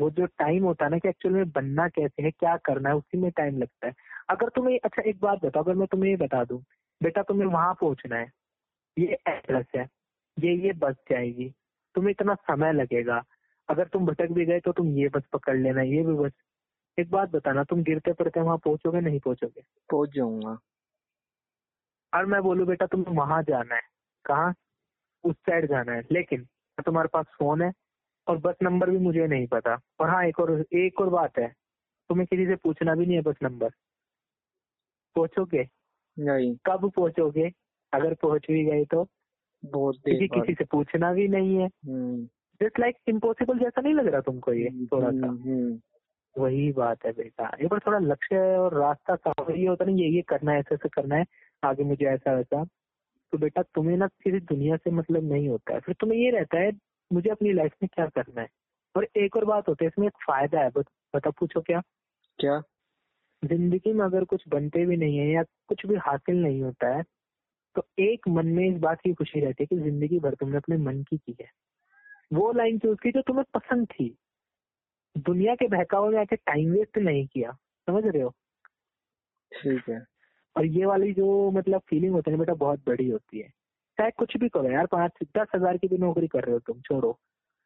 वो 0.00 0.10
जो 0.10 0.26
टाइम 0.26 0.64
होता 0.64 0.84
है 0.84 0.90
ना 0.90 0.98
कि 0.98 1.08
एक्चुअल 1.08 1.34
में 1.34 1.50
बनना 1.50 1.88
कैसे 1.88 2.22
है 2.22 2.30
क्या 2.30 2.56
करना 2.56 2.88
है 2.88 2.94
उसी 2.96 3.18
में 3.18 3.30
टाइम 3.30 3.58
लगता 3.58 3.86
है। 3.86 3.94
अगर 4.30 4.48
तुम्हें 4.48 4.78
अच्छा 4.84 5.02
एक 5.02 5.20
बात 5.20 5.44
बताओ 5.44 5.62
अगर 5.62 5.74
मैं 5.74 5.86
तुम्हें 5.88 6.10
ये 6.10 6.16
बता 6.16 6.44
दूँ 6.44 6.62
बेटा 7.02 7.22
तुम्हें 7.22 7.48
वहाँ 7.48 7.74
पहुँचना 7.74 8.16
है 8.16 8.30
ये 8.98 9.18
एड्रेस 9.28 9.66
है 9.76 9.88
ये 10.36 10.54
ये 10.56 10.72
बस 10.72 10.94
जाएगी 11.10 11.48
तुम्हें 11.94 12.10
इतना 12.10 12.34
समय 12.34 12.72
लगेगा। 12.72 13.22
अगर 13.68 13.88
तुम 13.88 14.06
भटक 14.06 14.30
भी 14.32 14.44
गए 14.44 14.60
तो 14.60 14.72
तुम 14.72 14.88
ये 14.98 15.08
बस 15.08 15.22
पकड़ 15.32 15.56
लेना 15.56 15.82
ये 15.82 16.02
भी 16.02 16.12
बस 16.14 16.32
एक 16.98 17.10
बात 17.10 17.30
बताना 17.30 17.64
तुम 17.64 17.82
गिरते 17.82 18.12
पड़ते 18.12 18.40
वहाँ 18.40 18.56
पहुंचोगे 18.58 19.00
नहीं 19.00 19.20
पहुंचोगे? 19.20 19.62
पहुँच 19.90 20.10
जाऊँगा। 20.14 20.58
और 22.12 22.26
मैं 22.26 22.42
बोलू 22.42 22.66
बेटा 22.66 22.86
तुम्हें 22.86 23.14
वहाँ 23.16 23.42
जाना 23.42 23.74
है। 23.74 23.82
कहा? 24.24 24.52
उस 25.24 25.36
साइड 25.36 25.68
जाना 25.68 25.92
है। 25.92 26.02
लेकिन 26.12 26.44
तुम्हारे 26.86 27.08
पास 27.12 27.26
फ़ोन 27.38 27.62
है 27.62 27.72
और 28.28 28.38
बस 28.38 28.54
नंबर 28.62 28.90
भी 28.90 28.98
मुझे 28.98 29.26
नहीं 29.26 29.46
पता। 29.46 29.80
और 30.00 30.10
हाँ 30.10 30.26
एक 30.26 30.40
और 30.40 30.64
एक 30.72 31.00
और 31.00 31.08
बात 31.08 31.38
है। 31.38 31.48
तुम्हें 32.08 32.26
किसी 32.26 32.46
से 32.46 32.56
पूछना 32.56 32.94
भी 32.94 33.06
नहीं 33.06 33.16
है 33.16 33.22
बस 33.22 33.36
नंबर। 33.42 33.68
पहुंचोगे? 35.16 35.68
नहीं। 36.18 36.56
कब 36.66 36.90
पहुंचोगे? 36.90 37.52
अगर 37.92 38.14
पहुँच 38.14 38.46
भी 38.50 38.64
गए 38.64 38.84
तो? 38.84 39.06
बहुत 39.64 39.96
क्योंकि 40.04 40.28
किसी 40.28 40.54
से 40.54 40.64
पूछना 40.64 41.12
भी 41.12 41.28
नहीं 41.28 41.56
है। 41.56 41.66
हम्म। 41.66 42.28
जस्ट 42.62 42.80
लाइक 42.80 42.96
इम्पोसिबल 43.08 43.58
जैसा 43.58 43.80
नहीं 43.80 43.94
लग 43.94 44.06
रहा 44.06 44.20
तुमको 44.20 44.52
ये 44.52 44.68
हम्म, 44.68 44.86
थोड़ा 44.86 45.10
सा? 45.10 45.26
वही 46.38 46.72
बात 46.72 47.04
है 47.06 47.12
बेटा। 47.12 47.56
ये 47.62 47.68
पर 47.68 47.78
थोड़ा 47.78 47.98
लक्ष्य 47.98 48.36
और 48.38 48.74
रास्ता 48.74 49.16
साफ़ 49.16 49.52
ये 49.52 49.66
होता 49.66 49.84
है 49.84 49.90
ना 49.90 49.96
ये 50.02 50.08
ये 50.08 50.22
करना 50.22 50.52
है 50.52 50.58
ऐसे 50.58 50.74
ऐसे 50.74 50.88
करना 50.88 51.16
है 51.16 51.24
आगे 51.64 51.84
मुझे 51.84 52.06
ऐसा 52.06 52.32
वैसा 52.32 52.64
तो 53.32 53.38
बेटा 53.38 53.62
तुम्हें 53.62 53.96
ना 53.96 54.06
किसी 54.06 54.40
दुनिया 54.40 54.76
से 54.76 54.90
मतलब 54.90 55.32
नहीं 55.32 55.48
होता 55.48 55.74
है। 55.74 55.80
फिर 55.80 55.94
तुम्हें 56.00 56.18
ये 56.18 56.30
रहता 56.30 56.58
है 56.58 56.72
मुझे 57.12 57.30
अपनी 57.30 57.52
लाइफ 57.52 57.72
में 57.82 57.88
क्या 57.94 58.06
करना 58.08 58.40
है? 58.40 58.48
और 58.94 59.06
एक 59.16 59.36
और 59.36 59.44
बात 59.44 59.68
होती 59.68 59.84
है 59.84 59.88
इसमें 59.88 60.06
एक 60.06 60.16
फ़ायदा 60.26 60.60
है 60.60 60.70
बता 61.14 61.30
पूछो 61.30 61.60
क्या? 61.60 61.80
क्या? 62.38 62.60
ज़िंदगी 63.42 63.92
में 63.92 64.04
अगर 64.04 64.24
कुछ 64.24 64.48
बनते 64.48 64.84
भी 64.86 64.96
नहीं 64.96 65.18
है 65.18 65.28
या 65.28 65.42
कुछ 65.68 65.86
भी 65.86 65.96
हासिल 65.96 66.42
नहीं 66.42 66.62
होता 66.62 66.94
है 66.96 67.02
तो 67.76 67.84
एक 68.00 68.28
मन 68.28 68.46
में 68.48 68.64
इस 68.68 68.78
बात 68.80 69.00
की 69.00 69.12
खुशी 69.14 69.40
रहती 69.40 69.64
है 69.64 69.66
कि 69.66 69.82
ज़िंदगी 69.82 70.18
भर 70.20 70.34
तुमने 70.34 70.56
अपने 70.56 70.76
मन 70.76 71.02
की 71.02 71.16
की 71.18 71.36
है। 71.40 71.48
वो 72.30 72.52
लाइन 72.52 72.78
चूज़ 72.78 72.98
की 73.02 73.10
जो 73.12 73.22
तुम्हें 73.22 73.44
पसंद 73.54 73.86
थी। 73.86 74.14
दुनिया 75.16 75.54
के 75.54 75.68
बहकावे 75.68 76.08
में 76.10 76.20
आके 76.20 76.36
टाइम 76.36 76.72
वेस्ट 76.72 76.98
नहीं 76.98 77.26
किया 77.26 77.52
समझ 77.88 78.04
रहे 78.06 78.22
हो? 78.22 78.34
ठीक 79.52 79.88
है। 79.88 80.00
और 80.56 80.66
ये 80.66 80.86
वाली 80.86 81.12
जो 81.14 81.50
मतलब 81.50 81.82
फीलिंग 81.88 82.12
होती 82.12 82.30
है 82.30 82.36
बेटा 82.38 82.54
बहुत 82.56 82.80
बड़ी 82.86 83.08
होती 83.08 83.40
है। 83.40 83.50
चाहे 83.98 84.10
कुछ 84.10 84.36
भी 84.36 84.48
करो 84.48 84.70
यार 84.70 84.86
पाँच 84.86 85.12
दस 85.36 85.48
हज़ार 85.54 85.76
की 85.76 85.88
भी 85.88 85.98
नौकरी 85.98 86.26
कर 86.26 86.44
रहे 86.44 86.52
हो 86.52 86.58
तुम 86.58 86.80
छोड़ो। 86.80 87.18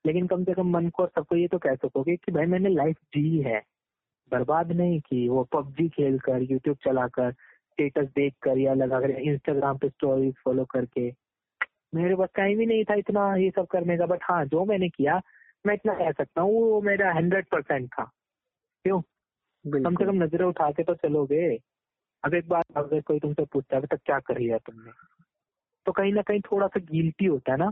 लेकिन 0.05 0.27
कम 0.27 0.44
से 0.44 0.55
कम 0.55 0.70
मन 0.70 0.88
को 0.88 1.02
और 1.02 1.10
सबको 1.14 1.36
ये 1.36 1.48
तो 1.48 1.58
कह 1.58 1.74
सकोगे 1.74 2.16
कि 2.16 2.32
भाई 2.32 2.46
मैंने 2.46 2.69
लाइफ 2.69 2.96
जी 3.14 3.38
है। 3.42 3.62
बर्बाद 4.32 4.72
नहीं 4.72 5.00
की 5.00 5.28
वो 5.28 5.42
पबजी 5.44 5.88
खेल 5.88 6.19
कर 6.19 6.42
यूट्यूब 6.42 6.77
चलाकर 6.84 7.32
स्टेटस 7.32 8.08
देख 8.16 8.34
कर 8.42 8.58
या 8.58 8.74
लगा 8.74 9.00
कर 9.00 9.10
इंस्टाग्राम 9.10 9.78
पे 9.78 9.88
स्टोरीज 9.88 10.34
फॉलो 10.44 10.64
करके। 10.64 11.08
मेरे 11.94 12.14
पास 12.16 12.28
टाइम 12.36 12.60
ही 12.60 12.66
नहीं 12.66 12.84
था 12.84 12.94
इतना 12.94 13.34
ये 13.36 13.50
सब 13.50 13.66
करने 13.66 13.97
का 13.98 14.06
बट 14.06 14.20
हाँ 14.22 14.44
जो 14.44 14.64
मैंने 14.64 14.88
किया 14.88 15.20
मैं 15.66 15.74
इतना 15.74 15.94
कह 15.94 16.12
सकता 16.12 16.41
हूँ 16.41 16.52
वो 16.54 16.80
मेरा 16.80 17.12
हंड्रेड 17.12 17.47
परसेंट 17.48 17.88
था। 17.88 18.04
क्यों? 18.84 19.00
कम 19.64 19.94
से 19.94 20.04
कम 20.04 20.22
नज़रें 20.22 20.44
उठा 20.47 20.70
के 20.70 20.82
तो 20.82 20.94
चलोगे। 20.94 21.56
अब 22.24 22.34
एक 22.34 22.48
बार 22.48 22.64
अगर 22.77 23.00
कोई 23.00 23.19
तुमसे 23.19 23.44
पूछता 23.44 23.77
है 23.77 23.86
तक 23.86 24.00
क्या 24.04 24.19
कर 24.19 24.38
लिया 24.38 24.58
तुमने? 24.58 24.91
तो 25.86 25.92
कहीं 25.92 26.12
ना 26.12 26.22
कहीं 26.22 26.40
थोड़ा 26.40 26.66
सा 26.66 26.80
गिल्टी 26.80 27.26
होता 27.26 27.52
है 27.52 27.58
ना। 27.58 27.70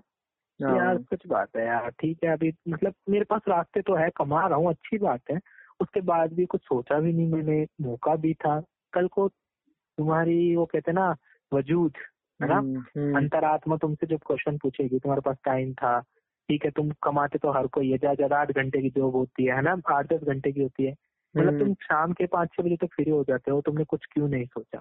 हाँ। 0.61 0.77
यार 0.77 0.99
कुछ 0.99 1.27
बात 1.27 1.57
है 1.57 1.67
यार 1.67 1.91
ठीक 1.91 2.25
है 2.25 2.31
अभी 2.31 2.53
मतलब 2.69 2.95
मेरे 3.09 3.25
पास 3.25 3.41
रास्ते 3.49 3.83
तो 3.83 3.95
है 3.95 4.11
कमा 4.17 4.47
रहा 4.47 4.59
हूँ 4.59 4.69
अच्छी 4.71 4.99
बात 4.99 5.21
है। 5.31 5.39
उसके 5.81 6.01
बाद 6.01 6.33
भी 6.33 6.47
कुछ 6.47 6.61
सोचा 6.63 7.01
भी 7.01 7.13
नहीं 7.13 7.29
मैंने 7.29 7.67
मौका 7.81 8.15
भी 8.17 8.35
था। 8.35 8.61
कल 8.93 9.09
को 9.09 9.29
तुम्हारी 9.29 10.55
वो 10.57 10.67
कहते 10.67 10.93
ना 10.93 11.15
वजूद 11.53 11.97
है 12.41 12.49
ना? 12.49 12.55
हम्म, 12.55 12.81
हम्म। 12.97 13.17
अंतरात्मा 13.17 13.77
तुमसे 13.77 14.07
जब 14.07 14.21
क्वेश्चन 14.27 14.59
पूछेगी 14.59 14.99
तुम्हारे 14.99 15.21
पास 15.21 15.37
टाइम 15.45 15.73
था 15.75 16.01
ठीक 16.49 16.65
है 16.65 16.71
तुम 16.71 16.91
कमाते 17.03 17.39
तो 17.39 17.51
हर 17.53 17.67
कोई 17.67 17.91
है 17.91 17.99
ज़्यादा 17.99 18.15
ज़्यादा 18.15 18.39
आठ 18.39 18.53
घंटे 18.53 18.81
की 18.83 18.91
जॉब 18.91 19.17
होती 19.17 19.45
है 19.45 19.61
ना? 19.63 19.77
आठ 19.89 20.13
दस 20.13 20.23
घंटे 20.23 20.53
की 20.53 20.63
होती 20.63 20.85
है। 20.85 20.93
मतलब 21.35 21.49
हम्म। 21.49 21.59
तुम 21.59 21.75
शाम 21.75 22.13
के 22.13 22.27
पाँच 22.27 22.49
छह 22.53 22.63
बजे 22.63 22.77
तक 22.77 22.95
फ्री 22.95 23.11
हो 23.11 23.25
जाते 23.25 23.51
हो 23.51 23.61
तुमने 23.61 23.85
कुछ 23.85 24.07
क्यों 24.13 24.29
नहीं 24.29 24.47
सोचा? 24.47 24.79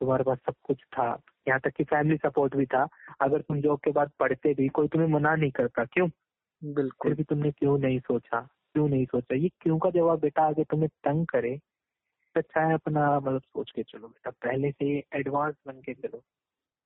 तुम्हारे 0.00 0.24
पास 0.24 0.38
सब 0.38 0.54
कुछ 0.62 0.82
था। 0.84 1.20
यहाँ 1.46 1.60
तक 1.60 1.72
कि 1.76 1.84
फैमिली 1.84 2.16
सपोर्ट 2.16 2.56
भी 2.56 2.66
था। 2.66 2.86
अगर 3.20 3.40
तुम 3.40 3.60
जॉब 3.60 3.80
के 3.84 3.90
बाद 3.92 4.10
पढ़ते 4.18 4.54
भी 4.54 4.68
कोई 4.70 4.88
तुम्हें 4.88 5.08
मना 5.08 5.34
नहीं 5.36 5.50
करता 5.50 5.84
क्यों? 5.84 6.08
बिल्कुल। 6.62 7.10
फिर 7.10 7.14
भी 7.14 7.24
तुमने 7.24 7.50
क्यों 7.50 7.78
नहीं 7.78 7.98
सोचा? 8.00 8.40
क्यों 8.74 8.88
नहीं 8.88 9.06
सोचा? 9.06 9.34
ये 9.36 9.48
क्यों 9.60 9.78
का 9.78 9.90
जवाब 9.90 10.20
बेटा? 10.20 10.42
आगे 10.42 10.64
तुम्हें 10.64 10.88
तंग 11.04 11.26
करे 11.26 11.58
अच्छा 12.36 12.60
है 12.60 12.74
अपना 12.74 13.08
मतलब 13.20 13.40
सोच 13.40 13.70
के 13.70 13.82
चलो 13.82 14.08
बेटा। 14.08 14.30
पहले 14.42 14.70
से 14.72 14.86
एडवांस 15.16 15.54
बन 15.66 15.80
के 15.80 15.94
चलो। 15.94 16.22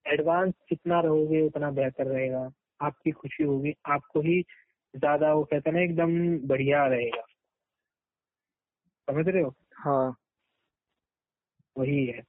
एडवांस 0.07 0.55
जितना 0.71 1.01
रहोगे 1.01 1.43
उतना 1.47 1.71
बेहतर 1.73 2.07
रहेगा। 2.07 2.49
आपकी 2.81 3.11
खुशी 3.13 3.45
होगी। 3.45 3.75
आपको 3.89 4.21
ही 4.21 4.41
ज़्यादा 4.95 5.33
वो 5.35 5.45
कहते 5.45 5.71
ना 5.73 5.81
एकदम 5.81 6.13
बढ़िया 6.49 6.87
रहेगा। 6.87 7.23
समझ 9.09 9.27
रहे 9.29 9.43
हो? 9.43 9.55
हाँ। 9.77 10.17
वही 11.77 12.05
है। 12.07 12.23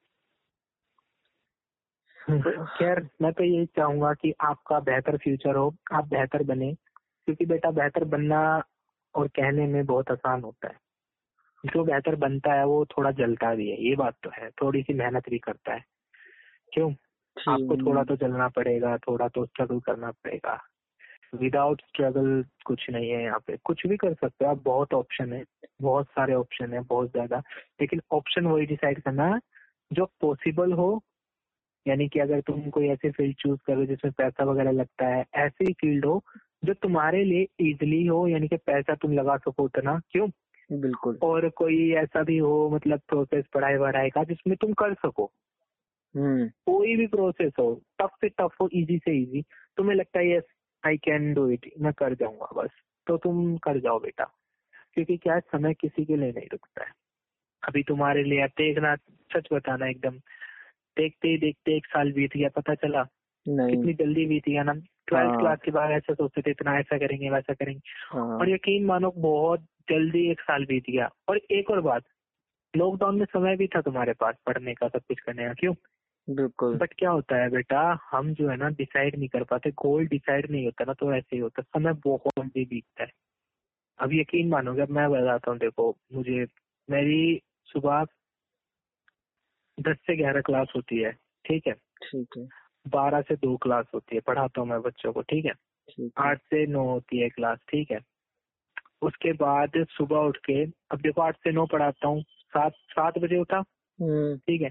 खैर 2.28 3.00
मैं 3.22 3.32
तो 3.34 3.44
यही 3.44 3.66
चाहूँगा 3.66 4.14
कि 4.14 4.34
आपका 4.42 4.80
बेहतर 4.80 5.18
फ्यूचर 5.18 5.56
हो 5.56 5.74
आप 5.94 6.08
बेहतर 6.08 6.44
बने 6.44 6.74
क्योंकि 6.74 7.46
बेटा 7.46 7.72
बेहतर 7.72 8.04
बनना 8.06 8.40
और 9.16 9.28
कहने 9.28 9.68
में 9.68 9.86
बहुत 9.86 10.12
आसान 10.12 10.42
होता 10.44 10.68
है। 10.68 10.76
जो 11.64 11.84
बेहतर 11.84 12.16
बनता 12.16 12.54
है 12.54 12.66
वो 12.66 12.86
थोड़ा 12.86 13.12
जलता 13.12 13.54
भी 13.56 13.70
है 13.70 13.82
ये 13.84 13.96
बात 13.96 14.16
तो 14.24 14.30
है 14.34 14.50
थोड़ी 14.52 14.82
सी 14.84 14.94
मेहनत 14.94 15.30
भी 15.30 15.38
करता 15.40 15.74
है। 15.74 15.84
क्यों? 16.74 16.92
आपको 17.38 17.78
थोड़ा 17.86 18.04
तो 18.04 18.16
जलना 18.16 18.48
पड़ेगा 18.50 18.98
थोड़ा 18.98 19.28
तो 19.28 19.46
स्ट्रगल 19.46 19.80
करना 19.80 20.12
पड़ेगा। 20.12 20.60
विदाउट 21.36 21.82
स्ट्रगल 21.82 22.44
कुछ 22.66 22.90
नहीं 22.90 23.10
है 23.10 23.24
यहाँ 23.24 23.40
पे 23.48 23.58
कुछ 23.64 23.88
भी 23.88 23.98
कर 23.98 24.14
सकते 24.14 24.46
हो 24.46 24.52
आप 24.52 24.62
बहुत 24.64 24.94
ऑप्शन 24.94 25.34
है 25.34 25.44
बहुत 25.82 26.08
सारे 26.10 26.34
ऑप्शन 26.34 26.74
है 26.74 26.80
बहुत 26.84 27.12
ज़्यादा 27.12 27.42
लेकिन 27.82 28.02
ऑप्शन 28.12 28.46
वही 28.46 28.66
डिसाइड 28.66 29.02
करना 29.02 29.40
जो 29.92 30.06
पॉसिबल 30.22 30.74
हो 30.74 30.96
यानी 31.88 32.08
कि 32.08 32.20
अगर 32.20 32.42
तुम 32.42 32.70
कोई 32.70 32.88
ऐसे 32.88 33.12
फ़ील्ड 33.12 33.36
चूज़ 33.36 33.60
करो 33.68 33.86
जिसमें 33.86 34.14
पैसा 34.18 34.44
वगैरह 34.44 34.72
लगता 34.72 35.08
है 35.08 35.26
ऐसी 35.36 35.74
फ़ील्ड 35.74 36.06
हो 36.06 36.24
जो 36.66 36.74
तुम्हारे 36.74 37.24
लिए 37.24 37.48
इजिली 37.60 38.06
हो 38.06 38.28
यानी 38.28 38.48
कि 38.48 38.58
पैसा 38.58 38.96
तुम 38.96 39.14
लगा 39.14 39.38
सको 39.38 39.64
उतना 39.64 40.02
क्यों? 40.12 40.30
बिल्कुल। 40.72 41.20
और 41.24 41.50
कोई 41.50 41.92
ऐसा 41.92 42.24
भी 42.24 42.38
हो 42.38 42.70
मतलब 42.70 43.00
प्रोसेस 43.08 43.46
पढ़ाई 43.54 43.76
वढ़ाई 43.76 44.10
का 44.10 44.24
जिसमें 44.24 44.58
तुम 44.62 44.74
कर 44.74 44.94
सको। 44.94 45.32
हम्म। 46.16 46.48
कोई 46.48 46.96
भी 46.96 47.08
प्रोसेस 47.08 47.54
हो 47.60 47.82
टफ 48.02 48.10
से 48.22 48.30
टफ 48.30 48.56
हो 48.62 48.70
इजी 48.74 48.98
से 48.98 49.18
इजी 49.18 49.44
तुम्हें 49.78 49.96
लगता 49.96 50.20
है 50.20 50.32
yes 50.32 50.44
I 50.86 50.98
can 50.98 51.34
do 51.34 51.50
it 51.50 51.72
मैं 51.80 51.94
कर 51.94 52.14
जाऊँगा 52.14 52.62
बस। 52.62 52.70
तो 53.08 53.18
तुम 53.18 53.58
कर 53.58 53.80
जाओ 53.80 54.00
बेटा 54.00 54.32
क्योंकि 54.94 55.18
क्या 55.18 55.40
समय 55.40 55.74
किसी 55.74 56.06
के 56.06 56.16
लिए 56.16 56.32
नहीं 56.32 56.48
रुकता 56.52 56.84
है। 56.84 56.92
अभी 57.68 57.84
तुम्हारे 57.84 58.24
लिए 58.24 58.48
देखना 58.48 58.96
सच 59.34 59.48
बताना 59.54 59.88
एकदम 59.88 60.20
देखते 60.98 61.28
ही 61.28 61.38
देखते 61.38 61.78
एक 61.78 61.86
साल 61.86 62.12
बीत 62.12 62.38
गया 62.38 62.50
पता 62.50 62.76
चला 62.76 63.04
नहीं। 63.48 63.76
कितनी 63.76 63.94
जल्दी 63.94 64.26
बीत 64.26 64.50
गया 64.50 64.64
ना। 64.64 64.74
ट्वेल्थ 65.08 65.30
हाँ। 65.30 65.40
क्लास 65.40 65.60
के 65.66 65.72
बाद 65.72 65.92
ऐसा 65.92 66.14
सोचते 66.14 66.42
थे 66.42 66.52
इतना 66.52 66.80
ऐसा 66.80 66.98
करेंगे 66.98 67.30
वैसा 67.30 67.54
करेंगे। 67.54 67.82
हाँ। 68.12 68.38
और 68.38 68.50
यकीन 68.50 68.86
मानो 68.86 69.12
बहुत 69.18 69.60
जल्दी 69.90 70.32
एक 70.32 70.42
साल 70.42 70.66
बीत 70.66 70.84
गया। 70.90 71.10
और 71.30 71.38
एक 71.52 71.70
और 71.70 71.82
बात 71.82 72.04
लॉकडाउन 72.76 73.18
में 73.18 73.26
समय 73.26 73.56
भी 73.56 73.68
था 73.68 73.82
तुम्हारे 73.82 74.14
पास 74.14 74.36
पढ़ने 74.46 74.74
का 74.74 74.88
सब 74.88 75.00
कुछ 75.00 75.20
करने 75.20 75.46
का 75.46 75.54
क्यों? 75.54 75.74
बिल्कुल। 76.30 76.78
बट 76.78 76.94
क्या 76.94 77.10
होता 77.10 77.36
है 77.36 77.50
बेटा 77.50 78.00
हम 78.12 78.34
जो 78.34 78.50
है 78.50 78.58
ना 78.58 78.70
डिसाइड 78.70 79.16
नहीं 79.16 79.28
कर 79.28 79.44
पाते 79.44 79.72
गोल 79.72 80.08
डिसाइड 80.08 80.52
नहीं 80.52 80.66
होता 80.66 80.84
ना 80.84 80.94
तो 80.94 81.14
ऐसे 81.14 81.36
ही 81.36 81.42
होता 81.42 81.62
समय 81.62 81.94
बहुत 81.94 82.32
जल्दी 82.40 82.66
बीतता 82.66 83.04
है। 83.04 83.12
अब 84.00 84.10
यकीन 84.14 84.50
मानोगे 84.50 84.82
अब 84.82 84.90
मैं 84.90 85.10
बताता 85.10 85.52
हूँ 85.52 85.60
देखो 85.60 85.98
मुझे 86.14 86.46
मेरी 86.90 87.42
सुबह 87.66 88.06
दस 89.78 89.98
से 90.08 90.16
ग्यारह 90.16 90.42
क्लास 90.42 90.72
होती 90.76 90.98
है 90.98 91.12
ठीक 91.46 91.68
है? 91.68 91.74
ठीक 92.04 92.38
है। 92.38 92.48
बारह 92.86 93.22
से 93.22 93.36
दो 93.36 93.56
क्लास 93.58 93.86
होती 93.94 94.16
है 94.16 94.22
पढ़ाता 94.22 94.62
हूँ 94.62 94.70
मैं 94.70 94.82
बच्चों 94.82 95.14
को 95.14 95.22
ठीक 95.22 95.46
है? 95.46 95.54
आठ 96.18 96.42
से 96.42 96.66
नौ 96.68 96.84
होती 96.84 97.20
है 97.20 97.30
क्लास 97.30 97.60
ठीक 97.70 97.92
है? 97.92 98.00
उसके 99.02 99.32
बाद 99.34 99.72
सुबह 99.90 100.20
उठ 100.20 100.38
के 100.38 100.64
अब 100.92 101.02
देखो 101.02 101.22
आठ 101.22 101.36
से 101.36 101.52
नौ 101.52 101.66
पढ़ाता 101.66 102.08
हूँ 102.08 102.22
सात 102.54 102.74
सात 102.90 103.18
बजे 103.18 103.38
उठा 103.38 103.58
हम्म। 103.58 104.38
ठीक 104.38 104.62
है? 104.62 104.70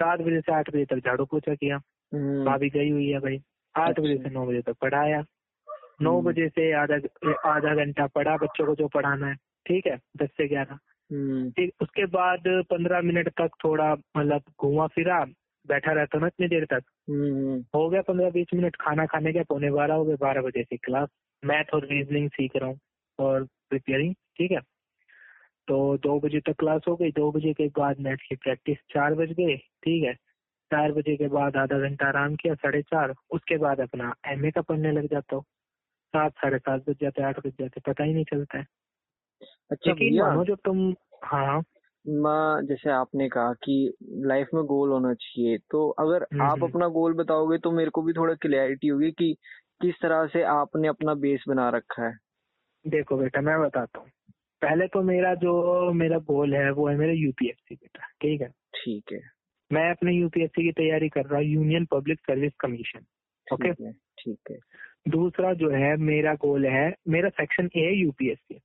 सात 0.00 0.20
बजे 0.20 0.40
से 0.40 0.52
आठ 0.52 0.70
बजे 0.70 0.84
तक 0.84 1.04
झाड़ू 1.04 1.24
पोछा 1.24 1.54
किया 1.54 1.76
हम्म। 2.12 2.44
भाभी 2.44 2.68
गई 2.70 2.90
हुई 2.90 3.08
है 3.08 3.18
भाई 3.20 3.40
आठ 3.74 4.00
बजे 4.00 4.16
से 4.18 4.30
नौ 4.30 4.46
बजे 4.46 4.60
तक 4.62 4.76
पढ़ाया 4.80 5.24
नौ 6.02 6.16
हम्म। 6.16 6.28
बजे 6.28 6.48
से 6.48 6.72
आधा 6.72 6.96
आधा 7.50 7.74
घंटा 7.74 8.06
पढ़ा 8.06 8.36
बच्चों 8.36 8.66
को 8.66 8.74
जो 8.74 8.88
पढ़ाना 8.88 9.26
है 9.26 9.34
ठीक 9.66 9.86
है? 9.86 9.96
दस 10.16 10.28
से 10.36 10.48
ग्यारह। 10.48 10.78
उसके 11.82 12.06
बाद 12.06 12.42
पंद्रह 12.70 13.00
मिनट 13.00 13.28
तक 13.28 13.50
थोड़ा 13.64 13.92
मतलब 13.92 14.42
घुमा 14.60 14.86
फिरा 14.86 15.24
बैठा 15.66 15.92
रहता 15.92 16.18
ना 16.18 16.26
इतनी 16.26 16.48
देर 16.48 16.64
तक। 16.64 16.82
हो 17.74 17.88
गया 17.90 18.00
पंद्रह 18.02 18.30
बीस 18.30 18.46
मिनट 18.54 18.76
खाना 18.76 19.06
खाने 19.06 19.32
के 19.32 19.42
पौने 19.42 19.70
बारह 19.70 19.94
हो 19.94 20.04
गए 20.04 20.16
बारह 20.20 20.42
बजे 20.42 20.62
से 20.62 20.76
क्लास। 20.76 21.08
मैथ 21.44 21.74
और 21.74 21.86
रीजनिंग 21.86 22.28
सीख 22.30 22.56
रहा 22.56 22.68
हूँ 22.68 22.78
और 23.18 23.44
प्रिपेयरिंग 23.44 24.14
ठीक 24.14 24.50
है? 24.50 24.60
तो 25.68 25.96
दो 25.98 26.18
बजे 26.20 26.40
तक 26.40 26.56
क्लास 26.58 26.82
हो 26.88 26.96
गई 26.96 27.10
दो 27.10 27.30
बजे 27.32 27.52
के 27.52 27.66
बाद 27.78 28.00
मैथ 28.00 28.16
की 28.28 28.36
प्रैक्टिस 28.36 28.76
चार 28.94 29.14
बज 29.14 29.32
गए 29.32 29.56
ठीक 29.56 30.04
है? 30.04 30.14
चार 30.70 30.92
बजे 30.92 31.16
के 31.16 31.28
बाद 31.28 31.56
आधा 31.56 31.78
घंटा 31.78 32.06
आराम 32.08 32.34
किया 32.36 32.54
साढ़े 32.54 32.82
चार। 32.82 33.14
उसके 33.30 33.56
बाद 33.56 33.80
अपना 33.80 34.14
एमए 34.26 34.50
का 34.50 34.60
पढ़ने 34.60 34.92
लग 34.92 35.06
जाता 35.06 35.36
हूँ। 35.36 35.44
सात 36.14 36.32
साढ़े 36.32 36.58
सात 36.58 36.88
बज 36.88 36.96
जाते 37.00 37.22
आठ 37.22 37.38
बज 37.46 37.52
जाते 37.60 37.80
पता 37.86 38.04
ही 38.04 38.14
नहीं 38.14 38.24
चलता 38.24 38.58
है। 38.58 38.66
अच्छा 39.70 39.90
लेकिन 39.90 40.20
मानो 40.20 40.44
जो 40.44 40.54
तुम 40.54 40.94
हाँ। 41.24 41.62
मैं 42.04 42.66
जैसे 42.66 42.90
आपने 42.90 43.28
कहा 43.28 43.52
कि 43.52 43.94
लाइफ 44.02 44.48
में 44.54 44.64
गोल 44.64 44.90
होना 44.90 45.14
चाहिए 45.14 45.58
तो 45.58 45.88
अगर 45.90 46.22
हम्म, 46.22 46.42
आप 46.42 46.58
हम्म। 46.58 46.66
अपना 46.66 46.88
गोल 46.88 47.14
बताओगे 47.14 47.58
तो 47.58 47.70
मेरे 47.70 47.90
को 47.90 48.02
भी 48.02 48.12
थोड़ा 48.12 48.34
क्लियरिटी 48.34 48.88
होगी 48.88 49.10
कि 49.10 49.36
किस 49.82 49.94
तरह 50.02 50.26
से 50.26 50.42
आपने 50.42 50.88
अपना 50.88 51.14
बेस 51.14 51.44
बना 51.48 51.68
रखा 51.68 52.06
है। 52.06 52.16
देखो 52.84 53.16
बेटा 53.16 53.40
मैं 53.40 53.60
बताता 53.60 53.98
हूँ। 53.98 54.08
पहले 54.62 54.86
तो 54.86 55.02
मेरा 55.02 55.34
जो 55.34 55.92
मेरा 55.92 56.18
गोल 56.18 56.54
है 56.54 56.70
वो 56.70 56.88
है 56.88 56.96
मेरा 56.96 57.12
यूपीएससी 57.12 57.74
बेटा 57.74 58.06
ठीक 58.20 58.40
है? 58.40 58.48
ठीक 58.48 59.12
है। 59.12 59.20
मैं 59.72 59.90
अपने 59.90 60.12
यूपीएससी 60.12 60.62
की 60.62 60.72
तैयारी 60.72 61.08
कर 61.08 61.26
रहा 61.26 61.40
हूँ 61.40 61.46
union 61.46 61.84
public 61.84 62.20
service 62.20 62.52
commission 62.60 63.00
okay 63.54 63.92
ठीक 63.92 64.38
है। 64.50 64.56
दूसरा 65.08 65.52
जो 65.52 65.70
है 65.70 65.96
मेरा 65.96 66.34
गोल 66.34 66.66
है 66.66 66.94
मेरा 67.08 67.28
सेक्शन 67.28 67.70
ए 67.76 67.80
है 67.80 67.94
यूपीएससी 67.94 68.60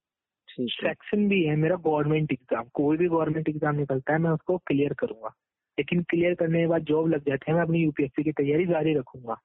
सेक्शन 0.59 1.27
भी 1.29 1.43
है 1.43 1.55
मेरा 1.55 1.75
गवर्नमेंट 1.75 2.31
एग्ज़ाम 2.31 2.69
कोई 2.73 2.97
भी 2.97 3.07
गवर्नमेंट 3.07 3.49
एग्ज़ाम 3.49 3.75
निकलता 3.75 4.13
है 4.13 4.19
मैं 4.19 4.31
उसको 4.31 4.57
क्लियर 4.57 4.93
करूँगा। 4.93 5.33
लेकिन 5.77 6.03
क्लियर 6.03 6.33
करने 6.35 6.59
के 6.59 6.67
बाद 6.67 6.83
जॉब 6.83 7.07
लग 7.09 7.23
जाती 7.27 7.51
है 7.51 7.55
मैं 7.57 7.63
अपनी 7.63 7.83
यूपीएससी 7.83 8.23
की 8.23 8.31
तैयारी 8.31 8.65
जारी 8.65 8.93
रखूँगा। 8.93 9.35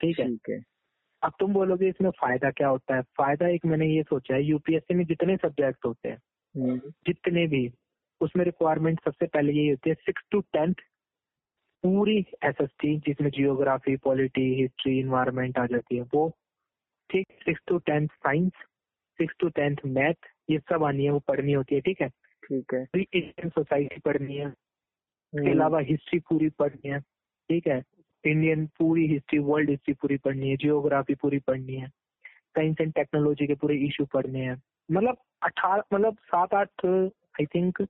ठीक 0.00 0.18
है? 0.20 0.26
ठीक 0.26 0.50
है। 0.50 0.60
अब 1.22 1.32
तुम 1.40 1.52
बोलोगे 1.52 1.88
इसमें 1.88 2.10
फ़ायदा 2.10 2.50
क्या 2.50 2.68
होता 2.68 2.96
है? 2.96 3.02
फ़ायदा 3.02 3.48
एक 3.48 3.66
मैंने 3.66 3.86
ये 3.86 4.02
सोचा 4.02 4.34
है 4.34 4.42
यूपीएससी 4.44 4.94
में 4.94 5.04
जितने 5.04 5.36
सब्जेक्ट 5.36 5.86
होते 5.86 6.08
हैं 6.08 6.18
हम्म, 6.54 6.78
जितने 7.06 7.46
भी 7.46 7.68
उसमें 8.20 8.44
रिक्वायरमेंट 8.44 9.00
सबसे 9.04 9.26
पहले 9.26 9.52
यही 9.52 9.68
होती 9.68 9.90
है 9.90 9.94
सिक्स 9.96 10.22
टू 10.30 10.40
टेंथ 10.52 10.74
पूरी 11.84 12.18
एस 12.44 12.54
एस 12.60 12.70
टी 12.80 12.96
जिसमें 12.98 13.30
जियोग्राफी 13.30 13.96
पॉलिटी 14.04 14.42
हिस्ट्री 14.60 14.98
इन्वायरमेंट 15.00 15.58
आ 15.58 15.66
जाती 15.66 15.96
है 15.96 16.02
वो। 16.14 16.28
ठीक 17.10 17.26
six 17.44 17.60
to 17.68 17.78
tenth 17.78 18.08
science 18.08 18.52
six 19.18 19.34
to 19.40 19.48
tenth 19.48 19.76
math 19.86 20.26
ये 20.50 20.58
सब 20.58 20.84
आनी 20.84 21.04
है 21.04 21.10
वो 21.10 21.18
पढ़नी 21.18 21.52
होती 21.52 21.74
है 21.74 21.80
ठीक 21.80 22.00
है? 22.00 22.08
ठीक 22.44 22.74
है। 22.74 22.86
इंडियन 22.96 23.48
सोसाइटी 23.48 24.00
पढ़नी 24.00 24.36
है। 24.36 24.46
उसके 24.46 25.38
हम्म, 25.38 25.50
अलावा 25.50 25.80
हिस्ट्री 25.80 26.18
पूरी 26.18 26.48
पढ़नी 26.48 26.88
है 26.90 27.00
ठीक 27.50 27.66
है? 27.66 27.82
इंडियन 28.24 28.66
पूरी 28.66 29.06
हिस्ट्री 29.06 29.38
वर्ल्ड 29.38 29.70
हिस्ट्री 29.70 29.94
पूरी 29.94 30.16
पढ़नी 30.16 30.50
है 30.50 30.56
जियोग्राफी 30.56 31.14
पूरी 31.14 31.38
पढ़नी 31.38 31.74
है 31.74 31.88
साइंस 32.48 32.76
एंड 32.80 32.92
टेक्नोलॉजी 32.92 33.46
के 33.46 33.54
पूरे 33.54 33.76
इशू 33.76 34.04
पढ़ने 34.04 34.40
हैं। 34.40 34.62
मतलब 34.92 35.16
अठारह 35.42 35.82
मतलब 35.94 36.14
सात 36.14 36.54
आठ 36.54 36.86
आई 36.86 37.46
थिंक 37.46 37.86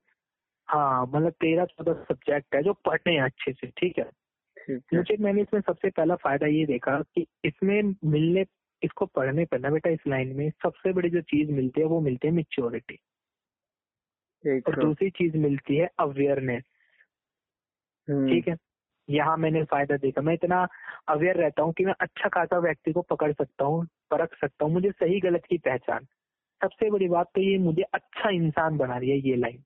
हाँ 0.68 1.06
मतलब 1.06 1.30
तेरह 1.30 1.64
चौदह 1.64 1.92
सब्जेक्ट 1.92 2.54
है 2.54 2.62
जो 2.62 2.72
पढ़ने 2.72 3.12
हैं 3.12 3.22
अच्छे 3.22 3.52
से 3.52 3.66
ठीक 3.66 3.98
है? 3.98 4.04
ठीक 4.04 4.82
है। 4.92 4.98
मुझे 4.98 5.16
मैंने 5.20 5.42
इसमें 5.42 5.60
सबसे 5.60 5.90
पहला 5.90 6.14
फ़ायदा 6.14 6.46
ये 6.46 6.66
देखा 6.66 7.00
कि 7.00 7.26
इसमें 7.44 7.82
मिलने 8.04 8.44
इसको 8.82 9.06
पढ़ने 9.06 9.44
पर 9.44 9.58
ना 9.58 9.70
बेटा 9.70 9.90
इस 9.90 10.00
लाइन 10.08 10.36
में 10.36 10.50
सबसे 10.50 10.92
बड़ी 10.92 11.10
जो 11.10 11.20
चीज़ 11.20 11.50
मिलती 11.50 11.80
है 11.80 11.86
वो 11.86 12.00
मिलती 12.00 12.28
है 12.28 12.34
मेच्योरिटी 12.34 12.98
और 14.66 14.74
दूसरी 14.84 15.10
चीज़ 15.10 15.36
मिलती 15.36 15.76
है 15.76 15.88
अवेयरनेस 15.98 16.64
हम्म, 18.08 18.28
ठीक 18.30 18.48
है? 18.48 18.56
यहाँ 19.08 19.36
मैंने 19.36 19.64
फ़ायदा 19.64 19.96
देखा। 19.96 20.20
मैं 20.20 20.34
इतना 20.34 20.66
अवेयर 21.08 21.36
रहता 21.36 21.62
हूँ 21.62 21.72
कि 21.72 21.84
मैं 21.84 21.94
अच्छा 22.00 22.28
खासा 22.28 22.58
व्यक्ति 22.58 22.92
को 22.92 23.02
पकड़ 23.02 23.32
सकता 23.32 23.64
हूँ 23.64 23.86
परख 24.10 24.34
सकता 24.34 24.64
हूँ 24.64 24.72
मुझे 24.72 24.90
सही 24.90 25.20
गलत 25.20 25.42
की 25.48 25.58
पहचान। 25.58 26.04
सबसे 26.62 26.90
बड़ी 26.90 27.08
बात 27.08 27.26
तो 27.26 27.40
ये 27.40 27.58
मुझे 27.58 27.82
अच्छा 27.82 28.30
इंसान 28.30 28.76
बना 28.76 28.96
रही 28.98 29.10
है 29.10 29.18
ये 29.18 29.36
लाइन 29.36 29.64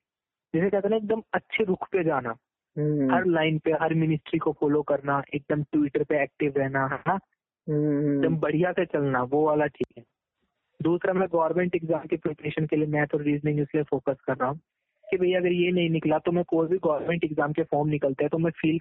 जैसे 0.55 0.71
कहते 0.71 0.89
हैं 0.89 0.91
ना 0.91 0.97
एकदम 0.97 1.23
अच्छे 1.35 1.65
रुख 1.65 1.89
पे 1.93 2.05
जाना। 2.05 2.37
हम्म, 2.77 3.15
हर 3.15 3.25
लाइन 3.25 3.59
पे 3.59 3.73
हर 3.73 3.95
मिनिस्ट्री 3.95 4.39
को 4.39 4.53
फॉलो 4.53 4.83
करना 4.83 5.23
एकदम 5.35 5.63
ट्विटर 5.63 6.05
पे 6.05 6.23
एक्टिव 6.23 6.53
रहना 6.57 6.87
है 6.87 6.99
ना? 7.09 7.19
एकदम 7.67 8.37
बढ़िया 8.37 8.73
से 8.73 8.85
चलना 8.87 9.23
वो 9.23 9.45
वाला 9.47 9.67
ठीक 9.67 9.99
है। 9.99 10.05
दूसरा 10.81 11.13
मैं 11.13 11.29
गवर्नमेंट 11.33 11.75
एग्ज़ाम 11.75 12.07
की 12.07 12.17
प्रिपरेशन 12.17 12.67
के 12.67 12.77
लिए 12.77 12.87
मैथ 12.89 13.15
और 13.15 13.23
रीजनिंग 13.23 13.61
इसलिए 13.61 13.85
फोकस 13.85 14.17
कर 14.27 14.37
रहा 14.37 14.49
हूँ 14.49 14.61
कि 15.05 15.17
भैया 15.17 15.41
अगर 15.41 15.53
ये 15.53 15.71
नहीं 15.73 15.91
निकला 15.91 16.19
तो 16.19 16.33
मैं 16.33 16.45
कोई 16.45 16.69
भी 16.69 16.79
गवर्नमेंट 16.79 17.25
एग्ज़ाम 17.25 17.53
के 17.53 17.63
फॉर्म 17.63 17.89
निकलते 17.89 18.25
हैं 18.25 18.31
तो 18.31 18.39
मैं 18.39 18.51
फील 18.51 18.79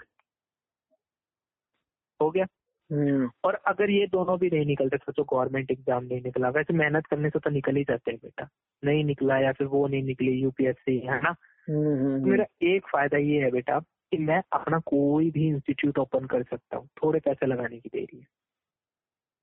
हो 2.19 2.29
गया। 2.31 2.45
हम्म, 2.89 3.29
और 3.43 3.55
अगर 3.67 3.89
ये 3.89 4.07
दोनों 4.07 4.37
भी 4.39 4.49
नहीं 4.49 4.65
निकलते 4.65 4.97
सोचो 4.97 5.23
गवर्नमेंट 5.23 5.71
एग्ज़ाम 5.71 6.03
नहीं 6.03 6.21
निकला। 6.21 6.49
वैसे 6.49 6.73
मेहनत 6.73 7.05
करने 7.05 7.29
से 7.29 7.39
तो 7.39 7.49
निकल 7.49 7.75
ही 7.75 7.83
जाते 7.83 8.11
हैं 8.11 8.19
बेटा। 8.23 8.47
नहीं 8.83 9.03
निकला 9.03 9.37
या 9.39 9.51
फिर 9.51 9.67
वो 9.67 9.87
नहीं 9.87 10.03
निकली 10.03 10.31
यूपीएससी 10.31 10.97
है 10.97 11.21
ना? 11.21 11.35
हम्म, 11.67 11.95
हम्म, 11.95 12.29
मेरा 12.29 12.45
एक 12.63 12.87
फ़ायदा 12.87 13.17
ये 13.17 13.41
है 13.41 13.51
बेटा 13.51 13.79
कि 13.79 14.17
मैं 14.17 14.41
अपना 14.53 14.79
कोई 14.79 15.29
भी 15.31 15.47
इंस्टीट्यूट 15.47 15.99
ओपन 15.99 16.25
कर 16.25 16.43
सकता 16.43 16.77
हूँ 16.77 16.87
थोड़े 17.03 17.19
पैसे 17.19 17.45
लगाने 17.45 17.79
की 17.79 17.89
देरी 17.89 18.17
है। 18.17 18.25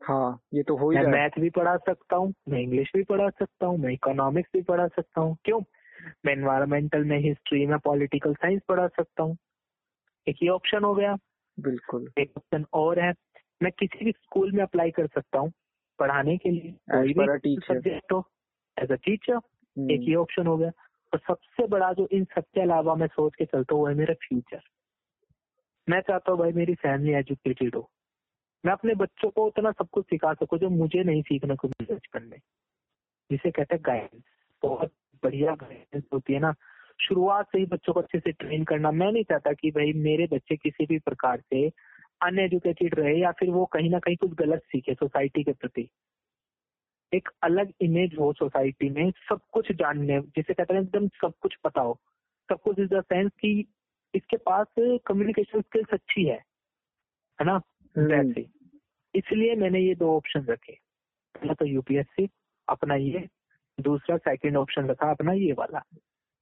हाँ 0.02 0.40
ये 0.54 0.62
तो 0.62 0.76
हो 0.76 0.90
ही 0.90 0.98
मैं 0.98 1.10
मैथ 1.12 1.40
भी 1.40 1.50
पढ़ा 1.50 1.76
सकता 1.76 2.16
हूँ 2.16 2.34
मैं 2.48 2.60
इंग्लिश 2.60 2.92
भी 2.96 3.02
पढ़ा 3.02 3.28
सकता 3.28 3.66
हूँ 3.66 3.78
मैं 3.78 3.92
इकोनॉमिक्स 3.92 4.50
भी 4.52 4.62
पढ़ा 4.62 4.86
सकता 4.86 5.20
हूँ। 5.20 5.36
क्यों? 5.44 5.60
मैं 6.26 6.32
इन्वायरमेंटल 6.32 7.04
में 7.04 7.18
हिस्ट्री 7.18 7.66
में 7.66 7.78
पॉलिटिकल 7.78 8.34
साइंस 8.34 8.62
पढ़ा 8.68 8.86
सकता 8.86 9.22
हूँ। 9.22 9.36
एक 10.28 10.36
ये 10.42 10.48
ऑप्शन 10.48 10.84
हो 10.84 10.94
गया। 10.94 11.16
बिल्कुल। 11.60 12.10
एक 12.18 12.30
ऑप्शन 12.36 12.64
और 12.72 13.00
है। 13.00 13.12
मैं 13.62 13.72
किसी 13.72 14.04
भी 14.04 14.12
स्कूल 14.12 14.52
में 14.52 14.62
अप्लाई 14.62 14.90
कर 14.90 15.06
सकता 15.06 15.38
हूँ 15.38 15.52
पढ़ाने 15.98 16.36
के 16.36 16.50
लिए। 16.50 16.72
कोई 16.72 17.12
भी 17.14 17.26
टीचर 17.38 17.74
सब्जेक्ट 17.74 18.12
हो। 18.12 18.24
एज 18.82 18.92
अ 18.92 18.94
टीचर 18.94 19.40
एक 19.90 20.08
ये 20.08 20.14
ऑप्शन 20.14 20.46
हो 20.46 20.56
गया। 20.56 20.70
और 21.12 21.18
सबसे 21.18 21.66
बड़ा 21.66 21.92
जो 21.92 22.08
इन 22.12 22.24
सबके 22.24 22.60
अलावा 22.60 22.94
मैं 22.94 23.06
सोच 23.06 23.34
के 23.34 23.44
चलता 23.44 23.74
हूँ 23.74 23.82
वो 23.82 23.88
है 23.88 23.94
मेरा 23.94 24.14
फ्यूचर 24.14 24.60
मैं 25.88 26.00
चाहता 26.00 26.32
हूँ 26.32 26.40
भाई 26.40 26.52
मेरी 26.52 26.74
फैमिली 26.74 27.12
एजुकेटेड 27.12 27.74
हो। 27.74 27.90
मैं 28.64 28.72
अपने 28.72 28.94
बच्चों 28.94 29.30
को 29.30 29.46
उतना 29.46 29.70
सब 29.70 29.88
कुछ 29.92 30.04
सिखा 30.04 30.34
सकूँ 30.34 30.58
जो 30.58 30.70
मुझे 30.70 31.04
नहीं 31.04 31.22
सीखने 31.22 31.56
को 31.56 31.68
मिला 31.68 31.94
बचपन 31.94 32.22
में। 32.22 32.38
जिसे 33.30 33.50
कहते 33.50 33.74
हैं 33.74 33.82
गाइडेंस 33.86 34.22
बहुत 34.62 34.92
बढ़िया 35.24 35.54
गाइडेंस 35.54 36.02
होती 36.12 36.32
है 36.32 36.38
ना। 36.38 36.54
शुरुआत 37.02 37.46
से 37.52 37.58
ही 37.58 37.66
बच्चों 37.66 37.92
को 37.92 38.00
अच्छे 38.00 38.20
से 38.20 38.32
ट्रेन 38.32 38.64
करना। 38.64 38.90
मैं 38.90 39.12
नहीं 39.12 39.24
चाहता 39.24 39.52
कि 39.52 39.70
भाई 39.70 39.92
मेरे 39.92 40.26
बच्चे 40.26 40.56
किसी 40.56 40.86
भी 40.86 40.98
प्रकार 40.98 41.40
से 41.40 41.68
अनएजुकेटेड 42.22 42.94
रहे 42.94 43.18
या 43.18 43.32
फिर 43.32 43.50
वो 43.50 43.66
कहीं 43.66 43.90
ना 43.90 43.98
कहीं 43.98 44.16
कुछ 44.16 44.30
गलत 44.30 44.62
सीखे 44.62 44.94
सोसाइटी 44.94 45.44
के 45.44 45.52
प्रति। 45.52 45.88
एक 47.14 47.28
अलग 47.42 47.72
इमेज 47.80 48.16
हो 48.18 48.32
सोसाइटी 48.32 48.90
में 48.90 49.10
सब 49.10 49.40
कुछ 49.52 49.72
जानने, 49.72 50.20
जिसे 50.20 50.54
कहते 50.54 50.74
हैं 50.74 50.80
एकदम 50.80 51.08
सब 51.08 51.32
कुछ 51.40 51.56
पता 51.64 51.80
हो। 51.80 52.00
सब 52.50 52.60
कुछ 52.60 52.78
इज़ 52.78 52.94
द 52.94 53.00
सेंस 53.00 53.30
कि 53.40 53.72
इसके 54.14 54.36
पास 54.36 54.66
कम्युनिकेशन 54.80 55.60
स्किल्स 55.60 55.88
अच्छी 55.92 56.24
है। 56.24 56.38
है 57.40 57.44
ना? 57.44 57.60
वैसे 57.98 58.46
इसलिए 59.14 59.54
मैंने 59.56 59.80
ये 59.80 59.94
दो 59.94 60.16
ऑप्शन 60.16 60.44
रखे। 60.44 60.72
पहला 61.34 61.54
तो 61.54 61.64
यूपीएससी 61.66 62.28
अपना 62.68 62.94
ये। 62.94 63.26
दूसरा 63.78 64.16
सेकंड 64.18 64.56
ऑप्शन 64.56 64.86
रखा 64.88 65.10
अपना 65.10 65.32
ये 65.32 65.52
वाला 65.58 65.82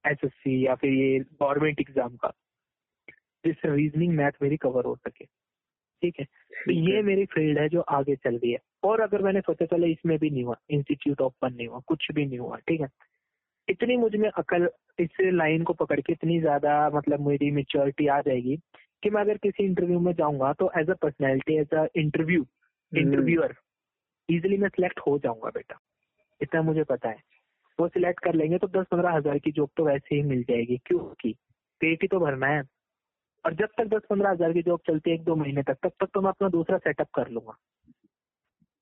एसएससी 0.05 0.65
या 0.65 0.75
फिर 0.75 0.93
ये 0.93 1.19
गवर्नमेंट 1.19 1.79
एग्ज़ाम 1.81 2.15
का। 2.15 2.31
जिससे 3.43 3.75
रीजनिंग 3.75 4.13
मैथ 4.15 4.41
मेरी 4.41 4.57
कवर 4.57 4.85
हो 4.85 4.95
सके। 4.95 5.25
ठीक 5.25 6.19
है? 6.19 6.25
तो 6.25 6.71
ये 6.71 7.01
मेरी 7.01 7.25
फ़ील्ड 7.25 7.59
है 7.59 7.67
जो 7.69 7.81
आगे 7.81 8.15
चल 8.15 8.35
रही 8.35 8.51
है। 8.51 8.59
और 8.83 9.01
अगर 9.01 9.21
मैंने 9.23 9.41
सोचा 9.41 9.65
चलो 9.65 9.87
इसमें 9.87 10.17
भी 10.19 10.29
नहीं 10.29 10.43
हुआ 10.43 10.55
इंस्टीट्यूट 10.69 11.21
ओपन 11.21 11.53
नहीं 11.53 11.67
हुआ 11.67 11.79
कुछ 11.87 12.07
भी 12.15 12.25
नहीं 12.25 12.39
हुआ 12.39 12.57
ठीक 12.67 12.81
है? 12.81 12.87
इतनी 13.67 13.95
मुझमें 13.97 14.29
अकल 14.29 14.69
इस 14.99 15.17
लाइन 15.21 15.63
को 15.63 15.73
पकड़ 15.73 15.99
के 16.01 16.13
इतनी 16.13 16.39
ज़्यादा 16.39 16.89
मतलब 16.93 17.27
मेरी 17.27 17.49
मेच्योरिटी 17.51 18.07
आ 18.07 18.19
जाएगी 18.21 18.57
कि 19.03 19.09
मैं 19.09 19.21
अगर 19.21 19.37
किसी 19.37 19.63
इंटरव्यू 19.63 19.99
में 19.99 20.13
जाऊँगा 20.13 20.51
तो 20.53 20.71
as 20.77 20.89
a 20.89 20.93
personality 21.01 21.57
as 21.57 21.73
a 21.73 21.85
interview 21.95 22.45
interviewer 22.91 23.55
easily 24.29 24.57
मैं 24.57 24.69
सिलेक्ट 24.69 24.99
हो 24.99 25.17
जाऊँगा 25.19 25.49
बेटा। 25.49 25.79
इतना 26.41 26.61
मुझे 26.61 26.83
पता 26.83 27.09
है। 27.09 27.21
वो 27.79 27.87
सिलेक्ट 27.87 28.19
कर 28.19 28.33
लेंगे 28.33 28.57
तो 28.57 28.67
दस 28.69 28.85
पंद्रह 28.91 29.11
हज़ार 29.11 29.37
की 29.39 29.51
जॉब 29.51 29.69
तो 29.77 29.85
वैसे 29.85 30.15
ही 30.15 30.21
मिल 30.23 30.43
जाएगी। 30.43 30.77
क्योंकि 30.85 31.33
पेट 31.81 32.01
ही 32.01 32.07
तो 32.07 32.19
भरना 32.19 32.47
है। 32.47 32.63
और 33.45 33.53
जब 33.53 33.69
तक 33.77 33.87
दस 33.87 34.01
पंद्रह 34.09 34.29
हज़ार 34.29 34.53
की 34.53 34.61
जॉब 34.61 34.79
चलती 34.87 35.09
है 35.09 35.15
एक 35.15 35.23
दो 35.23 35.35
महीने 35.35 35.63
तक 35.63 35.77
तब 35.83 35.91
तक 35.99 36.09
तो 36.13 36.21
मैं 36.21 36.29
अपना 36.29 36.49
दूसरा 36.49 36.77
सेटअप 36.77 37.09
कर 37.15 37.29
लूँगा। 37.29 37.57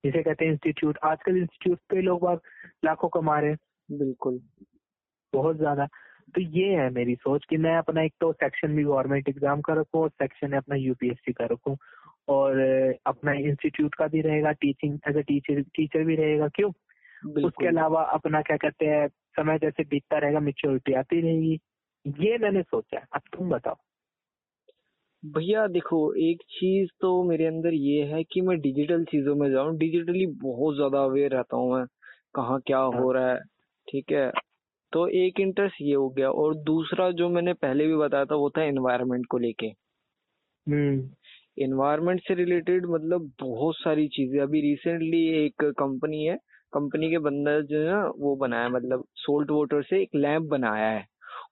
जिसे 0.03 0.23
कहते 0.23 0.45
हैं 0.45 0.51
इंस्टीट्यूट 0.51 0.97
आजकल 1.03 1.37
इंस्टीट्यूट 1.37 1.79
पे 1.89 2.01
लोग 2.01 2.21
बाग 2.21 2.39
लाखों 2.85 3.09
कमा 3.09 3.39
रहे 3.39 3.49
हैं। 3.49 3.97
बिल्कुल। 3.97 4.39
बहुत 5.33 5.57
ज़्यादा। 5.57 5.87
तो 6.35 6.41
ये 6.53 6.65
है 6.75 6.89
मेरी 6.91 7.15
सोच 7.17 7.45
कि 7.49 7.57
मैं 7.57 7.75
अपना 7.77 8.01
एक 8.03 8.13
तो 8.21 8.31
सेक्शन 8.33 8.75
भी 8.75 8.83
गवर्नमेंट 8.83 9.29
एग्ज़ाम 9.29 9.61
का 9.61 9.73
रखूँ 9.73 10.01
और 10.01 10.09
सेक्शन 10.11 10.53
है 10.53 10.57
अपना 10.57 10.75
यूपीएससी 10.77 11.33
का 11.33 11.45
रखूँ। 11.45 11.75
और 12.29 12.59
अपना 13.07 13.33
इंस्टीट्यूट 13.41 13.95
का 13.95 14.07
भी 14.07 14.21
रहेगा 14.21 14.51
teaching 14.61 14.97
as 15.09 15.17
a 15.17 15.21
teacher 15.23 15.61
teacher 15.75 16.03
भी 16.05 16.15
रहेगा 16.15 16.47
क्यों? 16.49 16.71
उसके 17.41 17.67
अलावा 17.67 18.03
अपना 18.13 18.41
क्या 18.43 18.57
कहते 18.59 18.85
हैं 18.87 19.07
समय 19.37 19.59
जैसे 19.59 19.83
बीतता 19.85 20.17
रहेगा 20.19 20.39
मेच्योरिटी 20.41 20.93
आती 20.95 21.21
रहेगी। 21.21 21.59
ये 22.05 22.37
मैंने 22.39 22.61
सोचा 22.63 22.99
है। 22.99 23.05
अब 23.13 23.21
तुम 23.33 23.49
बताओ। 23.49 23.77
भैया 25.23 25.65
देखो 25.67 25.97
एक 26.21 26.41
चीज़ 26.51 26.89
तो 27.01 27.11
मेरे 27.23 27.45
अंदर 27.45 27.73
ये 27.73 28.03
है 28.05 28.23
कि 28.25 28.41
मैं 28.41 28.57
डिजिटल 28.61 29.03
चीज़ों 29.05 29.35
में 29.35 29.49
जाऊँ। 29.51 29.77
डिजिटली 29.77 30.25
बहुत 30.41 30.75
ज़्यादा 30.75 31.03
अवेयर 31.03 31.31
रहता 31.31 31.57
हूँ 31.57 31.73
मैं 31.73 31.85
कहाँ 32.35 32.59
क्या 32.61 32.77
हो। 32.79 33.11
रहा 33.11 33.31
है 33.31 33.39
ठीक 33.87 34.11
है? 34.11 34.31
तो 34.95 35.07
एक 35.19 35.39
इंटरेस्ट 35.39 35.75
ये 35.81 35.93
हो 35.95 36.09
गया 36.09 36.29
और 36.31 36.55
दूसरा 36.65 37.09
जो 37.13 37.29
मैंने 37.29 37.53
पहले 37.55 37.87
भी 37.87 37.95
बताया 37.97 38.25
था 38.25 38.35
वो 38.35 38.49
था 38.57 38.63
एनवायरनमेंट 38.63 39.25
को 39.31 39.37
लेके। 39.37 39.71
एनवायरनमेंट 41.57 42.21
से 42.21 42.33
रिलेटेड 42.35 42.85
मतलब 42.85 43.31
बहुत 43.41 43.75
सारी 43.77 44.07
चीज़ें। 44.07 44.39
अभी 44.41 44.61
रिसेंटली 44.61 45.21
एक 45.45 45.63
कंपनी 45.79 46.23
है 46.25 46.35
कंपनी 46.73 47.09
के 47.09 47.17
बंदा 47.19 47.59
जो 47.61 47.79
है 47.79 47.87
ना 47.87 48.03
वो 48.19 48.35
बनाया 48.35 48.69
मतलब 48.69 49.03
सोल्ट 49.17 49.51
वाटर 49.51 49.83
से 49.83 50.01
एक 50.01 50.15
लैम्प 50.15 50.47
बनाया 50.49 50.87
है। 50.89 51.05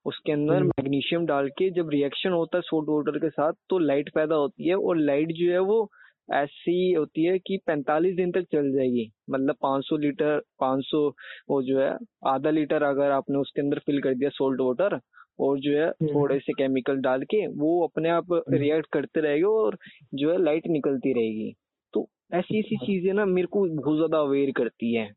उसके 0.06 0.32
अंदर 0.32 0.62
मैग्नीशियम 0.64 1.26
डाल 1.26 1.48
के 1.58 1.70
जब 1.72 1.90
रिएक्शन 1.90 2.32
होता 2.32 2.58
है 2.58 2.62
सोल्ट 2.62 2.88
वाटर 2.90 3.18
के 3.18 3.30
साथ 3.30 3.52
तो 3.70 3.78
लाइट 3.80 4.10
पैदा 4.14 4.34
होती 4.36 4.68
है 4.68 4.74
और 4.76 4.96
लाइट 4.98 5.32
जो 5.38 5.50
है 5.52 5.58
वो 5.62 5.82
ऐसी 6.28 6.92
होती 6.92 7.24
है 7.24 7.38
कि 7.38 7.58
45 7.66 8.14
दिन 8.16 8.30
तक 8.32 8.46
चल 8.52 8.70
जाएगी। 8.72 9.10
मतलब 9.30 9.56
500 9.62 9.96
लीटर 9.96 10.38
500 10.60 11.06
वो 11.50 11.62
जो 11.62 11.80
है 11.80 11.90
आधा 12.26 12.50
लीटर 12.50 12.82
अगर 12.82 13.10
आपने 13.10 13.38
उसके 13.38 13.60
अंदर 13.60 13.78
फिल 13.78 14.00
कर 14.02 14.14
दिया 14.14 14.30
सोल्ट 14.30 14.60
वाटर 14.60 14.98
और 15.40 15.58
जो 15.60 15.72
है 15.78 15.86
हम्म। 15.88 16.08
थोड़े 16.08 16.38
से 16.40 16.52
केमिकल 16.52 17.00
डाल 17.00 17.22
के 17.24 17.46
वो 17.56 17.82
अपने 17.86 18.08
आप 18.10 18.32
रिएक्ट 18.50 18.86
करते 18.92 19.20
रहेगा 19.20 19.48
और 19.50 19.78
जो 20.14 20.32
है 20.32 20.38
लाइट 20.42 20.66
निकलती 20.68 21.12
रहेगी। 21.12 21.52
तो 21.94 22.08
ऐसी 22.34 22.58
ऐसी 22.58 22.74
अच्छा। 22.74 22.86
चीज़ें 22.86 23.12
ना 23.12 23.24
मेरे 23.26 23.46
को 23.46 23.64
बहुत 23.74 23.96
ज़्यादा 23.96 24.18
अवेयर 24.20 24.52
करती 24.56 24.94
है। 24.94 25.10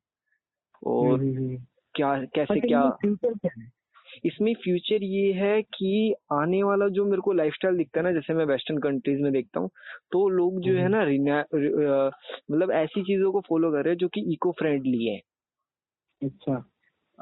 और 0.85 1.19
क्या 1.95 2.15
कैसे 2.35 2.59
क्या 2.61 2.89
फ्यूचर 3.01 3.33
क्या 3.33 3.51
है? 3.59 3.69
इसमें 4.25 4.53
फ्यूचर 4.53 5.03
ये 5.03 5.33
है 5.33 5.61
कि 5.61 6.15
आने 6.33 6.63
वाला 6.63 6.87
जो 6.87 7.05
मेरे 7.05 7.21
को 7.21 7.33
लाइफस्टाइल 7.33 7.77
दिखता 7.77 7.99
है 7.99 8.03
ना 8.03 8.11
जैसे 8.11 8.33
मैं 8.33 8.45
वेस्टर्न 8.45 8.77
कंट्रीज़ 8.77 9.21
में 9.21 9.31
देखता 9.33 9.59
हूँ 9.59 9.69
तो 10.11 10.29
लोग 10.29 10.59
जो 10.59 10.73
है 10.73 10.87
ना 10.87 11.03
रि- 11.03 11.83
अ, 11.83 12.09
मतलब 12.51 12.71
ऐसी 12.71 13.01
चीज़ों 13.01 13.31
को 13.31 13.41
फॉलो 13.41 13.71
कर 13.71 13.83
रहे 13.83 13.89
हैं 13.89 13.97
जो 13.97 14.07
कि 14.07 14.33
इको 14.33 14.51
फ्रेंडली 14.51 15.05
है। 15.05 15.21
अच्छा। 16.23 16.69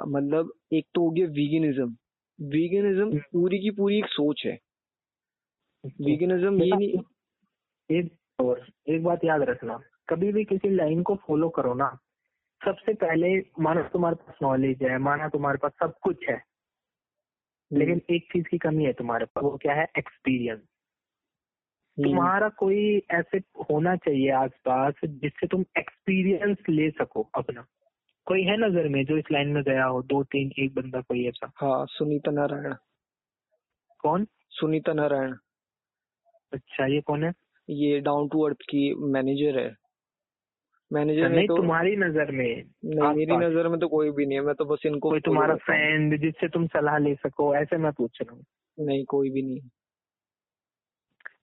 मतलब 0.08 0.52
एक 0.74 0.86
तो 0.94 1.02
हो 1.02 1.12
गया 1.12 1.26
वीगनिज्म 1.26 1.96
वीगनिज्म 2.42 3.02
हम्म। 3.02 3.18
पूरी 3.18 3.60
की 3.60 3.70
पूरी 3.70 3.98
एक 3.98 4.06
सोच 4.06 4.44
है। 4.46 4.58
वीगनिज्म 5.86 6.64
ये 6.64 6.76
नहीं 6.76 7.00
एक 8.00 8.12
और 8.40 8.66
एक 8.90 9.04
बात 9.04 9.20
याद 9.26 9.42
रखना। 9.42 9.80
कभी 10.10 10.32
भी 10.32 10.44
किसी 10.44 10.70
लाइन 10.70 11.04
को 11.04 11.16
फॉलो 11.16 11.50
करो 11.50 11.74
ना 11.74 11.98
सबसे 12.66 12.94
पहले 12.94 13.40
माना 13.40 13.82
तुम्हारे 13.82 14.16
पास 14.16 14.36
नॉलेज 14.42 14.84
है 14.84 14.98
माना 14.98 15.28
तुम्हारे 15.28 15.58
पास 15.58 15.72
सब 15.72 15.94
कुछ 16.02 16.30
है। 16.30 16.55
लेकिन 17.74 18.02
एक 18.10 18.24
चीज़ 18.34 18.48
की 18.48 18.58
कमी 18.58 18.84
है 18.84 18.94
तुम्हारे 18.94 19.26
पास 19.26 19.44
वो 19.44 19.58
क्या 19.62 19.74
है? 19.74 19.88
एक्सपीरियंस 19.98 20.62
हम्म, 22.00 22.10
तुम्हारा 22.10 22.50
कोई 22.50 23.02
ऐसे 23.12 23.38
होना 23.38 23.96
चाहिए 23.96 24.30
आसपास 24.30 24.94
जिससे 25.06 25.48
तुम 25.48 25.66
एक्सपीरियंस 25.78 26.58
ले 26.70 26.90
सको 26.90 27.30
अपना। 27.36 27.66
कोई 28.26 28.44
है 28.44 28.58
नज़र 28.58 28.88
में 28.88 29.06
जो 29.06 29.18
इस 29.18 29.26
लाइन 29.32 29.50
में 29.50 29.64
गया 29.64 29.86
हो? 29.86 30.02
दो 30.02 30.24
तीन 30.24 30.52
एक 30.60 30.74
बंदा 30.74 31.02
कोई 31.02 31.28
ऐसा? 31.28 31.52
हाँ 31.58 31.86
सुनीता 31.90 32.32
नारायण। 32.32 32.74
कौन? 34.00 34.28
सुनीता 34.50 34.94
नारायण। 34.94 35.36
अच्छा 36.54 36.86
ये 36.86 37.02
कौन 37.02 37.24
है? 37.24 37.34
ये 37.70 38.00
डाउन 38.00 38.28
टू 38.28 38.42
अर्थ 38.42 38.58
की 38.62 38.94
मैनेजर 38.94 39.60
है। 39.60 39.85
मैनेजर 40.92 41.30
नहीं 41.30 41.48
तो 41.48 41.58
तुम्हारी 41.58 41.96
नज़र 41.96 42.32
में 42.32 42.64
नहीं 42.86 43.16
मेरी 43.16 43.38
नज़र 43.38 43.68
में 43.68 43.80
तो 43.80 43.88
कोई 43.88 44.12
भी 44.12 44.26
नहीं 44.26 44.38
है 44.38 44.44
मैं 44.46 44.56
तो 44.56 44.66
बस 44.66 44.86
इनको 44.86 45.10
कोई 45.10 45.20
तुम्हारा 45.20 45.56
फ्रेंड 45.56 46.20
जिससे 46.22 46.48
तुम 46.48 46.68
सलाह 46.68 46.98
ले 46.98 47.16
सको 47.16 47.56
ऐसे 47.56 47.78
मैं 47.78 47.92
पूछ 47.92 48.22
रहा 48.22 48.36
हूँ। 48.36 48.44
नहीं 48.78 49.06
कोई 49.06 49.30
भी 49.30 49.42
नहीं। 49.42 49.62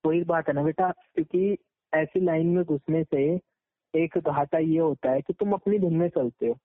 वही 0.07 0.25
बात 0.25 0.49
है 0.49 0.55
ना 0.55 0.63
बेटा 0.63 0.91
क्योंकि 0.91 1.59
ऐसी 1.93 2.21
लाइन 2.21 2.47
में 2.47 2.65
घुसने 2.65 3.05
से 3.05 3.25
एक 3.95 4.19
घाटा 4.19 4.59
ये 4.59 4.79
होता 4.79 5.11
है 5.11 5.21
कि 5.21 5.33
तुम 5.33 5.53
अपनी 5.53 5.79
धुन 5.79 5.95
में 5.95 6.09
चलते 6.09 6.47
हो। 6.47 6.57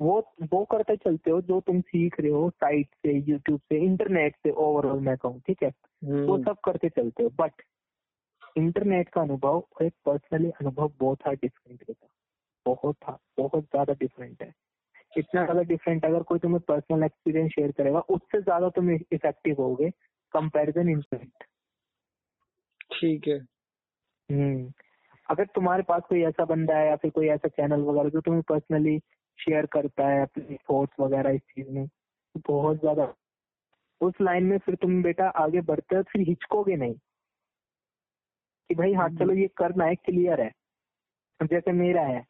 वो 0.00 0.20
वो 0.52 0.64
करते 0.64 0.96
चलते 0.96 1.30
हो 1.30 1.40
जो 1.40 1.60
तुम 1.60 1.80
सीख 1.80 2.20
रहे 2.20 2.30
हो 2.30 2.50
साइट 2.50 2.86
से 2.86 3.12
यूट्यूब 3.30 3.60
से 3.60 3.78
इंटरनेट 3.84 4.36
से 4.36 4.50
ओवरऑल 4.50 5.00
मैं 5.00 5.16
कहूँ 5.16 5.40
ठीक 5.40 5.62
है? 5.62 5.72
वो 6.28 6.36
हम्म, 6.36 6.44
सब 6.44 6.56
करते 6.64 6.88
चलते 6.88 7.22
हो 7.22 7.30
बट 7.30 7.62
इंटरनेट 8.56 9.08
का 9.08 9.20
अनुभव 9.20 9.58
और 9.58 9.84
एक 9.86 9.94
पर्सनली 10.06 10.50
अनुभव 10.50 10.92
बहुत 11.00 11.18
था 11.26 11.32
डिफरेंट 11.34 11.82
रहता 11.82 12.06
बहुत 12.66 12.96
था 13.02 13.18
बहुत 13.38 13.64
ज़्यादा 13.64 13.92
डिफरेंट 13.92 14.42
है। 14.42 14.52
इतना 15.12 15.42
ज़्यादा 15.44 15.62
डिफरेंट 15.64 16.04
अगर 16.04 16.22
कोई 16.22 16.38
तुम्हें 16.38 16.60
पर्सनल 16.68 17.04
एक्सपीरियंस 17.04 17.50
शेयर 17.52 17.72
करेगा 17.72 18.00
उससे 18.10 18.40
ज़्यादा 18.42 18.68
तुम 18.70 18.90
इफ़ेक्टिव 18.92 19.62
होगे 19.62 19.90
कंपैरिजन 20.34 20.88
इंटरनेट 20.88 21.44
ठीक 22.92 23.28
है। 23.28 23.38
हम्म। 24.28 24.72
अगर 25.28 25.44
तुम्हारे 25.46 25.82
पास 25.82 26.02
कोई 26.08 26.22
ऐसा 26.24 26.44
बंदा 26.44 26.76
है 26.78 26.86
या 26.88 26.96
फिर 26.96 27.10
कोई 27.10 27.28
ऐसा 27.28 27.48
चैनल 27.48 27.80
वगैरह 27.82 28.08
जो 28.08 28.20
तुम्हें 28.20 28.42
पर्सनली 28.48 28.98
शेयर 29.38 29.66
करता 29.66 30.08
है 30.08 30.22
अपनी 30.22 30.56
थॉट्स 30.70 31.00
वगैरह 31.00 31.30
इस 31.30 31.40
चीज़ 31.54 31.70
में 31.70 31.86
तो 31.86 32.40
बहुत 32.48 32.80
ज़्यादा। 32.80 33.12
उस 34.00 34.14
लाइन 34.22 34.44
में 34.44 34.58
फिर 34.58 34.74
तुम 34.74 35.02
बेटा 35.02 35.28
आगे 35.38 35.60
बढ़ते 35.62 35.96
हो 35.96 36.02
फिर 36.02 36.22
हिचकोगे 36.28 36.76
नहीं। 36.76 36.94
कि 38.70 38.74
भाई 38.74 38.92
हाँ 38.92 39.08
चलो 39.08 39.34
ये 39.34 39.48
करना 39.56 39.84
है 39.84 39.94
क्लियर 39.94 40.40
है। 40.40 40.50
जैसे 41.40 41.72
मेरा 41.72 42.02
है 42.02 42.24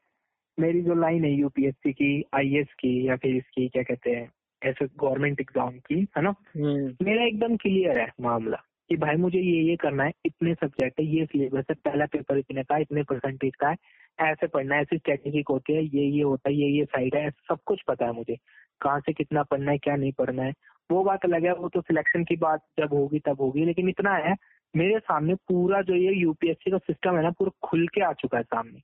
मेरी 0.59 0.81
जो 0.83 0.95
लाइन 0.95 1.25
है 1.25 1.31
यूपीएससी 1.33 1.93
की 1.93 2.25
आईएएस 2.35 2.73
की 2.73 3.09
या 3.09 3.17
फिर 3.17 3.37
इसकी 3.37 3.69
क्या 3.69 3.83
कहते 3.83 4.11
हैं 4.11 4.31
ऐसे 4.63 4.87
गवर्नमेंट 5.01 5.41
एग्ज़ाम 5.41 5.79
की 5.79 6.01
है 6.17 6.23
ना? 6.23 6.35
हम्म, 6.57 6.95
मेरा 7.03 7.25
एकदम 7.25 7.57
क्लियर 7.57 7.99
है 7.99 8.09
मामला 8.21 8.63
कि 8.91 8.97
भाई 8.97 9.17
मुझे 9.17 9.39
ये 9.39 9.61
ये 9.63 9.77
करना 9.77 10.05
है 10.05 10.13
इतने 10.27 10.55
सब्जेक्ट 10.55 11.01
है 11.01 11.07
ये 11.07 11.25
सिलेबस 11.27 11.65
है 11.71 11.75
पहला 11.85 12.07
पेपर 12.07 12.39
इतने 12.39 12.63
का 12.63 12.77
इतने 12.77 13.03
परसेंटेज 13.03 13.55
का 13.55 13.69
है 13.69 13.77
ऐसे 14.21 14.47
पढ़ना 14.47 14.75
है 14.75 14.83
ऐसी 14.83 14.97
स्ट्रेटेजिक 14.97 15.49
होती 15.49 15.73
है 15.73 15.83
ये 15.85 16.05
ये 16.07 16.23
होता 16.23 16.51
है 16.51 16.55
ये 16.57 16.69
ये 16.69 16.85
साइड 16.85 17.15
है 17.15 17.31
सब 17.31 17.59
कुछ 17.67 17.83
पता 17.89 18.07
है 18.07 18.13
मुझे। 18.13 18.37
कहाँ 18.81 19.01
से 19.01 19.13
कितना 19.13 19.43
पढ़ना 19.43 19.71
है 19.71 19.79
क्या 19.79 19.97
नहीं 19.97 20.13
पढ़ना 20.13 20.43
है 20.43 20.53
वो 20.91 21.03
बात 21.05 21.25
अलग 21.25 21.45
है 21.45 21.53
वो 21.55 21.69
तो 21.69 21.81
सिलेक्शन 21.81 22.25
की 22.25 22.37
बात 22.37 22.61
जब 22.81 22.95
होगी 22.95 23.19
तब 23.19 23.41
होगी 23.41 23.65
लेकिन 23.65 23.89
इतना 23.89 24.15
है 24.17 24.35
मेरे 24.77 24.99
सामने 24.99 25.35
पूरा 25.35 25.83
जो 25.83 25.95
ये 25.95 26.13
यूपीएससी 26.15 26.71
का 26.71 26.79
सिस्टम 26.79 27.17
है 27.17 27.23
ना 27.23 27.31
पूरा 27.31 27.51
खुल 27.69 27.87
के 27.89 28.01
आ 28.01 28.13
चुका 28.13 28.39
है 28.39 28.45
सामने। 28.45 28.81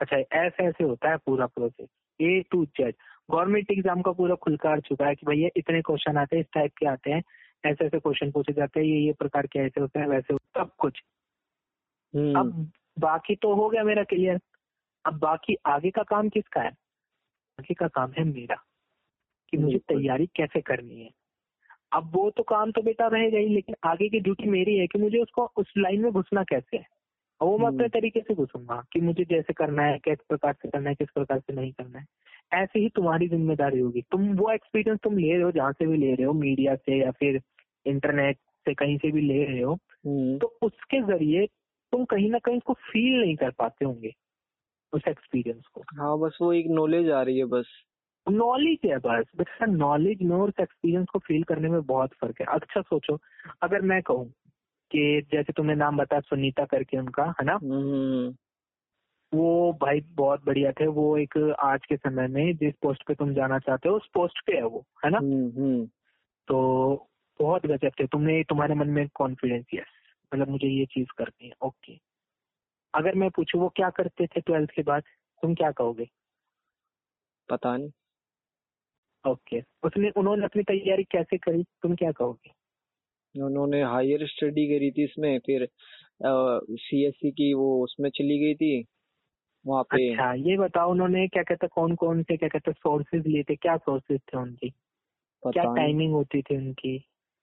अच्छा 0.00 0.16
ऐसे 0.16 0.64
ऐसे 0.64 0.84
होता 0.84 1.10
है 1.10 1.16
पूरा 1.16 1.46
process 1.46 1.88
A 2.20 2.44
to 2.50 2.64
Z 2.64 2.94
government 3.30 3.70
exam 3.70 4.02
का 4.02 4.12
पूरा 4.12 4.34
खुलकर 4.34 4.68
आ 4.68 4.76
चुका 4.76 5.06
है 5.06 5.14
कि 5.14 5.26
भैया 5.26 5.48
इतने 5.56 5.82
क्वेश्चन 5.82 6.16
आते 6.16 6.36
हैं 6.36 6.40
इस 6.40 6.48
टाइप 6.54 6.72
के 6.78 6.86
आते 6.86 7.10
हैं 7.10 7.22
ऐसे 7.66 7.84
ऐसे 7.84 7.98
क्वेश्चन 7.98 8.30
पूछे 8.30 8.52
जाते 8.52 8.80
हैं 8.80 8.86
ये 8.86 9.00
ये 9.00 9.12
प्रकार 9.12 9.46
के 9.46 9.58
ऐसे 9.58 9.80
होते 9.80 10.00
हैं 10.00 10.06
वैसे 10.06 10.34
होते 10.34 10.60
हैं, 10.60 10.66
सब 10.66 10.74
कुछ। 10.78 11.02
हम्म, 12.14 12.38
अब 12.38 12.72
बाकी 12.98 13.36
तो 13.36 13.54
हो 13.54 13.68
गया 13.68 13.84
मेरा 13.84 14.04
क्लियर 14.04 14.40
अब 15.06 15.18
बाकी 15.18 15.56
आगे 15.66 15.90
का 15.90 16.02
काम 16.02 16.28
किसका 16.28 16.60
है? 16.60 16.70
आगे 17.60 17.74
का 17.74 17.88
काम 17.88 18.12
है 18.12 18.24
मेरा 18.24 18.64
कि 19.48 19.56
मुझे 19.56 19.78
तैयारी 19.78 20.26
कैसे 20.26 20.60
करनी 20.60 21.00
है? 21.00 21.10
अब 21.92 22.10
वो 22.14 22.30
तो 22.30 22.42
काम 22.42 22.70
तो 22.70 22.82
बेटा 22.82 23.06
रहेगा 23.06 23.38
ही 23.38 23.48
लेकिन 23.48 23.74
आगे 23.84 24.08
की 24.08 24.20
ड्यूटी 24.20 24.48
मेरी 24.48 24.78
है 24.78 24.86
कि 24.86 24.98
मुझे 24.98 25.18
उसको 25.18 25.50
उस 25.56 25.72
लाइन 25.78 26.02
में 26.02 26.12
घुसना 26.12 26.42
कैसे 26.42 26.76
है? 26.76 26.84
और 27.40 27.48
वो 27.48 27.58
मैं 27.58 27.66
अपने 27.66 27.78
हम्म। 27.78 27.88
तरीके 27.88 28.20
से 28.20 28.34
घुसूँगा 28.34 28.84
कि 28.92 29.00
मुझे 29.00 29.24
जैसे 29.24 29.52
करना 29.52 29.82
है 29.82 29.98
किस 29.98 30.18
प्रकार 30.28 30.52
से 30.52 30.68
करना 30.68 30.88
है 30.88 30.94
किस 30.94 31.08
प्रकार 31.14 31.38
से 31.38 31.52
नहीं 31.52 31.72
करना 31.72 31.98
है। 31.98 32.04
ऐसे 32.52 32.80
ही 32.80 32.88
तुम्हारी 32.88 33.28
ज़िम्मेदारी 33.28 33.78
होगी। 33.78 34.02
तुम 34.02 34.32
वो 34.36 34.50
एक्सपीरियंस 34.52 35.00
तुम 35.02 35.18
ले 35.18 35.32
रहे 35.32 35.42
हो 35.42 35.50
जहाँ 35.50 35.72
से 35.72 35.86
भी 35.86 35.96
ले 35.96 36.14
रहे 36.14 36.26
हो 36.26 36.32
मीडिया 36.32 36.74
से 36.74 37.00
या 37.00 37.10
फिर 37.10 37.40
इंटरनेट 37.86 38.36
से 38.36 38.74
कहीं 38.74 38.98
से 38.98 39.10
भी 39.10 39.20
ले 39.20 39.44
रहे 39.44 39.60
हो 39.60 39.74
हम्म, 39.74 40.38
तो 40.38 40.58
उसके 40.62 41.00
ज़रिए 41.02 41.46
तुम 41.92 42.04
कहीं 42.04 42.30
ना 42.30 42.38
कहीं 42.38 42.56
उसको 42.56 42.72
फील 42.72 43.20
नहीं 43.20 43.36
कर 43.36 43.50
पाते 43.50 43.84
होंगे 43.84 44.12
उस 44.92 45.02
एक्सपीरियंस 45.08 45.66
को। 45.66 45.80
हाँ 45.80 46.18
बस 46.18 46.38
वो 46.42 46.52
एक 46.52 46.66
नॉलेज 46.68 47.10
आ 47.10 47.22
रही 47.22 47.38
है 47.38 47.44
बस। 47.44 47.66
नॉलेज 48.30 48.78
है 48.86 48.98
बस। 48.98 49.24
बेटा 49.36 49.66
नॉलेज 49.66 50.22
में 50.22 50.36
और 50.36 50.52
एक्सपीरियंस 50.60 51.06
को 51.12 51.18
फील 51.18 51.42
करने 51.42 51.68
में 51.68 51.82
बहुत 51.82 52.10
फ़र्क 52.20 52.40
है। 52.40 52.46
अच्छा 52.46 52.80
सोचो। 52.80 53.18
अगर 53.62 53.80
मैं 53.80 54.02
कहूँ 54.02 54.32
कि 54.90 55.22
जैसे 55.32 55.52
तुमने 55.52 55.74
नाम 55.74 55.96
बताया 55.96 56.20
सुनीता 56.20 56.64
करके 56.64 56.98
उनका 56.98 57.24
है 57.24 57.44
ना? 57.44 57.54
हम्म, 57.54 58.34
वो 59.34 59.72
भाई 59.72 60.00
बहुत 60.00 60.44
बढ़िया 60.44 60.72
थे। 60.72 60.86
वो 60.86 61.16
एक 61.18 61.56
आज 61.60 61.80
के 61.88 61.96
समय 61.96 62.28
में 62.28 62.56
जिस 62.56 62.74
पोस्ट 62.82 63.02
पे 63.06 63.14
तुम 63.14 63.34
जाना 63.34 63.58
चाहते 63.58 63.88
हो 63.88 63.96
उस 63.96 64.08
पोस्ट 64.14 64.46
पे 64.46 64.56
है 64.56 64.64
वो 64.64 64.84
है 65.04 65.10
ना? 65.10 65.18
हम्म, 65.18 65.48
हम्म, 65.48 65.86
तो 66.48 66.56
बहुत 67.40 67.66
गजब 67.66 67.90
थे। 68.00 68.06
तुमने 68.06 68.42
तुम्हारे 68.42 68.74
मन 68.74 68.88
में 68.88 69.08
कॉन्फिडेंस 69.14 69.66
यस 69.74 69.86
मतलब 70.34 70.48
मुझे 70.48 70.66
ये 70.66 70.86
चीज़ 70.86 71.08
करनी 71.18 71.46
है। 71.46 71.52
ओके 71.62 71.98
अगर 72.94 73.14
मैं 73.14 73.30
पूछू 73.30 73.58
वो 73.58 73.68
क्या 73.68 73.90
करते 73.90 74.26
थे 74.26 74.40
ट्वेल्थ 74.40 74.70
के 74.70 74.82
बाद? 74.82 75.02
तुम 75.42 75.54
क्या 75.54 75.70
कहोगे? 75.70 76.08
पता 77.48 77.76
नहीं। 77.76 77.90
ओके। 79.24 79.60
उसने 79.84 80.10
उन्होंने 80.16 80.44
अपनी 80.44 80.62
तैयारी 80.62 81.04
कैसे 81.04 81.38
करी? 81.38 81.62
तुम 81.82 81.94
क्या 81.94 82.12
कहोगे? 82.12 82.50
उन्होंने 83.34 83.82
हायर 83.82 84.26
स्टडी 84.26 84.66
करी 84.68 84.90
थी 84.90 85.04
इसमें 85.04 85.38
फिर 85.38 85.68
सीएससी 86.22 87.30
की 87.30 87.52
वो 87.54 87.84
उसमें 87.84 88.10
चली 88.10 88.38
गई 88.38 88.54
थी 88.54 88.84
वहाँ 89.64 89.82
पे। 89.84 90.08
अच्छा 90.10 90.32
ये 90.34 90.56
बताओ 90.56 90.90
उन्होंने 90.90 91.26
क्या 91.28 91.42
कहते 91.42 91.66
कौन 91.66 91.94
कौन 91.94 92.22
से 92.22 92.36
क्या 92.36 92.48
कहते 92.48 92.72
सोर्सेज 92.72 93.26
लिए 93.26 93.42
थे? 93.42 93.56
क्या 93.56 93.76
सोर्सेज 93.76 94.20
थे 94.20 94.38
उनकी? 94.38 94.70
क्या 95.42 95.64
टाइमिंग 95.64 96.12
होती 96.12 96.42
थी 96.42 96.56
उनकी? 96.56 96.96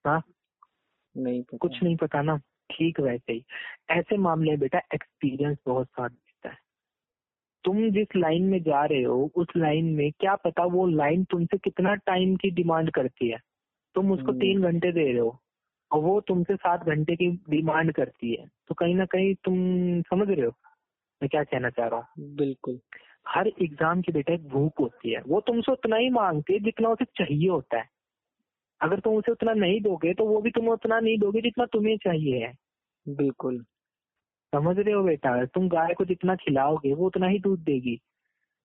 हाँ? 0.06 0.22
नहीं 1.16 1.42
पता। 1.44 1.58
कुछ 1.58 1.84
नहीं 1.84 1.96
पता 1.96 2.22
ना। 2.22 2.38
ठीक 2.72 3.00
वैसे 3.00 3.34
ही। 3.34 3.44
ऐसे 3.90 4.18
मामले 4.18 4.58
बेटा 4.58 4.80
एक्सपीरियंस 4.94 5.58
बहुत 5.66 5.88
है 6.00 6.08
तुम 7.66 7.90
जिस 7.92 8.08
लाइन 8.16 8.44
में 8.44 8.62
जा 8.64 8.86
रहे 8.86 9.04
हो 9.04 9.32
उस 9.36 9.48
लाइन 9.58 9.86
में 9.86 10.12
क्या 10.12 10.36
पता 10.36 10.64
वो 10.64 10.88
लाइन 10.88 11.24
तुमसे 11.24 11.58
कितना 11.58 11.96
टाइम 11.96 12.36
की 12.36 12.52
डिमांड 12.52 12.92
करती 12.92 13.30
है? 13.30 13.38
तुम 13.96 14.12
उसको 14.12 14.28
हम्म। 14.28 14.40
तीन 14.40 14.62
घंटे 14.62 14.92
दे 14.92 15.04
रहे 15.04 15.20
हो 15.20 15.40
और 15.92 16.00
वो 16.00 16.22
तुमसे 16.22 16.56
सात 16.56 16.86
घंटे 16.86 17.16
की 17.16 17.30
डिमांड 17.50 17.92
करती 17.92 18.36
है। 18.36 18.46
तो 18.68 18.76
कहीं 18.76 18.96
ना 18.96 19.06
कहीं 19.06 19.34
तुम 19.36 19.56
समझ 20.02 20.28
रहे 20.30 20.46
हो 20.46 20.52
मैं 21.22 21.30
क्या 21.30 21.44
कहना 21.44 21.70
चाह 21.70 21.88
रहा 21.88 22.00
हूँ? 22.00 22.36
बिल्कुल। 22.36 22.80
हर 23.28 23.48
एग्ज़ाम 23.48 24.02
की 24.02 24.12
बेटा 24.12 24.34
एक 24.34 24.48
भूख 24.48 24.80
होती 24.80 25.12
है। 25.12 25.22
वो 25.28 25.42
तुमसे 25.42 25.72
उतना 25.72 25.96
ही 25.96 26.10
मांगती 26.10 26.54
है 26.54 26.60
जितना 26.60 26.90
उसे 26.90 27.06
चाहिए 27.06 27.50
होता 27.50 27.78
है। 27.78 27.90
अगर 28.82 29.00
तुम 29.00 29.16
उसे 29.16 29.32
उतना 29.32 29.54
नहीं 29.54 29.82
दोगे 29.82 30.14
तो 30.14 30.26
वो 30.26 30.42
भी 30.42 30.52
तुम 30.52 30.68
उतना 30.70 31.00
नहीं 31.00 31.18
दोगे 31.18 31.42
जितना 31.42 31.66
तुम्हें 31.66 31.98
चाहिए 31.98 32.46
है। 32.46 32.54
बिल्कुल। 33.08 33.66
समझ 34.54 34.78
रहे 34.80 34.94
हो 34.94 35.04
बेटा? 35.04 35.44
तुम 35.46 35.68
गाय 35.70 35.94
को 35.94 36.06
जितना 36.06 36.36
खिलाओगे 36.36 36.94
वो 36.94 37.06
उतना 37.08 37.28
ही 37.28 37.40
दूध 37.40 37.60
देगी। 37.60 38.00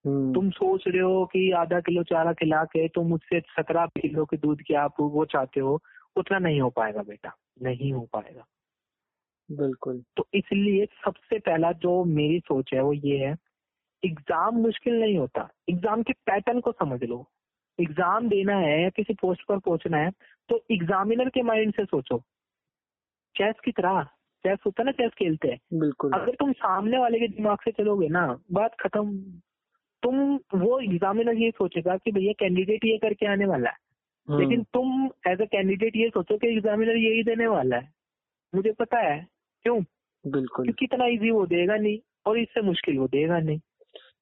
हम्म, 0.04 0.32
तुम 0.34 0.50
सोच 0.50 0.84
रहे 0.86 1.00
हो 1.02 1.24
कि 1.24 1.50
आधा 1.52 1.80
किलो 1.80 2.02
चारा 2.02 2.32
खिला 2.32 2.62
के 2.64 2.86
तुम 2.88 3.06
मुझसे 3.06 3.40
सत्रह 3.40 3.86
किलो 3.98 4.24
के 4.24 4.36
दूध 4.36 4.62
की 4.62 4.74
आप 4.74 5.00
वो 5.00 5.24
चाहते 5.24 5.60
हो 5.60 5.80
उतना 6.16 6.38
नहीं 6.38 6.60
हो 6.60 6.70
पाएगा 6.70 7.02
बेटा। 7.02 7.32
नहीं 7.62 7.92
हो 7.92 8.00
पाएगा। 8.12 8.46
बिल्कुल। 9.48 10.02
तो 10.16 10.26
इसलिए 10.34 10.86
सबसे 11.04 11.38
पहला 11.38 11.72
जो 11.82 12.02
मेरी 12.04 12.38
सोच 12.40 12.72
है 12.74 12.80
वो 12.80 12.92
ये 12.92 13.18
है 13.18 13.36
एग्ज़ाम 14.02 14.56
मुश्किल 14.56 15.00
नहीं 15.00 15.16
होता। 15.18 15.48
एग्ज़ाम 15.70 16.02
के 16.02 16.12
पैटर्न 16.26 16.60
को 16.60 16.72
समझ 16.72 17.02
लो। 17.02 17.24
एग्ज़ाम 17.78 18.28
देना 18.28 18.56
है 18.56 18.82
या 18.82 18.88
किसी 18.88 19.14
पोस्ट 19.14 19.44
पर 19.48 19.58
पहुँचना 19.58 19.98
है 19.98 20.10
तो 20.48 20.62
एग्जामिनर 20.70 21.28
के 21.28 21.42
माइंड 21.42 21.74
से 21.74 21.84
सोचो। 21.84 22.18
चेस 23.34 23.60
की 23.64 23.72
तरह। 23.72 24.06
चेस 24.40 24.58
होता 24.66 24.82
है 24.82 24.86
ना 24.86 24.92
चेस 24.92 25.10
खेलते 25.18 25.48
हैं। 25.48 25.80
बिल्कुल। 25.80 26.12
अगर 26.12 26.34
तुम 26.34 26.52
सामने 26.52 26.98
वाले 26.98 27.18
के 27.18 27.28
दिमाग 27.28 27.58
से 27.64 27.70
चलोगे 27.70 28.08
ना 28.08 28.38
बात 28.52 28.76
खत्म। 28.80 29.20
तुम 30.02 30.40
वो 30.54 30.80
एग्जामिनर 30.80 31.34
ये 31.34 31.50
सोचेगा 31.50 31.96
कि 31.96 32.12
भैया 32.12 32.32
कैंडिडेट 32.32 32.84
ये 32.84 32.98
करके 32.98 33.26
आने 33.26 33.46
वाला 33.46 33.70
है। 33.70 33.76
हम्म, 34.28 34.40
लेकिन 34.40 34.62
तुम 34.62 35.10
एज 35.28 35.40
अ 35.40 35.44
कैंडिडेट 35.44 35.96
ये 35.96 36.08
सोचो 36.08 36.38
कि 36.38 36.48
एग्जामिनर 36.48 36.96
यही 36.96 37.22
देने 37.22 37.46
वाला 37.46 37.76
है। 37.76 37.92
मुझे 38.54 38.72
पता 38.72 38.98
है। 38.98 39.26
क्यों? 39.62 39.82
बिल्कुल। 40.26 40.64
क्योंकि 40.64 40.84
इतना 40.84 41.06
इजी 41.06 41.30
वो 41.30 41.46
देगा 41.46 41.76
नहीं 41.76 41.98
और 42.26 42.38
इससे 42.38 42.60
मुश्किल 42.60 42.98
वो 42.98 43.08
देगा 43.08 43.38
नहीं। 43.38 43.60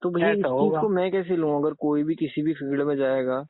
तो 0.02 0.10
भैया 0.10 0.88
मैं 0.88 1.12
कैसे 1.12 1.36
लूँ? 1.36 1.58
अगर 1.58 1.72
कोई 1.72 2.02
भी 2.02 2.14
किसी 2.14 2.42
भी 2.42 2.54
फ़ील्ड 2.54 2.82
में 2.82 2.96
जाएगा 2.96 3.46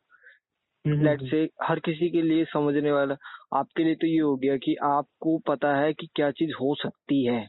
लेट 0.92 1.30
से 1.30 1.48
हर 1.62 1.78
किसी 1.78 2.10
के 2.10 2.22
लिए 2.22 2.44
समझने 2.44 2.92
वाला 2.92 3.16
आपके 3.54 3.84
लिए 3.84 3.94
तो 3.94 4.06
ये 4.06 4.18
हो 4.18 4.36
गया 4.36 4.56
कि 4.56 4.74
आपको 4.74 5.38
पता 5.38 5.76
है 5.76 5.92
कि 5.92 6.08
क्या 6.14 6.30
चीज़ 6.30 6.50
हो 6.50 6.74
सकती 6.74 7.24
है 7.24 7.48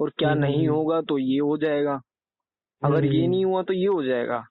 और 0.00 0.10
क्या 0.18 0.30
हम्म, 0.30 0.40
नहीं 0.40 0.66
हम्म। 0.66 0.76
होगा 0.76 1.00
तो 1.00 1.18
ये 1.18 1.38
हो 1.38 1.56
जाएगा। 1.56 2.00
अगर 2.84 3.04
ये 3.04 3.20
हम्म, 3.20 3.30
नहीं 3.30 3.44
हुआ 3.44 3.62
तो 3.62 3.72
ये 3.72 3.86
हो 3.86 4.02
जाएगा। 4.02 4.44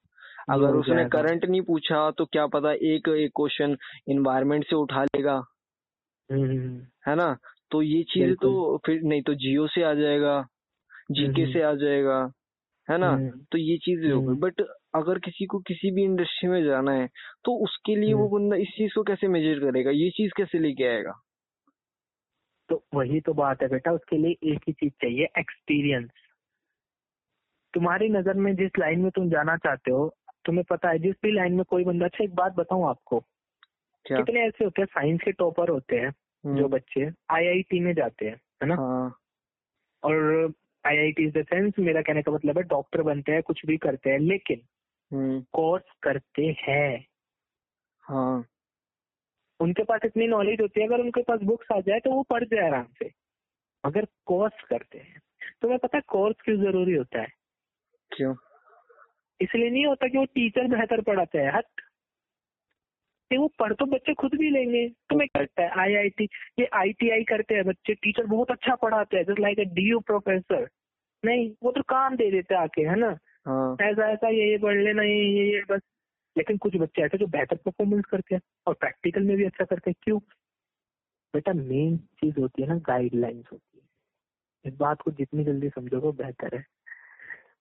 अगर 0.49 0.67
उसने। 0.67 1.05
करंट 1.05 1.45
नहीं 1.45 1.61
पूछा 1.61 2.11
तो 2.11 2.25
क्या 2.25 2.47
पता 2.47 2.71
एक 2.71 3.09
एक 3.09 3.31
क्वेश्चन 3.35 3.77
इन्वायरमेंट 4.07 4.65
से 4.65 4.75
उठा 4.75 5.03
लेगा। 5.03 5.35
हम्म, 6.31 6.81
है 7.07 7.15
ना? 7.15 7.37
तो 7.71 7.81
ये 7.81 8.03
चीज़ 8.03 8.33
तो 8.33 8.77
फिर 8.85 9.01
नहीं 9.01 9.21
तो 9.21 9.33
जियो 9.33 9.67
से 9.67 9.83
आ 9.83 9.93
जाएगा 9.93 10.47
जीके 11.11 11.41
हम्म। 11.41 11.53
से 11.53 11.61
आ 11.61 11.73
जाएगा 11.73 12.31
है 12.89 12.97
ना? 12.97 13.09
हम्म, 13.09 13.29
तो 13.51 13.57
ये 13.57 13.77
चीज़ 13.77 14.11
हो 14.11 14.19
हम्म। 14.19 14.39
बट 14.39 14.61
अगर 14.93 15.19
किसी 15.19 15.45
को 15.45 15.59
किसी 15.59 15.91
भी 15.91 16.03
इंडस्ट्री 16.03 16.49
में 16.49 16.63
जाना 16.63 16.91
है 16.91 17.07
तो 17.45 17.55
उसके 17.63 17.95
लिए 17.95 18.13
वो 18.13 18.27
हम्म। 18.27 18.39
बंदा 18.39 18.55
इस 18.55 18.67
चीज़ 18.67 18.93
को 18.95 19.03
कैसे 19.03 19.27
मेजर 19.27 19.59
करेगा? 19.59 19.91
ये 19.91 20.09
चीज़ 20.09 20.31
कैसे 20.37 20.59
लेके 20.59 20.87
आएगा? 20.87 21.13
तो 22.69 22.83
वही 22.93 23.19
तो 23.21 23.33
बात 23.33 23.61
है 23.61 23.67
बेटा 23.67 23.91
उसके 23.91 24.17
लिए 24.17 24.53
एक 24.53 24.59
ही 24.67 24.73
चीज़ 24.73 24.93
चाहिए 25.01 25.27
एक्सपीरियंस 25.39 26.09
तुम्हारी 27.73 28.09
नज़र 28.09 28.33
में 28.33 28.55
जिस 28.55 28.71
लाइन 28.79 28.99
में 28.99 29.11
तुम 29.11 29.29
जाना 29.29 29.57
चाहते 29.57 29.91
हो 29.91 30.15
तुम्हें 30.45 30.63
पता 30.69 30.89
है 30.89 30.99
जिस 30.99 31.15
भी 31.23 31.31
लाइन 31.31 31.53
में 31.53 31.63
कोई 31.63 31.83
बंदा 31.83 32.05
अच्छा 32.05 32.23
एक 32.23 32.35
बात 32.35 32.53
बताऊँ 32.53 32.89
आपको। 32.89 33.19
क्या? 34.05 34.17
कितने 34.17 34.45
ऐसे 34.47 34.63
होते 34.63 34.81
हैं 34.81 34.85
साइंस 34.85 35.21
के 35.25 35.31
टॉपर 35.31 35.69
होते 35.69 35.95
हैं 35.95 36.07
हम्म, 36.07 36.57
जो 36.57 36.67
बच्चे 36.67 37.09
आईआईटी 37.31 37.79
में 37.79 37.93
जाते 37.93 38.25
हैं 38.25 38.35
है 38.63 38.67
ना? 38.67 38.75
हाँ। 38.75 39.15
और 40.03 40.53
आईआईटी 40.85 41.23
इज़ 41.23 41.37
द 41.37 41.43
सेंस 41.43 41.73
मेरा 41.79 42.01
कहने 42.01 42.21
का 42.21 42.31
मतलब 42.31 42.57
है 42.57 42.63
डॉक्टर 42.63 43.01
बनते 43.01 43.31
हैं 43.31 43.41
कुछ 43.43 43.65
भी 43.65 43.77
करते 43.77 44.09
हैं 44.09 44.19
लेकिन 44.19 44.57
हम्म, 44.57 44.78
कोर्स 45.13 45.83
करते 46.03 46.55
हैं। 46.67 47.05
हाँ। 48.01 48.45
उनके 49.59 49.83
पास 49.83 50.01
इतनी 50.05 50.27
नॉलेज 50.27 50.61
होती 50.61 50.81
है 50.81 50.87
अगर 50.87 50.99
उनके 50.99 51.21
पास 51.21 51.39
बुक्स 51.39 51.67
आ 51.71 51.79
जाए 51.79 51.99
तो 51.99 52.11
वो 52.11 52.23
पढ़ 52.23 52.43
जाए 52.43 52.67
आराम 52.67 52.85
से। 52.99 53.11
अगर 53.83 54.07
कोर्स 54.25 54.63
करते 54.63 54.97
हैं। 54.97 55.21
तो 55.61 55.69
मैं 55.69 55.77
पता 55.77 55.97
है 55.97 56.03
कोर्स 56.07 56.35
क्यों 56.41 56.57
ज़रूरी 56.57 56.93
होता 56.93 57.21
है? 57.21 57.27
क्यों? 58.11 58.35
इसलिए 59.41 59.69
नहीं 59.69 59.85
होता 59.85 60.07
कि 60.07 60.17
वो 60.17 60.25
टीचर 60.25 60.67
बेहतर 60.67 61.01
पढ़ाते 61.01 61.37
हैं। 61.37 61.53
हट 61.53 61.65
वो 63.31 63.47
पढ़ 63.59 63.73
तो 63.73 63.85
बच्चे 63.85 64.13
खुद 64.13 64.31
भी 64.35 64.49
लेंगे। 64.49 64.89
तुम्हें 64.89 65.27
क्या 65.27 65.41
लगता 65.41 65.63
है? 65.63 65.69
आईआईटी 65.69 66.27
ये 66.59 66.65
आईटीआई 66.73 67.23
करते 67.23 67.55
हैं 67.55 67.65
बच्चे। 67.65 67.93
टीचर 67.93 68.25
बहुत 68.25 68.51
अच्छा 68.51 68.75
पढ़ाते 68.75 69.17
हैं 69.17 69.23
just 69.23 69.39
like 69.39 69.59
a 69.59 69.65
DU 69.65 69.99
professor 69.99 70.69
नहीं 71.25 71.55
वो 71.63 71.71
तो 71.71 71.81
काम 71.81 72.15
दे 72.15 72.31
देते 72.31 72.55
आके 72.55 72.81
है 72.81 72.95
ना? 72.95 73.17
हाँ। 73.45 73.77
ऐसा 73.81 74.09
ऐसा 74.11 74.29
ये 74.29 74.51
ये 74.51 74.57
पढ़ 74.57 74.77
लेना, 74.77 75.03
ये 75.03 75.23
ये 75.23 75.53
ये, 75.53 75.63
बस। 75.69 75.81
लेकिन 76.37 76.57
कुछ 76.57 76.75
बच्चे 76.75 77.01
ऐसे 77.01 77.17
जो 77.17 77.27
बेहतर 77.27 77.55
परफॉर्मेंस 77.55 78.05
करते 78.05 78.35
हैं 78.35 78.41
और 78.67 78.73
प्रैक्टिकल 78.73 79.21
में 79.21 79.37
भी 79.37 79.43
अच्छा 79.43 79.65
करते 79.65 79.89
हैं। 79.89 79.95
क्यों? 80.01 80.19
बेटा 81.33 81.53
मेन 81.53 81.97
चीज़ 81.97 82.39
होती 82.39 82.61
है 82.61 82.67
ना 82.67 82.75
गाइडलाइंस 82.75 83.45
होती 83.51 83.79
है। 83.79 83.83
इस 84.71 84.77
बात 84.77 85.01
को 85.01 85.11
जितनी 85.11 85.43
जल्दी 85.43 85.69
समझोगे, 85.69 86.23
बेहतर 86.23 86.57
है। 86.57 86.65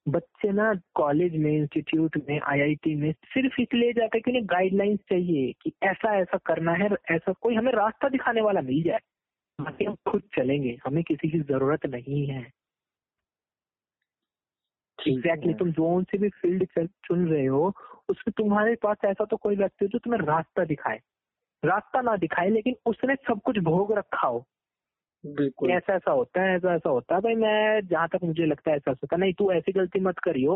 बच्चे 0.09 0.53
ना 0.53 0.75
कॉलेज 0.95 1.37
में 1.37 1.53
इंस्टीट्यूट 1.53 2.17
में 2.29 2.41
आईआईटी 2.41 2.95
में 2.95 3.13
सिर्फ़ 3.13 3.61
इसलिए 3.61 3.93
जाते 3.93 4.21
कि 4.21 4.31
उन्हें 4.31 4.47
गाइडलाइंस 4.47 4.99
चाहिए 4.99 5.53
कि 5.63 5.73
ऐसा 5.83 6.19
ऐसा 6.19 6.39
करना 6.39 6.73
है, 6.73 6.89
ऐसा 7.11 7.33
कोई 7.33 7.55
हमें 7.55 7.73
रास्ता 7.73 8.09
दिखाने 8.09 8.41
वाला 8.41 8.61
मिल 8.61 8.83
जाए। 8.83 8.99
बाकी 9.61 9.85
हम 9.85 9.95
खुद 9.95 10.23
चलेंगे, 10.37 10.79
हमें 10.87 11.05
किसी 11.05 11.31
की 11.31 11.41
ज़रूरत 11.41 11.87
नहीं 11.87 12.27
है। 12.27 12.51
एग्जैक्टली। 15.07 15.55
तुम 15.55 15.71
जोन 15.73 16.05
से 16.05 16.19
भी 16.19 16.29
फ़ील्ड 16.29 16.89
चुन 17.05 17.29
रहे 17.29 17.47
हो 17.47 17.67
उसमें 18.09 18.33
तुम्हारे 18.37 18.75
पास 18.75 18.97
ऐसा 19.05 19.25
तो 19.25 19.37
कोई 19.37 19.57
व्यक्ति 19.57 19.85
हो 19.85 19.89
जो 19.89 19.99
तुम्हें 19.99 20.21
रास्ता 20.21 20.65
दिखाए। 20.65 21.01
रास्ता 21.65 22.01
ना 22.01 22.17
दिखाए 22.17 22.51
लेकिन 22.51 22.75
उसने 22.87 23.15
सब 23.15 23.41
कुछ 23.41 23.59
भोग 23.59 23.93
रखा 23.93 24.27
हो। 24.29 24.45
बिल्कुल। 25.27 25.71
ऐसा 25.71 25.95
ऐसा 25.95 26.11
होता 26.11 26.43
है 26.43 26.57
ऐसा 26.57 26.75
ऐसा 26.75 26.91
होता 26.91 27.15
है। 27.15 27.21
भाई 27.21 27.35
मैं 27.35 27.81
जहाँ 27.87 28.09
तक 28.09 28.25
मुझे 28.25 28.47
लगता 28.47 28.71
है 28.71 28.77
ऐसा 28.77 28.91
ऐसा 28.91 28.99
होता 29.03 29.17
नहीं 29.17 29.33
तू 29.33 29.53
ऐसी 29.53 29.73
गलती 29.73 30.01
मत 30.01 30.19
करियो 30.19 30.55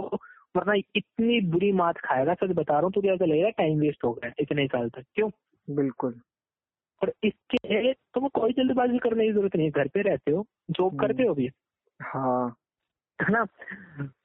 वरना 0.57 0.75
इतनी 0.97 1.41
बुरी 1.41 1.73
मात 1.73 1.99
खाएगा 1.99 2.35
सच 2.35 2.51
बता 2.51 2.75
रहा 2.75 2.83
हूँ 2.83 2.93
तुझे 2.93 3.09
ऐसा 3.09 3.25
लगेगा 3.25 3.49
टाइम 3.51 3.81
वेस्ट 3.81 4.05
हो 4.05 4.13
गया 4.13 4.33
इतने 4.41 4.67
साल 4.67 4.89
तक। 4.89 5.05
क्यों? 5.15 5.31
बिल्कुल। 5.71 6.21
और 7.03 7.13
इसके 7.25 7.93
तुम्हें 7.93 8.31
कोई 8.35 8.53
जल्दबाजी 8.53 8.99
करने 8.99 9.27
की 9.27 9.33
ज़रूरत 9.33 9.57
नहीं 9.57 9.71
घर 9.71 9.89
पे 9.89 10.03
रहते 10.03 10.31
हो 10.31 10.47
जॉब 10.71 10.93
हम्म। 10.93 11.07
करते 11.07 11.23
हो 11.23 11.35
भी? 11.35 11.51
हाँ। 12.03 12.55
है 13.23 13.33
ना? 13.33 13.45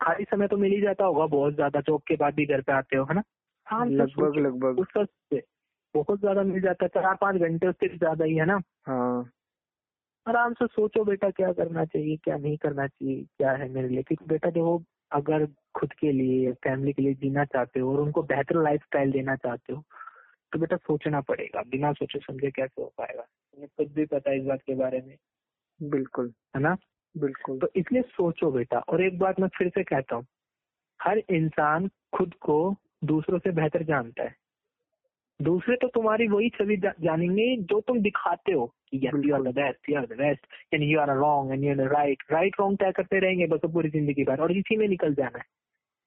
खाली 0.01 0.23
समय 0.23 0.47
तो 0.47 0.57
मिल 0.57 0.71
ही 0.71 0.81
जाता 0.81 1.05
होगा 1.05 1.25
बहुत 1.25 1.53
ज़्यादा 1.53 1.81
जॉब 1.81 2.01
के 2.07 2.15
बाद 2.15 2.33
भी 2.33 2.45
घर 2.45 2.61
पे 2.61 2.71
आते 2.71 2.97
हो 2.97 3.05
है 3.05 3.15
ना? 3.15 3.21
शाम 3.67 3.89
से 3.89 3.95
लगभग 3.95 4.37
लगभग। 4.37 4.79
उसका 4.79 5.05
बहुत 5.95 6.19
ज़्यादा 6.19 6.43
मिल 6.43 6.61
जाता 6.61 6.85
है 6.85 7.01
चार 7.01 7.15
पाँच 7.15 7.35
घंटे 7.35 7.67
उससे 7.67 7.87
ज़्यादा 7.97 8.25
ही 8.25 8.35
है 8.35 8.45
ना? 8.45 8.59
हाँ। 8.87 9.31
आराम 10.25 10.53
से 10.53 10.65
सोचो 10.67 11.03
बेटा 11.03 11.29
क्या 11.29 11.51
करना 11.53 11.85
चाहिए 11.85 12.17
क्या 12.17 12.37
नहीं 12.37 12.57
करना 12.57 12.87
चाहिए 12.87 13.23
क्या 13.23 13.51
है 13.51 13.69
मेरे 13.69 13.87
लिए? 13.89 14.03
क्योंकि 14.03 14.25
बेटा 14.25 14.49
देखो 14.49 14.83
अगर 15.11 15.45
खुद 15.75 15.93
के 15.93 16.11
लिए 16.11 16.51
फैमिली 16.53 16.93
के 16.93 17.01
लिए 17.01 17.13
जीना 17.13 17.45
चाहते 17.45 17.79
हो 17.79 17.93
और 17.93 18.01
उनको 18.01 18.23
बेहतर 18.23 18.61
लाइफ 18.63 18.81
स्टाइल 18.83 19.11
देना 19.11 19.35
चाहते 19.35 19.73
हो 19.73 19.83
तो 20.53 20.59
बेटा 20.59 20.75
सोचना 20.77 21.21
पड़ेगा 21.21 21.61
बिना 21.67 21.91
सोचे 21.93 22.19
समझे 22.19 22.51
कैसे 22.51 22.81
हो 22.81 22.93
पाएगा? 22.97 23.21
तुम्हें 23.21 23.69
खुद 23.77 23.93
भी 23.93 24.05
पता 24.05 24.31
है 24.31 24.39
इस 24.39 24.45
बात 24.45 24.61
के 24.61 24.75
बारे 24.75 25.01
में। 25.01 25.17
बिल्कुल। 25.79 26.33
है 26.55 26.61
ना? 26.61 26.75
बिल्कुल। 27.15 27.59
तो 27.59 27.69
इसलिए 27.75 28.01
सोचो 28.01 28.51
बेटा। 28.51 28.79
और 28.79 29.03
एक 29.03 29.19
बात 29.19 29.39
मैं 29.39 29.47
फिर 29.47 29.69
से 29.69 29.83
कहता 29.83 30.15
हूँ। 30.15 30.25
हर 31.01 31.17
इंसान 31.17 31.89
खुद 32.13 32.33
को 32.33 32.75
दूसरों 33.03 33.39
से 33.39 33.51
बेहतर 33.51 33.83
जानता 33.83 34.23
है। 34.23 34.35
दूसरे 35.41 35.75
तो 35.75 35.87
तुम्हारी 35.87 36.27
वही 36.27 36.49
छवि 36.49 36.77
जा, 36.77 36.93
जानेंगे 37.01 37.55
जो 37.57 37.81
तुम 37.81 37.99
दिखाते 37.99 38.51
हो 38.51 38.65
कि 38.89 38.97
yes 38.97 39.21
you 39.25 39.35
are 39.35 39.41
the 39.41 39.47
best 39.47 39.89
you 39.89 39.97
are 39.97 40.05
the 40.05 40.13
best 40.13 40.73
and 40.73 40.83
you 40.83 40.99
are 40.99 41.09
wrong 41.09 41.51
and 41.51 41.63
you 41.63 41.71
are 41.71 41.91
right 41.91 42.23
right 42.31 42.55
wrong 42.59 42.77
तय 42.77 42.91
करते 42.91 43.19
रहेंगे 43.19 43.47
बस 43.47 43.59
पूरी 43.65 43.89
ज़िंदगी 43.89 44.23
भर 44.23 44.41
और 44.41 44.51
इसी 44.51 44.77
में 44.77 44.87
निकल 44.87 45.13
जाना 45.13 45.37
है। 45.37 45.43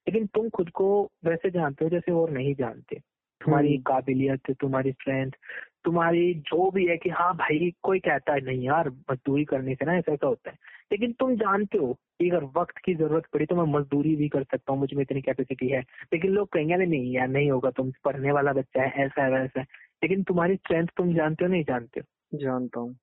लेकिन 0.06 0.26
तुम 0.26 0.48
खुद 0.48 0.70
को 0.70 1.10
वैसे 1.24 1.50
जानते 1.50 1.84
हो 1.84 1.90
जैसे 1.90 2.12
और 2.12 2.30
नहीं 2.30 2.54
जानते। 2.54 2.96
तुम्हारी 3.40 3.72
हम्म। 3.72 3.82
काबिलियत 3.82 4.50
तुम्हारी 4.50 4.92
स्ट्रेंथ 4.92 5.30
तुम्हारी 5.84 6.34
जो 6.34 6.70
भी 6.70 6.86
है 6.86 6.96
कि 6.96 7.10
हाँ 7.10 7.34
भाई 7.36 7.72
कोई 7.82 7.98
कहता 7.98 8.32
है 8.32 8.40
नहीं 8.40 8.62
यार 8.62 8.88
मजदूरी 8.88 9.44
करने 9.44 9.74
से 9.74 9.84
ना 9.84 9.94
ऐसा 9.94 10.12
ऐसा 10.12 10.26
होता 10.26 10.50
है। 10.50 10.56
लेकिन 10.90 11.12
तुम 11.12 11.34
जानते 11.36 11.78
हो 11.78 11.92
कि 12.20 12.28
अगर 12.30 12.44
वक्त 12.56 12.78
की 12.84 12.94
ज़रूरत 12.94 13.26
पड़ी 13.32 13.46
तो 13.46 13.56
मैं 13.56 13.64
मजदूरी 13.74 14.14
भी 14.16 14.28
कर 14.28 14.42
सकता 14.44 14.72
हूँ 14.72 14.80
मुझमें 14.80 15.02
इतनी 15.02 15.20
कैपेसिटी 15.22 15.68
है। 15.68 15.80
लेकिन 16.12 16.30
लोग 16.32 16.48
कहेंगे 16.48 16.74
"अरे 16.74 16.86
नहीं 16.86 17.12
यार 17.14 17.28
नहीं 17.28 17.50
होगा 17.50 17.70
तुम 17.70 17.92
पढ़ने 18.04 18.32
वाला 18.32 18.52
बच्चा 18.52 18.82
है 18.82 19.04
ऐसा 19.06 19.24
है 19.24 19.30
वैसा। 19.32 19.60
है 19.60 19.66
लेकिन 20.02 20.22
तुम्हारी 20.22 20.56
स्ट्रेंथ 20.56 20.88
तुम 20.96 21.14
जानते 21.14 21.44
हो 21.44 21.50
नहीं 21.50 21.64
जानते 21.64 22.00
हो? 22.00 22.38
जानता 22.38 22.80
हूँ। 22.80 22.94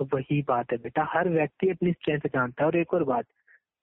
तो 0.00 0.04
वही 0.14 0.42
बात 0.42 0.72
है 0.72 0.78
बेटा 0.78 1.06
हर 1.10 1.28
व्यक्ति 1.28 1.70
अपनी 1.70 1.92
स्ट्रेंथ 1.92 2.20
जानता 2.26 2.64
है। 2.64 2.68
और 2.70 2.76
एक 2.76 2.94
और 2.94 3.04
बात 3.04 3.26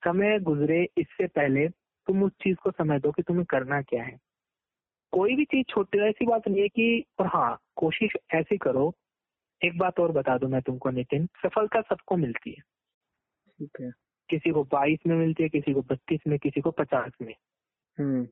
समय 0.02 0.38
गुजरे 0.40 0.82
इससे 0.98 1.26
पहले 1.28 1.68
तुम 2.06 2.22
उस 2.24 2.32
चीज़ 2.42 2.56
को 2.56 2.70
समझ 2.70 3.00
दो 3.02 3.12
कि 3.12 3.22
तुम्हें 3.22 3.46
करना 3.50 3.82
क्या 3.82 4.02
है। 4.04 4.16
कोई 5.12 5.36
भी 5.36 5.44
चीज़ 5.44 5.66
छोटी 5.70 5.98
ऐसी 6.08 6.26
बात 6.26 6.48
नहीं 6.48 6.62
है 6.62 6.68
कि 6.68 7.04
और 7.20 7.26
हाँ 7.26 7.58
कोशिश 7.76 8.16
ऐसी 8.34 8.58
करो। 8.58 8.92
एक 9.62 9.78
बात 9.78 10.00
और 10.00 10.12
बता 10.12 10.38
दू 10.38 10.48
मैं 10.48 10.62
तुमको 10.62 10.90
नितिन 10.90 11.26
सफलता 11.44 11.80
सबको 11.80 12.16
मिलती 12.16 12.50
है। 12.50 12.62
ठीक 13.58 13.70
है। 13.80 13.90
किसी 14.28 14.50
को 14.50 14.64
बाईस 14.64 14.98
में 15.06 15.16
मिलती 15.16 15.42
है 15.42 15.48
किसी 15.48 15.74
को 15.74 15.82
बत्तीस 15.82 16.20
में 16.26 16.38
किसी 16.38 16.60
को 16.60 16.70
पचास 16.70 17.12
में। 17.22 17.34
हम्म। 17.98 18.28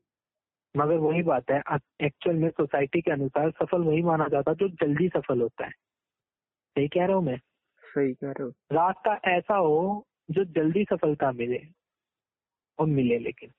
मगर 0.77 0.95
वही 0.95 1.23
बात 1.23 1.51
है 1.51 1.61
एक्चुअल 2.01 2.35
में 2.35 2.49
सोसाइटी 2.49 3.01
के 3.01 3.11
अनुसार 3.11 3.51
सफल 3.51 3.81
वही 3.81 4.01
माना 4.01 4.27
जाता 4.27 4.51
है 4.51 4.57
जो 4.57 4.69
जल्दी 4.69 5.09
सफल 5.09 5.41
होता 5.41 5.65
है। 5.65 5.71
सही 6.75 6.87
कह 6.87 7.05
रहा 7.05 7.15
हूँ 7.15 7.25
मैं? 7.25 7.37
सही 7.81 8.13
कह 8.13 8.31
रहे 8.31 8.43
हो। 8.43 8.49
रास्ता 8.49 9.19
ऐसा 9.31 9.55
हो 9.55 10.07
जो 10.31 10.43
जल्दी 10.43 10.83
सफलता 10.83 11.31
मिले 11.31 11.61
और 12.79 12.87
मिले 12.87 13.19
लेकिन। 13.19 13.49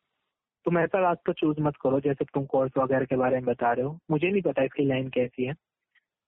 तुम 0.64 0.78
ऐसा 0.78 1.00
रास्ता 1.00 1.32
चूज़ 1.32 1.60
मत 1.60 1.76
करो 1.76 2.00
जैसे 2.00 2.24
तुम 2.24 2.44
कोर्स 2.46 2.72
वगैरह 2.78 3.04
के 3.04 3.16
बारे 3.16 3.36
में 3.36 3.44
बता 3.44 3.72
रहे 3.72 3.86
हो। 3.86 3.98
मुझे 4.10 4.30
नहीं 4.30 4.42
पता 4.42 4.62
इसकी 4.62 4.84
लाइन 4.84 5.08
कैसी 5.08 5.44
है। 5.44 5.52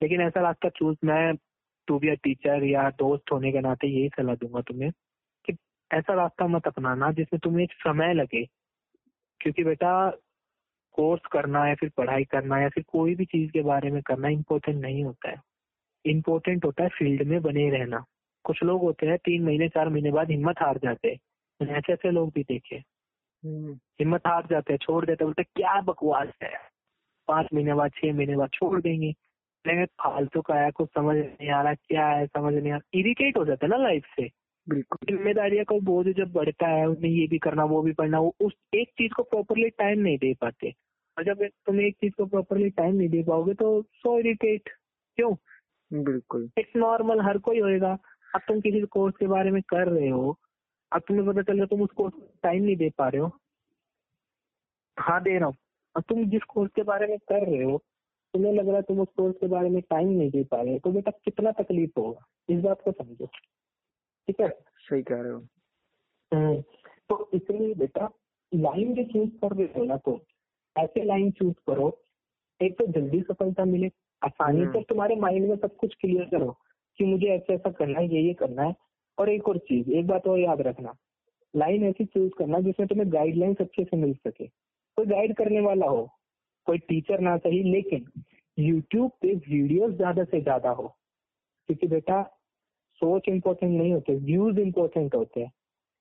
लेकिन 0.02 0.20
ऐसा 0.20 0.40
रास्ता 0.40 0.68
चूज़ 0.68 0.98
मैं 1.04 1.34
टू 1.86 1.98
बी 1.98 2.08
अ 2.08 2.14
टीचर 2.14 2.64
या 2.64 2.90
दोस्त 2.90 3.32
होने 3.32 3.52
के 3.52 3.60
नाते 3.60 3.86
यही 3.86 4.08
सलाह 4.08 4.34
दूँगा 4.34 4.60
तुम्हें। 4.60 4.90
ऐसा 5.92 6.14
रास्ता 6.14 6.46
मत 6.46 6.66
अपनाना 6.66 7.12
जिसमें 7.12 7.40
तुम्हें 7.40 7.64
एक 7.64 7.72
समय 7.72 8.14
लगे। 8.14 8.44
क्योंकि 9.40 9.64
बेटा 9.64 10.10
कोर्स 10.92 11.22
करना 11.32 11.68
या 11.68 11.74
फिर 11.74 11.90
पढ़ाई 11.96 12.24
करना 12.24 12.60
या 12.60 12.68
फिर 12.68 12.84
कोई 12.88 13.14
भी 13.14 13.24
चीज़ 13.24 13.52
के 13.52 13.60
बारे 13.62 13.90
में 13.90 14.02
करना 14.02 14.28
इम्पोर्टेंट 14.28 14.82
नहीं 14.82 15.04
होता 15.04 15.30
है। 15.30 15.36
इम्पोर्टेंट 16.04 16.64
होता 16.64 16.82
है 16.82 16.88
फ़ील्ड 16.88 17.22
में 17.22 17.42
बने 17.42 17.70
रहना। 17.70 18.04
कुछ 18.44 18.62
लोग 18.62 18.82
होते 18.82 19.06
हैं 19.06 19.18
तीन 19.18 19.44
महीने 19.44 19.68
चार 19.68 19.88
महीने 19.88 20.10
बाद 20.10 20.30
हिम्मत 20.30 20.54
हार 20.58 20.78
जाते 20.78 21.08
हैं। 21.08 21.68
ऐसे 21.68 21.92
ऐसे 21.92 22.10
लोग 22.10 22.32
भी 22.34 22.42
देखे 22.42 22.76
हम्म। 23.44 23.74
हिम्मत 23.74 24.20
हार 24.26 24.46
जाते 24.50 24.72
हैं 24.72 24.78
छोड़ 24.78 25.06
देते 25.06 25.24
हैं, 25.24 25.26
बोलते 25.26 25.42
क्या 25.42 25.80
बकवास 25.80 26.28
है? 26.42 26.52
पाँच 27.28 27.46
महीने 27.54 27.74
बाद 27.74 27.90
छह 27.90 28.12
महीने 28.12 28.36
बाद 28.36 28.50
छोड़ 28.52 28.80
देंगे। 28.80 29.14
फालतू 29.84 30.42
का 30.42 30.54
है 30.54 30.70
कुछ 30.70 30.88
समझ 30.88 31.16
नहीं 31.16 31.50
आ 31.50 31.62
रहा 31.62 31.74
क्या 31.74 32.08
है 32.08 32.26
समझ 32.26 32.54
नहीं 32.54 32.72
आ 32.72 32.76
रहा। 32.76 32.98
इरिटेट 32.98 33.36
हो 33.36 33.44
जाता 33.44 33.66
है 33.66 33.70
ना 33.70 33.76
लाइफ 33.76 34.06
से। 34.06 34.30
बिल्कुल। 34.68 35.16
जिम्मेदारियों 35.16 35.64
का 35.64 35.76
बोझ 35.78 36.06
जब 36.06 36.32
बढ़ता 36.32 36.66
है 36.66 36.86
उन्हें 36.86 37.10
ये 37.10 37.26
भी 37.26 37.38
करना 37.38 37.64
वो 37.64 37.82
भी 37.82 37.92
पढ़ना 37.92 38.18
वो 38.20 38.34
उस 38.40 38.52
एक 38.74 38.88
चीज़ 38.88 39.12
को 39.12 39.22
प्रॉपरली 39.22 39.68
टाइम 39.68 39.98
नहीं 39.98 40.18
दे 40.18 40.34
पाते। 40.34 40.70
और 41.16 41.24
जब 41.24 41.44
तुम 41.66 41.80
एक 41.80 41.94
चीज़ 41.94 42.12
को 42.12 42.26
प्रॉपरली 42.26 42.70
टाइम 42.70 42.94
नहीं 42.94 43.08
दे 43.08 43.22
पाओगे 43.22 43.54
तो 43.54 43.82
सो 43.82 44.18
इरिटेट 44.18 44.68
क्यों? 45.18 45.34
बिल्कुल। 45.92 46.50
इट्स 46.58 46.76
नॉर्मल 46.76 47.20
हर 47.20 47.38
कोई 47.38 47.60
होएगा। 47.60 47.92
अब 48.34 48.40
तुम 48.48 48.60
किसी 48.60 48.80
कोर्स 48.80 49.14
के 49.16 49.26
बारे 49.26 49.50
में 49.50 49.62
कर 49.62 49.88
रहे 49.88 50.08
हो 50.08 50.38
अब 50.92 51.02
तुम्हें 51.08 51.26
पता 51.26 51.42
चल 51.42 51.56
रहा 51.56 51.66
तुम 51.66 51.82
उस 51.82 51.90
कोर्स 51.96 52.14
टाइम 52.42 52.62
नहीं 52.64 52.76
दे 52.76 52.90
पा 52.98 53.08
रहे 53.08 53.20
हो। 53.20 53.30
हाँ 54.96 55.22
दे 55.22 55.38
रहा 55.38 55.46
हूँ। 55.46 55.56
और 55.96 56.02
तुम 56.02 56.24
जिस 56.24 56.42
कोर्स 56.42 56.70
के 56.76 56.82
बारे 56.82 57.06
में 57.06 57.18
कर 57.18 57.46
रहे 57.46 57.62
हो 57.64 57.78
तुम्हें 58.34 58.52
लग 58.52 58.66
रहा 58.66 58.76
है 58.76 58.82
तुम 58.82 59.00
उस 59.00 59.08
कोर्स 59.16 59.36
के 59.40 59.46
बारे 59.46 59.68
में 59.68 59.82
टाइम 59.82 60.08
नहीं 60.08 60.30
दे 60.30 60.44
पा 60.44 60.62
रहे 60.62 60.72
हो। 60.72 60.78
तो 60.78 60.92
बेटा 60.92 61.10
कितना 61.24 61.52
तकलीफ़ 61.52 62.00
होगा? 62.00 62.26
इस 62.48 62.60
बात 62.60 62.82
को 62.84 62.92
समझो। 62.92 63.28
ठीक 64.28 64.40
है? 64.40 64.48
सही 64.78 65.02
कह 65.02 65.20
रहे 65.20 65.32
हो। 65.32 65.38
हम्म, 66.32 66.60
तो 67.10 67.30
इसलिए 67.34 67.74
बेटा 67.74 68.10
लाइन 68.54 68.94
जो 68.94 69.04
चूज़ 69.04 69.30
कर 69.30 69.56
रहे 69.56 69.66
हो 69.66 69.84
ना 69.84 69.96
तो 69.96 70.20
ऐसे 70.76 71.04
लाइन 71.04 71.30
चूज़ 71.30 71.54
करो। 71.66 72.02
एक 72.60 72.78
तो 72.78 72.86
जल्दी 72.86 73.20
सफलता 73.20 73.64
मिले। 73.64 73.90
आसानी 74.22 74.60
हम्म। 74.60 74.72
से 74.72 74.82
तुम्हारे 74.82 75.16
माइंड 75.16 75.48
में 75.48 75.56
सब 75.56 75.76
कुछ 75.76 75.94
क्लियर 75.94 76.24
करो 76.24 76.50
कि 76.98 77.04
मुझे 77.04 77.26
ऐसा 77.26 77.52
ऐसा 77.54 77.70
करना 77.70 77.98
है 77.98 78.14
ये 78.14 78.22
ये 78.22 78.34
करना 78.34 78.62
है। 78.62 78.74
और 79.18 79.28
एक 79.28 79.48
और 79.48 79.58
चीज़ 79.58 79.90
एक 79.90 80.06
बात 80.06 80.26
और 80.26 80.38
याद 80.38 80.60
रखना। 80.60 80.94
लाइन 81.56 81.84
ऐसी 81.84 82.04
चूज़ 82.04 82.32
करना 82.38 82.60
जिसमें 82.60 82.88
तुम्हें 82.88 83.12
गाइडलाइंस 83.12 83.56
अच्छे 83.60 83.84
से 83.84 83.96
मिल 83.96 84.14
सके। 84.14 84.46
कोई 84.46 85.06
गाइड 85.06 85.36
करने 85.36 85.60
वाला 85.60 85.86
हो 85.86 86.08
कोई 86.66 86.78
टीचर 86.78 87.20
ना 87.20 87.36
सही 87.36 87.62
लेकिन 87.62 88.06
यूट्यूब 88.58 89.10
पे 89.10 89.34
वीडियोस 89.34 89.94
ज़्यादा 89.94 90.24
से 90.24 90.40
ज़्यादा 90.40 90.70
हो। 90.70 90.88
क्योंकि 91.68 91.86
बेटा 91.86 92.22
सोच 93.00 93.28
इम्पोर्टेंट 93.28 93.72
नहीं 93.78 93.92
होते 93.92 94.14
व्यूज़ 94.14 94.58
इम्पोर्टेंट 94.60 95.14
होते 95.14 95.40
हैं। 95.40 95.52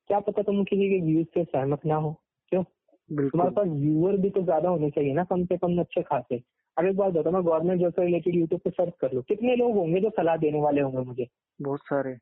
क्या 0.09 0.19
पता 0.19 0.41
तुम 0.41 0.63
किसी 0.63 0.89
के 0.89 0.99
व्यूज़ 1.05 1.27
से 1.33 1.43
सहमत 1.43 1.85
ना 1.85 1.95
हो? 1.95 2.11
क्यों? 2.51 2.63
तुम्हारे 3.09 3.51
पास 3.51 3.67
व्यूअर 3.67 4.17
भी 4.17 4.29
तो 4.29 4.41
ज़्यादा 4.43 4.69
होने 4.69 4.89
चाहिए 4.89 5.13
ना 5.13 5.23
कम 5.23 5.45
से 5.45 5.57
कम 5.57 5.79
अच्छे 5.79 6.01
खासे। 6.01 6.41
अब 6.77 6.85
एक 6.85 6.95
बात 6.95 7.13
बताओ 7.13 7.33
मैं 7.33 7.43
गवर्नमेंट 7.45 7.81
जॉब 7.81 7.91
से 7.91 8.05
रिलेटेड 8.05 8.35
यूट्यूब 8.35 8.61
पे 8.61 8.69
सर्च 8.69 8.93
कर 9.01 9.13
लूँ। 9.13 9.23
कितने 9.23 9.55
लोग 9.55 9.75
होंगे 9.75 9.99
जो 9.99 10.09
सलाह 10.09 10.37
देने 10.37 10.61
वाले 10.61 10.81
होंगे 10.81 11.03
मुझे? 11.03 11.27
बहुत 11.61 11.79
सारे। 11.79 12.13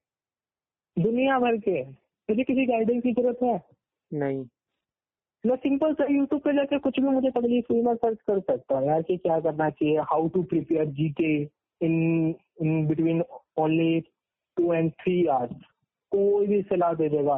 दुनिया 0.98 1.40
भर 1.40 1.58
के। 1.58 1.82
मुझे 2.30 2.44
किसी 2.44 2.66
गाइडेंस 2.66 3.04
की 3.04 3.12
ज़रूरत 3.14 3.40
है? 3.44 3.62
नहीं। 4.12 4.46
मैं 5.44 5.56
सिंपल 5.56 5.94
सा 5.94 6.06
यूट्यूब 6.12 6.42
पे 6.42 6.54
जाकर 6.54 6.78
कुछ 6.78 7.00
भी 7.00 7.08
मुझे 7.08 7.30
तकलीफ़ 7.30 7.66
हुई 7.72 7.82
मैं 7.82 7.96
सर्च 7.96 8.18
कर 8.28 8.40
सकता 8.40 8.78
हूँ। 8.78 8.88
यार 8.88 9.02
कि 9.02 9.18
क्या 9.18 9.40
करना 9.40 9.70
चाहिए? 9.70 9.98
How 10.00 10.28
to 10.28 10.44
prepare 10.44 10.86
GK 10.86 11.34
in 11.82 12.36
in 12.62 12.88
between 12.88 13.24
only 13.58 14.00
two 14.58 14.74
and 14.74 14.92
three 14.92 15.26
hours 15.26 15.62
कोई 16.12 16.48
भी 16.48 16.62
सलाह 16.62 16.94
दे 16.94 17.10
देगा। 17.10 17.36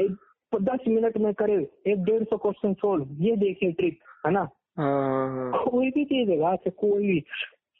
एक 0.00 0.16
दस 0.62 0.78
मिनट 0.88 1.16
में 1.18 1.32
करे 1.34 1.54
एक 1.86 2.02
डेढ़ 2.04 2.22
सौ 2.24 2.36
क्वेश्चन 2.36 2.74
सोल्व 2.74 3.08
ये 3.24 3.36
देखिए 3.36 3.72
ट्रिक 3.72 3.98
है 4.26 4.32
ना? 4.32 4.48
हाँ 4.76 4.92
हाँ 4.92 5.52
हाँ। 5.52 5.64
कोई 5.64 5.90
भी 5.90 6.04
चीज़ 6.04 6.30
है 6.30 6.52
अच्छा 6.52 6.70
कोई 6.70 7.06
भी। 7.06 7.20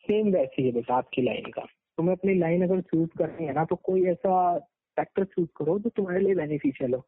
सेम 0.05 0.33
वैसी 0.33 0.67
है 0.67 0.73
बेटा 0.73 0.95
आपकी 0.95 1.23
लाइन 1.23 1.51
का। 1.51 1.63
तुम्हें 1.97 2.17
अपनी 2.17 2.35
लाइन 2.35 2.63
अगर 2.65 2.81
चूज़ 2.81 3.11
करनी 3.19 3.47
है 3.47 3.53
ना 3.53 3.65
तो 3.65 3.77
कोई 3.77 4.05
ऐसा 4.07 4.59
फैक्टर 4.97 5.25
चूज़ 5.25 5.49
करो 5.57 5.79
जो 5.79 5.91
तुम्हारे 5.91 6.21
लिए 6.21 6.35
बेनिफिशियल 6.35 6.95
हो। 6.95 7.07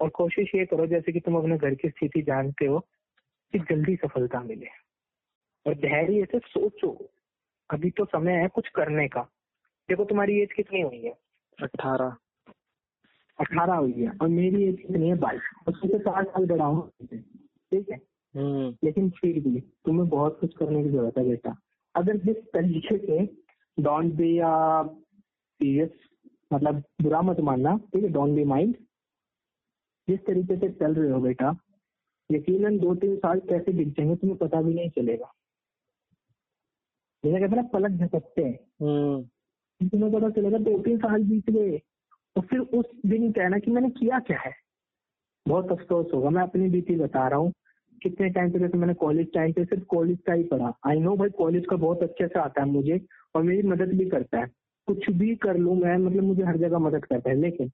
और 0.00 0.08
कोशिश 0.08 0.54
ये 0.54 0.64
करो 0.66 0.86
जैसे 0.86 1.12
कि 1.12 1.20
तुम 1.20 1.36
अपने 1.36 1.56
घर 1.58 1.74
की 1.74 1.88
स्थिति 1.88 2.22
जानते 2.22 2.66
हो 2.66 2.78
कि 3.52 3.58
जल्दी 3.58 3.96
सफलता 3.96 4.40
मिले। 4.40 4.66
और 5.66 5.74
धैर्य 5.74 6.24
से 6.24 6.38
सोचो 6.38 7.10
अभी 7.70 7.90
तो 7.90 8.04
समय 8.04 8.32
है 8.32 8.48
कुछ 8.48 8.68
करने 8.68 9.08
का। 9.08 9.28
देखो 9.90 10.04
तुम्हारी 10.04 10.40
एज 10.40 10.52
कितनी 10.52 10.80
हुई 10.80 11.00
है? 11.02 11.12
अठारह। 11.62 12.16
अठारह 13.38 13.74
हुई 13.74 13.92
है 13.92 14.10
और 14.22 14.28
मेरी 14.28 14.62
एज 14.64 14.80
कितनी 14.80 15.08
है? 15.08 15.14
बाईस। 15.14 15.40
उससे 15.68 15.98
चार 15.98 16.24
साल 16.24 16.46
बड़ा 16.46 16.64
हूँ 16.64 16.90
ठीक 17.06 17.90
है? 17.90 17.96
हम्म। 18.34 18.74
लेकिन 18.84 19.10
फिर 19.10 19.40
भी 19.40 19.60
तुम्हें 19.60 20.08
बहुत 20.08 20.40
कुछ 20.40 20.54
करने 20.56 20.82
की 20.82 20.88
ज़रूरत 20.88 21.18
है 21.18 21.24
बेटा। 21.28 21.54
अगर 21.94 22.16
जिस 22.16 22.36
तरीके 22.36 22.98
से 22.98 23.24
डोंट 23.78 24.12
बी 24.14 24.38
सीरियस 24.42 25.90
मतलब 26.52 26.82
बुरा 27.02 27.22
मत 27.22 27.40
मानना 27.40 27.76
ठीक 27.78 28.02
है? 28.04 28.08
डोंट 28.08 28.30
बी 28.30 28.44
माइंड 28.44 28.76
जिस 30.08 30.24
तरीके 30.26 30.56
से 30.56 30.68
चल 30.68 30.94
रहे 30.94 31.10
हो 31.10 31.20
बेटा 31.20 31.54
यकीनन 32.30 32.78
दो 32.78 32.94
तीन 32.94 33.16
साल 33.16 33.40
कैसे 33.40 33.72
दिख 33.72 33.88
जाएँगे 33.88 34.16
तुम्हें 34.16 34.38
पता 34.38 34.62
भी 34.62 34.74
नहीं 34.74 34.90
चलेगा। 34.90 35.32
जैसे 37.24 37.40
कहते 37.40 37.56
हैं? 37.56 37.62
ना 37.62 37.68
पलक 37.68 37.90
झपकते 37.90 38.44
हैं। 38.44 38.58
हम्म। 38.82 39.28
तुम्हें 39.80 40.12
पता 40.12 40.28
चलेगा, 40.30 40.58
दो 40.58 40.78
तीन 40.78 40.98
साल 40.98 41.22
बीत 41.24 41.50
गए 41.50 41.78
तो 42.36 42.40
फिर 42.40 42.60
उस 42.60 42.86
दिन 43.06 43.30
कहना 43.32 43.58
कि 43.58 43.70
मैंने 43.70 43.88
किया 43.90 44.18
क्या 44.20 44.38
है? 44.38 44.52
बहुत 45.46 45.72
अफसोस 45.72 46.10
होगा, 46.14 46.30
मैं 46.30 46.42
अपनी 46.42 46.68
बीती 46.70 46.96
बता 46.96 47.26
रहा 47.28 47.38
हूँ। 47.38 47.52
कितने 48.02 48.28
टाइम 48.30 48.50
पे 48.52 48.58
जैसे 48.58 48.78
मैंने 48.78 48.94
कॉलेज 48.94 49.32
टाइम 49.34 49.52
पे 49.52 49.64
सिर्फ़ 49.64 49.84
कॉलेज 49.86 50.18
का 50.26 50.32
ही 50.32 50.42
पढ़ा। 50.44 50.72
आई 50.88 51.00
नो 51.00 51.16
भाई 51.16 51.28
कॉलेज 51.38 51.66
का 51.70 51.76
बहुत 51.76 52.02
अच्छे 52.02 52.26
से 52.26 52.38
आता 52.40 52.62
है 52.62 52.68
मुझे, 52.68 53.00
और 53.34 53.42
मेरी 53.42 53.68
मदद 53.68 53.92
भी 53.94 54.08
करता 54.10 54.38
है। 54.38 54.46
कुछ 54.88 55.10
भी 55.12 55.34
कर 55.36 55.56
लूँ 55.56 55.76
मैं 55.76 55.96
मतलब 55.98 56.22
मुझे 56.22 56.42
हर 56.42 56.56
जगह 56.56 56.78
मदद 56.78 57.04
करता 57.04 57.30
है, 57.30 57.36
लेकिन 57.36 57.70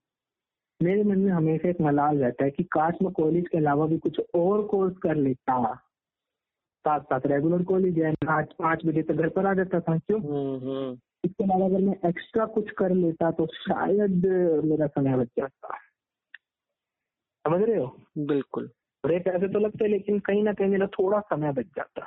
मेरे 0.79 1.03
मन 1.03 1.19
में 1.19 1.31
हमेशा 1.31 1.69
एक 1.69 1.81
मलाल 1.81 2.17
रहता 2.17 2.43
है 2.43 2.51
कि 2.51 2.63
काश 2.63 2.95
मैं 3.01 3.11
कॉलेज 3.13 3.47
के 3.47 3.57
अलावा 3.57 3.85
भी 3.85 3.97
कुछ 3.97 4.19
और 4.35 4.63
कोर्स 4.67 4.97
कर 4.97 5.15
लेता। 5.15 5.73
साथ 6.85 6.99
साथ 7.01 7.25
रेगुलर 7.25 7.63
कॉलेज 7.63 7.97
है 7.99 8.13
आज 8.29 8.53
पाँच 8.59 8.85
बजे 8.85 9.01
तक 9.01 9.13
घर 9.13 9.29
पर 9.29 9.45
आ 9.45 9.53
जाता 9.53 9.79
था, 9.79 9.97
क्यों? 9.97 10.19
हम्म 10.21 10.67
हम्म। 10.67 10.97
इसके 11.23 11.43
अलावा 11.43 11.65
अगर 11.65 11.79
मैं 11.79 12.09
एक्स्ट्रा 12.09 12.45
कुछ 12.45 12.71
कर 12.71 12.91
लेता 12.91 13.31
तो 13.31 13.45
शायद 13.45 14.25
मेरा 14.65 14.87
समय 14.87 15.17
बच 15.17 15.27
जाता। 15.27 15.77
समझ 17.45 17.61
रहे 17.61 17.77
हो? 17.77 17.97
बिल्कुल। 18.17 18.69
बड़े 19.03 19.19
पैसे 19.19 19.47
तो 19.47 19.59
लगते 19.59 19.87
लेकिन 19.87 20.19
कहीं 20.19 20.43
ना 20.43 20.53
कहीं 20.53 20.67
मेरा 20.67 20.87
थोड़ा 20.87 21.19
समय 21.19 21.51
बच 21.51 21.65
जाता। 21.65 22.05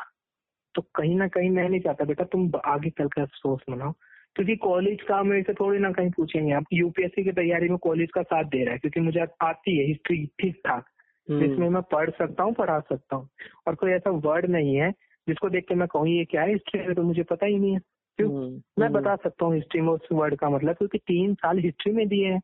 तो 0.74 0.82
कहीं 0.94 1.14
ना 1.16 1.28
कहीं 1.28 1.50
मैं 1.50 1.68
नहीं 1.68 1.80
चाहता 1.80 2.04
बेटा 2.04 2.24
तुम 2.24 2.50
आगे 2.64 2.90
चल 2.90 3.08
कर 3.08 3.22
अफसोस 3.22 3.60
मनाओ। 3.70 3.92
क्योंकि 4.36 4.56
कॉलेज 4.56 5.02
का 5.02 5.22
मेरे 5.22 5.42
से 5.42 5.54
थोड़ी 5.54 5.78
ना 5.78 5.90
कहीं 5.92 6.10
पूछेंगे 6.10 6.52
आप। 6.52 6.64
यूपीएससी 6.72 7.24
की 7.24 7.32
तैयारी 7.32 7.68
में 7.68 7.78
कॉलेज 7.78 8.10
का 8.14 8.22
साथ 8.22 8.44
दे 8.44 8.64
रहा 8.64 8.72
है 8.72 8.78
क्योंकि 8.78 9.00
मुझे 9.00 9.20
आती 9.42 9.78
है 9.78 9.86
हिस्ट्री 9.86 10.26
ठीक 10.40 10.60
ठाक 10.66 10.84
जिसमें 11.28 11.68
मैं 11.68 11.82
पढ़ 11.82 12.10
सकता 12.10 12.42
हूँ 12.42 12.52
पढ़ा 12.54 12.78
सकता 12.80 13.16
हूँ। 13.16 13.28
और 13.66 13.74
कोई 13.74 13.90
ऐसा 13.90 14.10
वर्ड 14.10 14.46
नहीं 14.46 14.76
है 14.76 14.90
जिसको 15.28 15.48
देख 15.50 15.64
के 15.68 15.74
मैं 15.74 15.88
कहूँ 15.88 16.08
ये 16.08 16.24
क्या 16.24 16.42
है 16.42 16.52
हिस्ट्री 16.52 16.80
में 16.86 16.94
तो 16.94 17.02
मुझे 17.02 17.22
पता 17.22 17.46
ही 17.46 17.58
नहीं 17.58 17.72
है। 17.74 17.80
मैं 18.28 18.86
हम्म, 18.86 18.98
बता 18.98 19.16
सकता 19.16 19.46
हूँ 19.46 19.54
हिस्ट्री 19.54 19.80
में 19.80 19.88
उस 19.88 20.08
वर्ड 20.12 20.36
का 20.36 20.50
मतलब 20.50 20.74
क्योंकि 20.74 20.98
तीन 20.98 21.34
साल 21.34 21.58
हिस्ट्री 21.58 21.92
में 21.92 22.08
दिए 22.08 22.26
हैं। 22.26 22.40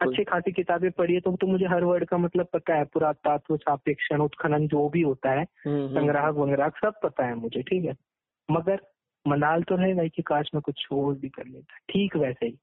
अच्छी 0.00 0.24
खासी 0.24 0.52
किताबें 0.52 0.90
पढ़ी 0.90 1.14
है 1.14 1.20
तो, 1.20 1.36
तो 1.36 1.46
मुझे 1.46 1.66
हर 1.66 1.84
वर्ड 1.84 2.04
का 2.04 2.18
मतलब 2.18 2.46
पता 2.52 2.74
है। 2.74 2.84
पुरातत्व 2.84 3.56
सापेक्षण 3.56 4.20
उत्खनन 4.20 4.68
जो 4.68 4.88
भी 4.88 5.02
होता 5.02 5.30
है 5.30 5.46
हम्म, 5.66 5.86
हम्म, 5.86 6.00
संग्राहक 6.00 6.34
वंग्राहक 6.34 6.76
सब 6.76 6.92
पता 7.02 7.26
है 7.26 7.34
मुझे 7.34 7.62
ठीक 7.62 7.84
है? 7.84 7.96
मगर 8.50 8.80
मनाल 9.26 9.62
तो 9.62 9.76
रहेगा 9.76 10.06
कि 10.06 10.22
काश 10.22 10.50
में 10.54 10.60
कुछ 10.60 10.86
और 10.92 11.14
भी 11.14 11.28
कर 11.28 11.46
लेता। 11.46 11.76
ठीक 11.90 12.16
वैसे 12.16 12.46
ही। 12.46 12.58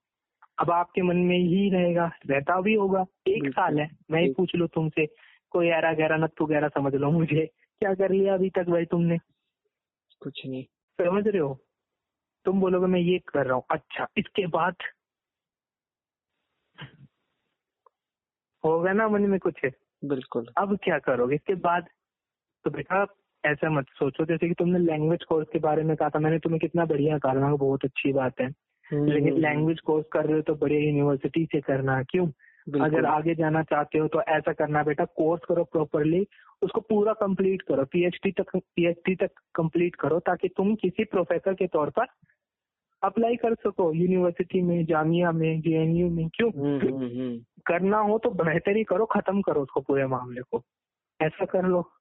अब 0.61 0.71
आपके 0.71 1.01
मन 1.01 1.17
में 1.17 1.37
ही 1.37 1.69
रहेगा 1.69 2.11
रहता 2.29 2.61
भी 2.61 2.73
होगा। 2.73 3.05
एक 3.27 3.49
साल 3.49 3.79
है 3.79 3.91
मैं 4.11 4.21
ही 4.21 4.33
पूछ 4.33 4.55
लूँ 4.55 4.67
तुमसे 4.67 5.07
कोई 5.49 5.67
एरा 5.67 5.93
गहरा 5.93 6.17
नत्थु 6.17 6.45
गहरा 6.45 6.67
समझ 6.67 6.95
लो 6.95 7.11
मुझे। 7.11 7.45
क्या 7.79 7.93
कर 7.93 8.11
लिया 8.11 8.33
अभी 8.33 8.49
तक 8.49 8.63
भाई 8.63 8.85
तुमने? 8.85 9.17
कुछ 10.19 10.45
नहीं। 10.45 10.63
समझ 11.01 11.27
रहे 11.27 11.41
हो? 11.41 11.59
तुम 12.45 12.61
बोलोगे 12.61 12.85
मैं 12.85 12.99
ये 12.99 13.19
कर 13.19 13.45
रहा 13.45 13.55
हूँ। 13.55 13.63
अच्छा 13.71 14.07
इसके 14.17 14.47
बाद? 14.47 14.75
होगा 18.65 18.93
ना 18.93 19.09
मन 19.09 19.21
में 19.21 19.39
कुछ? 19.39 19.53
बिल्कुल। 20.05 20.47
अब 20.57 20.77
क्या 20.83 20.99
करोगे? 20.99 21.35
इसके 21.35 21.55
बाद? 21.55 21.87
तो 22.63 22.69
बेटा 22.69 23.07
ऐसा 23.45 23.69
मत 23.69 23.85
सोचो 23.89 24.25
जैसे 24.25 24.47
कि 24.47 24.53
तुमने 24.53 24.79
लैंग्वेज 24.79 25.23
कोर्स 25.23 25.47
के 25.53 25.59
बारे 25.59 25.83
में 25.83 25.97
कहा 25.97 26.09
था 26.09 26.19
मैंने 26.19 26.39
तुम्हें 26.39 26.59
कितना 26.59 26.85
बढ़िया 26.85 27.17
कहा 27.17 27.33
था 27.33 27.55
बहुत 27.55 27.85
अच्छी 27.85 28.13
बात 28.13 28.39
है। 28.41 28.47
हम्म, 28.91 29.05
लेकिन 29.05 29.37
लैंग्वेज 29.37 29.79
कोर्स 29.79 30.05
कर 30.13 30.25
रहे 30.25 30.35
हो 30.35 30.41
तो 30.41 30.55
बढ़िया 30.55 30.79
यूनिवर्सिटी 30.79 31.45
से 31.45 31.61
करना 31.61 32.03
क्यों? 32.03 32.27
अगर 32.81 33.05
आगे 33.05 33.35
जाना 33.35 33.63
चाहते 33.63 33.97
हो 33.97 34.07
तो 34.07 34.21
ऐसा 34.21 34.53
करना 34.53 34.83
बेटा 34.83 35.05
कोर्स 35.05 35.41
करो 35.49 35.63
प्रॉपरली 35.63 36.27
उसको 36.61 36.81
पूरा 36.81 37.13
कंप्लीट 37.13 37.61
करो 37.61 37.85
पीएचडी 37.85 38.31
तक 38.31 38.57
पीएचडी 38.57 39.15
तक 39.15 39.31
कंप्लीट 39.55 39.95
करो 39.95 40.19
ताकि 40.19 40.47
तुम 40.47 40.75
किसी 40.75 41.03
प्रोफेसर 41.03 41.53
के 41.53 41.67
तौर 41.67 41.89
पर 41.89 42.05
अप्लाई 43.03 43.35
कर 43.35 43.53
सको 43.53 43.93
यूनिवर्सिटी 43.93 44.61
में 44.61 44.85
जामिया 44.85 45.31
में 45.31 45.61
जेएनयू 45.61 46.09
में 46.09 46.29
क्यों? 46.29 46.49
हम्म, 46.49 46.87
हम्म, 46.87 47.05
हम्म, 47.05 47.39
करना 47.65 47.97
हो 47.97 48.17
तो 48.17 48.29
बेहतर 48.29 48.77
ही 48.77 48.83
करो 48.83 49.05
खत्म 49.05 49.41
करो 49.41 49.61
उसको 49.61 49.81
पूरे 49.81 50.07
मामले 50.07 50.41
को। 50.41 50.63
ऐसा 51.21 51.45
कर 51.45 51.65
लो। 51.65 51.91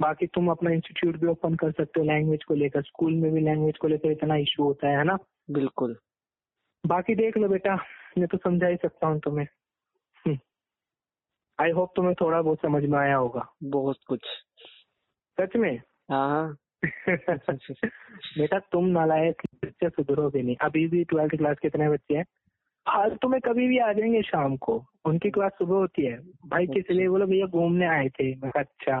बाकी 0.00 0.26
तुम 0.26 0.50
अपना 0.50 0.70
इंस्टीट्यूट 0.70 1.16
भी 1.16 1.26
ओपन 1.26 1.54
कर 1.54 1.70
सकते 1.70 2.00
हो 2.00 2.06
लैंग्वेज 2.06 2.44
को 2.44 2.54
लेकर 2.54 2.82
स्कूल 2.82 3.14
में 3.14 3.32
भी 3.32 3.40
लैंग्वेज 3.40 3.78
को 3.78 3.88
लेकर 3.88 4.10
इतना 4.10 4.36
इश्यू 4.36 4.64
होता 4.64 4.88
है 4.88 5.04
ना? 5.04 5.18
बिल्कुल। 5.50 5.96
बाकी 6.86 7.14
देख 7.14 7.36
लो 7.36 7.48
बेटा 7.48 7.76
मैं 8.18 8.26
तो 8.26 8.38
समझा 8.38 8.66
ही 8.66 8.76
सकता 8.76 9.06
हूँ 9.06 9.20
तुम्हें। 9.20 9.46
आई 11.60 11.70
होप 11.70 11.92
तुम्हें 11.96 12.14
थोड़ा 12.14 12.42
बहुत 12.42 12.58
समझ 12.62 12.84
में 12.84 12.98
आया 12.98 13.16
होगा। 13.16 13.52
बहुत 13.62 13.96
कुछ। 14.08 14.20
सच 15.40 15.56
में? 15.56 15.80
हाँ 16.10 16.28
हाँ। 16.28 16.56
बेटा 18.38 18.58
तुम 18.58 18.86
नालायक 18.86 19.42
बच्चे 19.64 19.88
सुधरोगे 19.88 20.42
नहीं। 20.42 20.56
अभी 20.60 20.86
भी 20.86 21.04
ट्वेल्थ 21.04 21.36
क्लास 21.36 21.56
के 21.62 21.68
इतने 21.68 21.88
बच्चे 21.88 22.16
हैं? 22.16 22.24
आज 22.88 23.18
तुम्हें 23.22 23.40
कभी 23.40 23.68
भी 23.68 23.78
आ 23.78 23.92
जाएँगे 23.92 24.22
शाम 24.22 24.56
को। 24.56 24.84
उनकी 25.04 25.30
क्लास 25.30 25.52
सुबह 25.52 25.76
होती 25.76 26.06
है। 26.06 26.18
भाई 26.20 26.66
किस 26.66 26.84
लिए? 26.90 27.08
बोलो 27.08 27.26
भैया 27.26 27.46
घूमने 27.46 27.86
आए 27.86 28.08
थे। 28.08 28.36
मैं 28.36 28.50
अच्छा। 28.56 29.00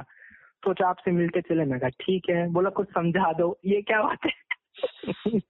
सोचा 0.64 0.88
आपसे 0.88 1.10
मिलते 1.10 1.40
चले। 1.40 1.64
मैं 1.64 1.80
कहा 1.80 1.88
ठीक 1.88 2.22
है। 2.30 2.48
बोला 2.48 2.70
कुछ 2.70 2.88
समझा 2.88 3.32
दो। 3.32 3.58
ये 3.64 3.82
क्या 3.82 4.02
बात 4.02 4.18
है? 4.26 4.32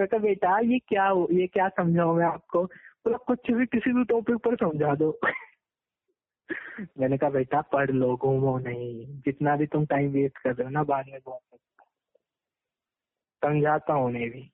कहा 0.00 0.18
बेटा 0.18 0.58
ये 0.58 0.78
क्या 0.78 1.06
हो? 1.06 1.28
ये 1.32 1.46
क्या 1.46 1.68
समझाऊं 1.68 2.16
मैं 2.16 2.26
आपको? 2.26 2.64
बोला 3.04 3.16
कुछ 3.16 3.50
भी 3.50 3.66
किसी 3.66 3.92
भी 3.92 4.04
टॉपिक 4.04 4.36
पर 4.36 4.56
समझा 4.56 4.94
दो। 4.94 5.20
मैंने 6.98 7.18
कहा 7.18 7.30
बेटा 7.30 7.60
पढ़ 7.60 7.90
लो 7.90 8.16
घूमो 8.16 8.58
नहीं। 8.58 9.06
जितना 9.06 9.56
भी 9.56 9.66
तुम 9.66 9.86
टाइम 9.86 10.10
वेस्ट 10.10 10.38
कर 10.38 10.50
रहे 10.50 10.64
हो 10.64 10.70
ना 10.70 10.82
बाद 10.82 11.04
में 11.08 11.20
बहुत। 11.26 11.40
समझाता 13.44 13.92
हूँ 13.92 14.06
उन्हें 14.06 14.30
भी। 14.30 14.50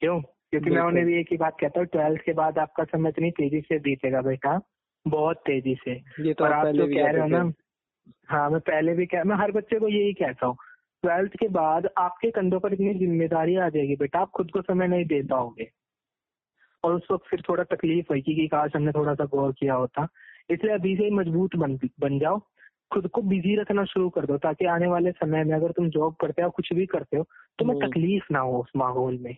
क्यों? 0.00 0.20
क्योंकि 0.20 0.70
मैं 0.70 0.82
उन्हें 0.82 1.06
भी 1.06 1.20
एक 1.20 1.26
ही 1.30 1.36
बात 1.36 1.56
कहता 1.60 1.80
हूँ 1.80 1.86
ट्वेल्थ 1.86 2.20
के 2.20 2.32
बाद 2.32 2.58
आपका 2.58 2.84
समय 2.84 3.08
इतनी 3.08 3.30
तेज़ी 3.30 3.60
से 3.60 3.78
बीतेगा 3.78 4.20
बेटा। 4.20 4.60
बहुत 5.08 5.36
तेज़ी 5.36 5.74
से। 5.74 6.02
ये 6.20 6.34
तो 6.34 6.44
और 6.44 6.52
आप 6.52 6.66
आप 6.66 6.74
जो 6.74 6.86
कह 6.86 7.10
रहे 7.10 7.20
हो 7.20 7.26
ना 7.26 7.52
हाँ 8.28 8.50
मैं 8.50 8.60
पहले 8.60 8.94
भी 8.94 9.06
कह 9.06 9.24
मैं 9.24 9.36
हर 9.36 9.52
बच्चे 9.52 9.78
को 9.78 9.88
यही 9.88 10.12
कहता 10.12 10.46
हूँ 10.46 10.56
ट्वेल्थ 11.02 11.32
के 11.32 11.48
बाद 11.48 11.88
आपके 11.98 12.30
कंधों 12.30 12.60
पर 12.60 12.72
इतनी 12.72 12.94
ज़िम्मेदारी 12.94 13.56
आ 13.56 13.68
जाएगी 13.68 13.96
बेटा 13.96 14.18
आप 14.18 14.30
खुद 14.30 14.50
को 14.50 14.62
समय 14.62 14.88
नहीं 14.88 15.04
दे 15.04 15.22
पाओगे। 15.22 15.70
और 16.84 16.94
उस 16.94 17.08
वक्त 17.10 17.24
फिर 17.30 17.42
थोड़ा 17.48 17.64
तकलीफ़ 17.64 18.06
होगी 18.10 18.34
कि 18.34 18.48
काश 18.48 18.72
हमने 18.76 18.92
थोड़ा 18.92 19.14
सा 19.14 19.24
गौर 19.24 19.52
किया 19.52 19.74
होता। 19.74 20.08
इसलिए 20.50 20.74
अभी 20.74 20.96
से 20.96 21.04
ही 21.04 21.10
मज़बूत 21.10 21.56
बन 21.56 21.78
बन 22.00 22.18
जाओ। 22.18 22.40
खुद 22.92 23.06
को 23.08 23.22
बिज़ी 23.22 23.56
रखना 23.56 23.84
शुरू 23.84 24.08
कर 24.10 24.26
दो 24.26 24.38
ताकि 24.38 24.64
आने 24.64 24.86
वाले 24.86 25.10
समय 25.10 25.44
में 25.44 25.54
अगर 25.54 25.70
तुम 25.70 25.88
जॉब 25.88 26.14
करते 26.14 26.42
हो 26.42 26.50
कुछ 26.50 26.72
भी 26.72 26.86
करते 26.86 27.16
हो 27.16 27.24
तो 27.58 27.64
मैं 27.64 27.74
हम्म। 27.74 27.86
तकलीफ़ 27.86 28.24
ना 28.32 28.38
हो 28.38 28.60
उस 28.60 28.72
माहौल 28.76 29.18
में। 29.18 29.36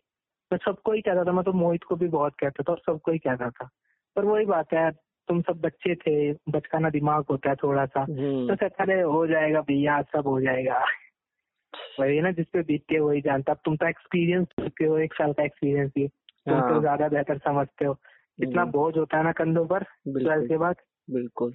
मैं 0.53 0.57
सबको 0.57 0.93
ही 0.93 1.01
कहता 1.01 1.25
था 1.25 1.33
मैं 1.33 1.45
तो 1.45 1.53
मोहित 1.53 1.85
को 1.85 1.97
भी 1.97 2.09
बहुत 2.09 2.35
कहता 2.41 2.63
था 2.63 2.73
और 2.73 2.79
सबको 2.79 3.13
ही 3.13 3.19
कहता 3.19 3.51
था। 3.51 3.69
पर 4.17 4.25
वही 4.25 4.45
बात 4.45 4.73
है 4.73 4.91
तुम 5.29 5.41
सब 5.41 5.61
बच्चे 5.61 5.95
थे 5.95 6.33
बचकाना 6.33 6.91
दिमाग 6.91 7.25
होता 7.31 7.51
है 7.51 7.57
थोड़ा 7.57 7.87
सा 7.87 8.01
हम्म, 8.01 8.55
तो 8.55 8.67
अरे 8.67 9.01
हो 9.03 9.27
जाएगा 9.27 9.61
भैया 9.61 10.03
सब 10.03 10.27
हो 10.27 10.41
जाएगा। 10.41 10.85
वही 12.01 12.21
ना 12.21 12.31
जिसपे 12.31 12.63
बीतते 12.63 12.97
हो 12.97 13.09
वही 13.09 13.21
जानता। 13.21 13.53
अब 13.53 13.59
तुम 13.65 13.77
तो 13.77 13.87
एक्सपीरियंस 13.89 14.47
चुके 14.47 14.85
हो 14.85 14.99
एक 14.99 15.15
साल 15.15 15.33
का 15.33 15.45
एक्सपीरियंस 15.45 15.93
भी 15.95 16.09
तुम 16.09 16.61
तो 16.61 16.73
हाँ। 16.73 16.81
ज़्यादा 16.81 17.09
बेहतर 17.09 17.39
समझते 17.39 17.85
हो। 17.85 17.95
कितना 18.41 18.63
हम्म, 18.63 18.73
बोझ 18.73 18.97
होता 18.97 19.19
है 19.19 19.25
ना 19.25 19.33
कंधों 19.33 19.67
पर 19.67 19.83
ट्वेल्थ 20.09 20.49
के 20.49 20.57
बाद 20.57 20.77
बिल्कुल। 21.11 21.55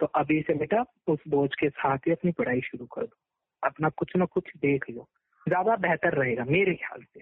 तो 0.00 0.06
अभी 0.06 0.42
से 0.42 0.54
बेटा 0.54 0.84
उस 1.08 1.18
बोझ 1.28 1.50
के 1.60 1.68
साथ 1.68 1.98
ही 1.98 2.12
अपनी 2.12 2.32
पढ़ाई 2.32 2.60
शुरू 2.60 2.86
कर 2.86 3.02
दो। 3.02 3.16
अपना 3.62 3.88
कुछ 3.88 4.16
ना 4.16 4.24
कुछ 4.24 4.44
देख 4.56 4.90
लो। 4.90 5.08
ज़्यादा 5.48 5.76
बेहतर 5.76 6.14
रहेगा 6.14 6.44
मेरे 6.44 6.74
ख्याल 6.74 7.02
से। 7.02 7.20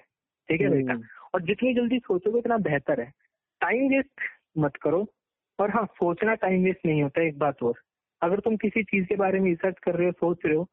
ठीक 0.49 0.61
है 0.61 0.71
बेटा? 0.71 0.93
हम्म, 0.93 1.05
और 1.35 1.43
जितनी 1.43 1.75
जल्दी 1.75 1.99
सोचोगे 1.99 2.39
उतना 2.39 2.57
बेहतर 2.57 3.01
है। 3.01 3.13
टाइम 3.61 3.89
वेस्ट 3.89 4.21
मत 4.59 4.77
करो। 4.77 5.07
और 5.59 5.71
हाँ 5.71 5.87
सोचना 5.87 6.35
टाइम 6.35 6.65
वेस्ट 6.65 6.87
नहीं 6.87 7.03
होता 7.03 7.23
एक 7.23 7.39
बात 7.39 7.63
और। 7.63 7.75
अगर 8.23 8.41
तुम 8.41 8.57
किसी 8.57 8.83
चीज़ 8.83 9.07
के 9.07 9.17
बारे 9.17 9.41
में 9.41 9.51
रिसर्च 9.51 9.79
कर 9.79 9.95
रहे 9.95 10.07
हो 10.07 10.13
सोच 10.13 10.39
रहे 10.47 10.55
हो 10.57 10.65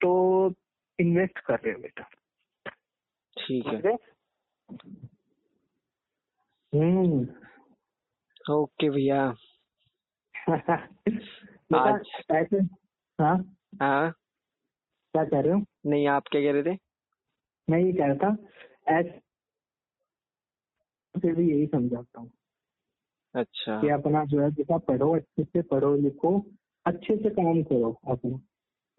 तो 0.00 0.54
इन्वेस्ट 0.98 1.38
कर 1.38 1.54
रहे 1.54 1.72
हो 1.72 1.80
बेटा। 1.80 2.02
ठीक 3.36 3.66
है। 3.66 3.92
हम्म। 6.74 7.28
ओके 8.54 8.90
भैया। 8.90 9.28
बेटा 9.28 9.49
आज। 10.50 12.02
ऐसे? 12.30 12.60
हाँ? 13.20 13.56
हाँ। 13.80 14.14
क्या 15.12 15.24
कह 15.24 15.40
रहे 15.40 15.52
हो? 15.52 15.64
नहीं 15.86 16.08
आप 16.08 16.24
क्या 16.30 16.40
कह 16.40 16.52
रहे 16.52 16.62
थे? 16.62 16.78
मैं 17.70 17.78
ये 17.78 17.92
कह 17.92 18.06
रहा 18.06 18.14
था 18.14 18.36
ऐसे 18.98 21.32
भी 21.32 21.50
यही 21.50 21.66
समझाता 21.66 22.20
हूँ। 22.20 22.30
अच्छा। 23.34 23.80
कि 23.80 23.88
अपना 23.88 24.24
जो 24.24 24.40
है 24.40 24.50
बेटा 24.50 24.78
पढ़ो 24.78 25.16
अच्छे 25.16 25.44
से 25.44 25.62
पढ़ो 25.62 25.96
लिखो 25.96 26.46
अच्छे 26.86 27.16
से 27.16 27.30
काम 27.30 27.62
करो 27.62 28.00
अपना। 28.08 28.40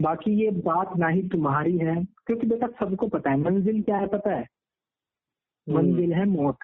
बाकी 0.02 0.44
ये 0.44 0.52
बात 0.52 0.98
ना 0.98 1.08
ही 1.08 1.30
तुम्हारी 1.30 1.78
है 1.78 2.04
क्योंकि 2.04 2.48
बेटा 2.48 2.68
सबको 2.68 3.08
पता 3.08 3.30
है 3.30 3.38
मंजिल 3.38 3.84
क्या 3.84 3.98
है 3.98 4.08
पता 4.08 4.30
है? 4.30 4.42
हम्म, 4.42 5.78
मंजिल 5.78 6.14
है 6.14 6.26
मौत। 6.26 6.58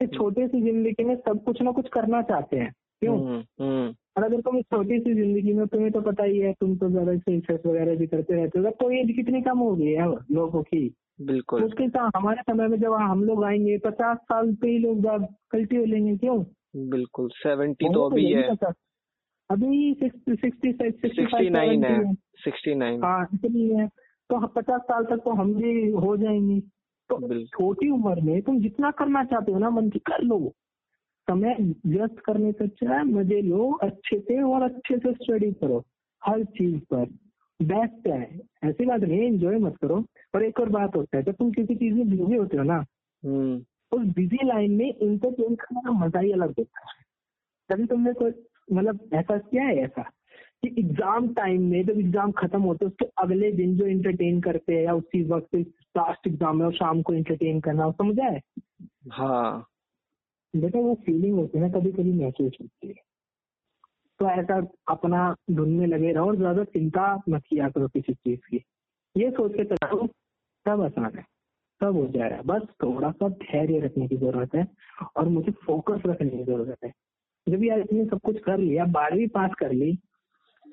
इस 0.00 0.10
छोटे 0.10 0.48
सी 0.48 0.60
ज़िंदगी 0.62 1.04
में 1.04 1.16
सब 1.16 1.44
कुछ 1.44 1.62
ना 1.62 1.72
कुछ 1.72 1.88
करना 1.88 2.22
चाहते 2.22 2.56
हैं। 2.56 2.72
क्यों? 3.02 3.18
हम्म, 3.18 3.42
हम्म, 3.60 3.94
और 4.16 4.24
अगर 4.24 4.40
तुम 4.40 4.62
छोटी 4.62 4.98
सी 4.98 5.14
ज़िंदगी 5.14 5.52
में 5.52 5.66
तुम्हें 5.66 5.90
तो 5.92 6.00
पता 6.00 6.24
ही 6.24 6.38
है 6.38 6.52
तुम 6.52 6.76
तो 6.76 6.88
ज़्यादा 6.90 7.16
से 7.16 7.32
रिसर्च 7.32 7.66
वगैरह 7.66 7.96
भी 7.96 8.06
करते 8.06 8.34
रहते 8.34 8.58
हो। 8.58 8.70
तो 8.70 8.90
एज 8.90 9.16
कितनी 9.16 9.42
कम 9.42 9.58
हो 9.58 9.74
गई 9.76 9.92
है 9.92 10.06
लोगों 10.32 10.62
की? 10.62 10.94
बिल्कुल। 11.20 11.64
उसके 11.64 11.88
साथ 11.88 12.10
हमारे 12.16 12.42
समय 12.42 12.68
में 12.68 12.78
जब 12.80 12.92
हम 12.92 13.24
लोग 13.24 13.44
आएँगे 13.44 13.78
पचास 13.78 14.16
साल 14.16 14.54
पे 14.54 14.68
ही 14.68 14.78
लोग 14.78 15.06
कल्टी 15.50 15.76
हो 15.76 15.84
लेंगे 15.84 16.16
क्यों? 16.16 16.44
बिल्कुल 16.76 17.28
सेवेंटी 17.28 17.88
तो 17.88 18.02
अभी 18.02 18.32
है। 18.32 18.48
अभी 19.50 19.94
सिक्सटी 19.94 21.50
नाइन 21.50 21.84
है 21.84 22.14
सिक्सटी 22.14 22.74
नाइन 22.74 23.02
हाँ 23.04 23.28
है। 23.44 23.86
तो 24.30 24.46
पचास 24.46 24.80
साल 24.80 25.04
तक 25.04 25.22
तो 25.24 25.30
हम 25.30 25.54
भी 25.54 25.90
हो 25.90 26.16
जाएँगे। 26.16 26.60
तो 27.10 27.44
छोटी 27.46 27.90
उम्र 27.90 28.20
में 28.20 28.42
तुम 28.42 28.60
जितना 28.60 28.90
करना 28.90 29.24
चाहते 29.24 29.52
हो 29.52 29.58
ना 29.58 29.70
मन 29.70 29.90
की 29.90 29.98
कर 29.98 30.22
लो 30.22 30.52
समय 31.28 31.74
व्यस्त 31.86 32.18
करने 32.18 32.52
से 32.52 32.64
अच्छा 32.64 32.94
है 32.94 33.04
मज़े 33.04 33.42
लो 33.42 33.72
अच्छे 33.72 34.20
से 34.20 34.42
और 34.42 34.62
अच्छे 34.62 34.98
से 34.98 35.12
स्टडी 35.12 35.52
करो 35.52 35.84
हर 36.24 36.44
चीज़ 36.44 36.78
पर। 36.78 37.06
बेस्ट 37.62 38.06
है। 38.08 38.40
ऐसी 38.64 38.86
बात 38.86 39.00
नहीं 39.00 39.20
एंजॉय 39.20 39.56
मत 39.58 39.76
करो। 39.76 40.04
और 40.34 40.44
एक 40.44 40.60
और 40.60 40.68
बात 40.68 40.96
होता 40.96 41.16
है 41.16 41.22
जब 41.22 41.32
तुम 41.32 41.50
किसी 41.52 41.74
चीज़ 41.74 41.94
में 41.94 42.10
बिज़ी 42.10 42.34
होते 42.34 42.56
हो 42.56 42.62
ना 42.62 42.84
हम्म। 43.24 43.56
उस 43.92 44.14
बिज़ी 44.14 44.38
लाइन 44.44 44.72
में 44.72 44.94
इंटरटेन 44.94 45.54
करने 45.54 45.80
का 45.80 45.90
मज़ा 45.90 46.20
ही 46.20 46.32
अलग 46.32 46.48
होता 46.48 46.80
है। 46.80 47.04
तभी 47.68 47.86
तुमने 47.86 48.12
कोई 48.12 48.32
मतलब 48.72 49.00
ऐसा 49.12 49.38
किया 49.38 49.62
है 49.62 49.76
ऐसा? 49.76 50.10
कि 50.62 50.68
एग्ज़ाम 50.78 51.28
टाइम 51.34 51.62
में 51.62 51.84
जब 51.86 51.98
एग्ज़ाम 51.98 52.30
खत्म 52.38 52.60
होते 52.62 52.84
है 52.84 52.90
उसके 52.90 53.06
अगले 53.22 53.50
दिन 53.52 53.76
जो 53.76 53.86
इंटरटेन 53.86 54.40
करते 54.40 54.74
हैं 54.74 54.82
या 54.82 54.94
उसी 54.94 55.22
वक्त 55.24 55.54
लास्ट 55.96 56.26
एग्ज़ाम 56.26 56.58
में 56.58 56.64
और 56.66 56.72
शाम 56.74 57.02
को 57.02 57.14
इंटरटेन 57.14 57.60
करना 57.60 57.86
वो 57.86 57.92
समझा 57.92 58.24
है? 58.24 58.40
हाँ। 59.10 59.66
बेटा 60.54 60.78
वो 60.78 60.94
फीलिंग 61.06 61.38
होती 61.38 61.58
है 61.58 61.64
ना 61.64 61.78
कभी 61.78 61.92
कभी 61.92 62.12
महसूस 62.14 62.56
होती 62.60 62.88
है। 62.88 62.94
तो 64.20 64.28
ऐसा 64.30 64.56
अपना 64.88 65.34
ढूँढने 65.50 65.86
लगे 65.86 66.12
रहो 66.12 66.26
और 66.26 66.36
ज़्यादा 66.36 66.64
चिंता 66.66 67.14
मत 67.28 67.42
किया 67.48 67.68
करो 67.68 67.88
किसी 67.88 68.14
चीज़ 68.14 68.40
की। 68.40 68.64
ये 69.16 69.30
सोच 69.30 69.52
के 69.54 69.64
चलो 69.66 70.06
सब 70.06 70.80
आसान 70.82 71.16
है 71.16 71.22
सब 71.80 71.96
हो 71.96 72.06
जाएगा 72.08 72.40
बस 72.44 72.62
थोड़ा 72.82 73.10
सा 73.10 73.28
धैर्य 73.28 73.78
रखने 73.80 74.08
की 74.08 74.16
ज़रूरत 74.16 74.54
है 74.54 74.66
और 75.16 75.28
मुझे 75.28 75.52
फोकस 75.66 76.02
रखने 76.06 76.30
की 76.30 76.42
ज़रूरत 76.44 76.84
है। 76.84 76.92
जब 77.46 77.64
यार 77.64 77.80
इतने 77.80 78.04
सब 78.04 78.20
कुछ 78.24 78.38
कर 78.40 78.58
लिया 78.58 78.84
बारहवीं 78.92 79.28
पास 79.28 79.50
कर 79.58 79.72
ली 79.72 79.92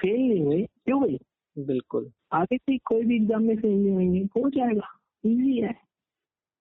फेल 0.02 0.30
नहीं 0.30 0.46
हुई। 0.46 0.66
क्यों 0.66 1.02
भाई 1.02 1.20
बिल्कुल। 1.58 2.12
आगे 2.32 2.58
से 2.58 2.78
कोई 2.78 3.04
भी 3.04 3.16
एग्ज़ाम 3.16 3.44
में 3.44 3.58
फेल 3.58 3.72
नहीं 3.72 3.94
होंगे 3.94 4.20
हो 4.20 4.50
जाएगा। 4.50 4.88
इजी 5.26 5.62
है। 5.62 5.76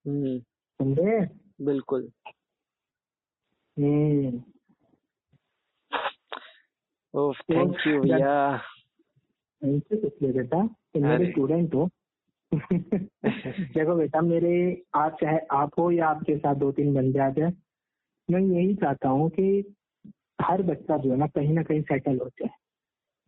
हम्म। 0.06 0.38
समझे? 0.80 1.26
बिल्कुल। 1.64 2.10
हम्म। 3.78 4.42
ओह 7.14 7.34
थैंक 7.34 7.76
यू 7.86 8.00
भैया। 8.00 8.62
इनसे 9.64 9.96
बेटा। 10.32 10.66
कि 10.66 11.00
मेरे 11.00 11.30
स्टूडेंट 11.30 11.74
हो। 11.74 11.88
देखो 13.76 13.96
बेटा 13.96 14.20
मेरे 14.20 14.82
आप 14.94 15.16
चाहे 15.20 15.38
आप 15.50 15.70
हो 15.78 15.90
या 15.90 16.08
आपके 16.08 16.36
साथ 16.38 16.54
दो 16.54 16.72
तीन 16.72 16.94
बंदे 16.94 17.18
आ 17.18 17.30
जाए 17.30 17.52
मैं 18.30 18.40
यही 18.40 18.74
चाहता 18.74 19.08
हूँ 19.08 19.30
कि 19.30 19.74
हर 20.40 20.62
बच्चा 20.62 20.96
जो 20.96 21.10
है 21.10 21.16
ना 21.16 21.26
कहीं 21.26 21.54
ना 21.54 21.62
कहीं 21.62 21.82
सेटल 21.82 22.18
हो 22.18 22.28
जाए। 22.28 22.48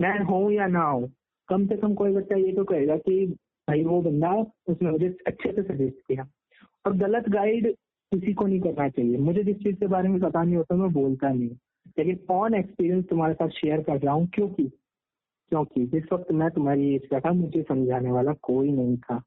मैं 0.01 0.19
हूँ 0.25 0.53
या 0.53 0.67
ना 0.67 0.83
हूँ, 0.83 1.11
कम 1.49 1.67
से 1.67 1.77
कम 1.77 1.95
कोई 1.95 2.13
बच्चा 2.13 2.37
ये 2.37 2.53
तो 2.53 2.65
कहेगा 2.65 2.97
कि 2.97 3.27
भाई 3.69 3.83
वो 3.85 4.01
बंदा 4.03 4.33
उसने 4.69 4.91
मुझे 4.91 5.09
अच्छे 5.27 5.53
से 5.53 5.63
सजेस्ट 5.63 5.97
किया। 6.09 6.27
और 6.87 6.97
गलत 6.97 7.29
गाइड 7.29 7.67
किसी 8.13 8.33
को 8.35 8.47
नहीं 8.47 8.61
करना 8.61 8.89
चाहिए। 8.89 9.17
मुझे 9.19 9.43
जिस 9.45 9.57
चीज़ 9.57 9.77
के 9.77 9.87
बारे 9.87 10.09
में 10.09 10.21
पता 10.21 10.43
नहीं 10.43 10.57
होता, 10.57 10.75
मैं 10.77 10.93
बोलता 10.93 11.29
नहीं। 11.29 11.49
लेकिन 11.99 12.19
ऑन 12.31 12.55
एक्सपीरियंस 12.55 13.05
तुम्हारे 13.05 13.35
साथ 13.35 13.49
शेयर 13.49 13.83
कर 13.83 13.99
रहा 14.01 14.15
हूँ, 14.15 14.27
क्योंकि 14.35 14.71
क्योंकि 15.53 15.87
जिस 15.87 16.05
वक्त 16.13 16.33
मैं 16.33 16.51
तुम्हारी 16.51 16.95
एज 16.95 17.07
का 17.11 17.21
था, 17.21 17.33
मुझे 17.33 17.63
समझाने 17.63 18.11
वाला 18.11 18.33
कोई 18.43 18.73
नहीं 18.73 18.97
था। 18.97 19.23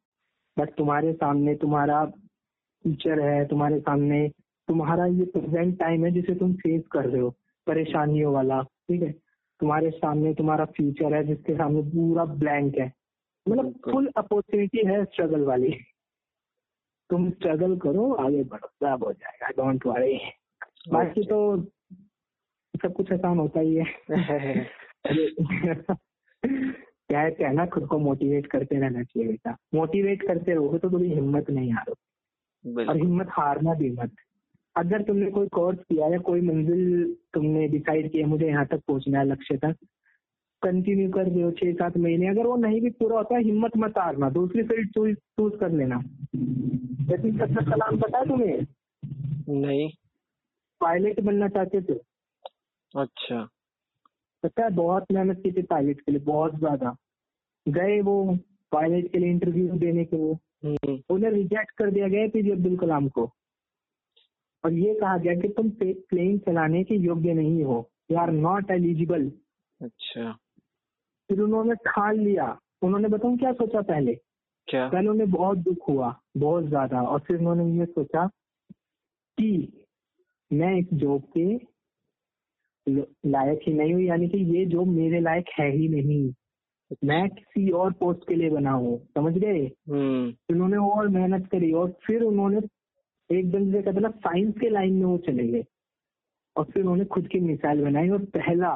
बट 0.57 0.69
तुम्हारे 0.69 1.13
सामने 1.13 1.55
तुम्हारा 1.55 2.05
फ्यूचर 2.05 3.19
है, 3.19 3.45
तुम्हारे 3.47 3.79
सामने 3.79 4.27
तुम्हारा 4.67 5.05
ये 5.05 5.25
प्रेजेंट 5.25 5.79
टाइम 5.79 6.05
है 6.05 6.11
जिसे 6.11 6.35
तुम 6.35 6.53
फेस 6.53 6.83
कर 6.91 7.05
रहे 7.05 7.21
हो, 7.21 7.29
परेशानियों 7.67 8.33
वाला, 8.33 8.61
ठीक 8.61 9.01
है? 9.01 9.13
तुम्हारे 9.61 9.89
सामने 9.89 10.33
तुम्हारा 10.33 10.65
फ्यूचर 10.65 11.13
है 11.13 11.23
जिसके 11.23 11.53
सामने 11.53 11.81
पूरा 11.81 12.25
ब्लैंक 12.25 12.77
है। 12.77 12.93
मतलब 13.49 13.79
फुल 13.91 14.11
अपॉर्चुनिटी 14.17 14.87
है 14.87 15.05
स्ट्रगल 15.05 15.41
वाली। 15.41 15.77
तुम 17.09 17.29
स्ट्रगल 17.31 17.77
करो 17.77 18.13
आगे 18.13 18.43
बढ़ो 18.43 18.67
सब 18.67 19.03
हो 19.03 19.13
जाएगा 19.13 19.47
डोंट 19.47 19.85
वरी 19.85 20.19
बाकी 20.89 21.23
तो 21.23 21.63
सब 22.81 22.93
कुछ 22.93 23.13
आसान 23.13 23.37
होता 23.37 23.59
ही 23.59 23.75
है। 23.75 23.85
क्या 27.07 27.19
है 27.19 27.31
कहना 27.31 27.65
खुद 27.65 27.87
को 27.87 27.99
मोटिवेट 27.99 28.47
करते 28.47 28.75
रहना 28.75 29.03
चाहिए 29.03 29.29
बेटा। 29.29 29.57
मोटिवेट 29.73 30.27
करते 30.27 30.53
रहोगे 30.53 30.79
तो 30.79 30.89
कभी 30.89 31.13
हिम्मत 31.13 31.49
नहीं 31.49 31.73
हारोगे। 31.73 32.85
और 32.85 32.97
हिम्मत 32.97 33.27
हारना 33.29 33.73
भी 33.73 33.89
मत। 33.89 34.15
अगर 34.75 35.01
तुमने 35.01 35.31
कोई 35.31 35.47
कोर्स 35.47 35.79
किया 35.79 36.07
या 36.07 36.17
कोई 36.17 36.41
मंजिल 36.41 37.15
तुमने 37.33 37.67
डिसाइड 37.67 38.11
किया 38.11 38.27
मुझे 38.27 38.47
यहाँ 38.47 38.65
तक 38.65 38.81
पहुँचना 38.87 39.19
है 39.19 39.25
लक्ष्य 39.25 39.57
तक 39.57 39.75
कंटिन्यू 40.63 41.09
कर 41.11 41.43
हो 41.43 41.51
छह 41.51 41.73
सात 41.73 41.97
महीने 41.97 42.27
अगर 42.27 42.47
वो 42.47 42.55
नहीं 42.55 42.81
भी 42.81 42.89
पूरा 42.89 43.17
होता 43.17 43.35
है 43.35 43.43
हिम्मत 43.43 43.71
मत 43.77 43.97
हारना। 43.97 44.29
दूसरी 44.29 44.63
फ़ील्ड 44.63 44.89
चूज़ 44.89 45.15
चूज़ 45.15 45.55
कर 45.55 45.71
लेना। 45.71 46.01
लेकिन 47.09 47.37
सबका 47.37 47.61
सलाम 47.61 47.97
पता 47.99 48.17
है 48.17 48.25
तुम्हें? 48.25 48.67
नहीं। 49.49 49.89
पायलट 50.81 51.19
बनना 51.19 51.47
चाहते 51.47 51.81
थे। 51.81 51.93
अच्छा। 52.99 53.49
पता 54.43 54.63
है 54.63 54.69
बहुत 54.69 55.05
मेहनत 55.11 55.37
की 55.37 55.51
थी 55.51 55.61
पायलट 55.61 56.01
के 56.01 56.11
लिए 56.11 56.21
बहुत 56.21 56.55
ज़्यादा। 56.55 56.95
गए 57.67 58.01
वो 58.01 58.37
पायलट 58.71 59.11
के 59.11 59.17
लिए 59.17 59.29
इंटरव्यू 59.29 59.67
देने 59.67 60.05
के 60.05 60.17
लिए। 60.17 60.33
हम्म, 60.65 60.99
उन्हें 61.09 61.31
रिजेक्ट 61.31 61.71
कर 61.71 61.91
दिया 61.91 62.07
गया 62.07 62.27
पीजे 62.27 62.51
अब्दुल 62.51 62.77
कलाम 62.77 63.07
को। 63.07 63.31
और 64.63 64.73
ये 64.73 64.93
कहा 64.93 65.17
गया 65.17 65.33
कि 65.35 65.47
तुम 65.47 65.69
प्लेन 65.83 66.37
चलाने 66.37 66.83
के 66.83 66.95
योग्य 66.95 67.33
नहीं 67.33 67.63
हो। 67.63 67.89
यू 68.11 68.17
आर 68.17 68.31
नॉट 68.31 68.71
एलिजिबल 68.71 69.31
अच्छा। 69.81 70.31
फिर 71.29 71.39
उन्होंने 71.41 71.75
ठान 71.75 72.19
लिया। 72.19 72.59
उन्होंने 72.81 73.07
बताऊँ 73.07 73.37
क्या 73.37 73.51
सोचा 73.53 73.81
पहले? 73.81 74.15
क्या? 74.67 74.87
पहले 74.89 75.07
उन्हें 75.07 75.29
बहुत 75.31 75.57
दुख 75.57 75.89
हुआ 75.89 76.15
बहुत 76.37 76.63
ज़्यादा। 76.63 77.01
और 77.01 77.19
फिर 77.19 77.37
उन्होंने 77.37 77.79
ये 77.79 77.85
सोचा 77.85 78.27
कि 79.37 79.83
मैं 80.53 80.75
इस 80.77 80.87
जॉब 80.93 81.23
के 81.37 81.53
लायक 83.29 83.59
ही 83.67 83.73
नहीं 83.73 83.93
हूँ 83.93 84.01
यानी 84.01 84.27
कि 84.27 84.37
ये 84.57 84.65
जॉब 84.65 84.87
मेरे 84.87 85.19
लायक 85.19 85.45
है 85.59 85.69
ही 85.71 85.87
नहीं। 85.87 86.33
मैं 87.03 87.29
किसी 87.29 87.69
और 87.71 87.91
पोस्ट 87.93 88.27
के 88.27 88.35
लिए 88.35 88.49
बना 88.49 88.71
हूँ। 88.71 88.97
समझ 89.05 89.33
गए? 89.37 89.71
हम्म। 89.89 90.33
उन्होंने 90.49 90.77
और 90.77 91.07
मेहनत 91.07 91.47
करी 91.47 91.71
और 91.71 91.91
फिर 92.05 92.23
उन्होंने 92.23 92.59
एकदम 93.31 93.71
से 93.71 93.81
कहते 93.81 93.99
ना 93.99 94.09
साइंस 94.09 94.55
के 94.59 94.69
लाइन 94.69 94.93
में 94.93 95.05
वो 95.05 95.17
चले 95.17 95.47
गए। 95.47 95.63
और 96.55 96.63
फिर 96.63 96.81
उन्होंने 96.81 97.05
खुद 97.05 97.27
की 97.27 97.39
मिसाइल 97.39 97.83
बनाई 97.83 98.09
और 98.09 98.25
पहला 98.25 98.73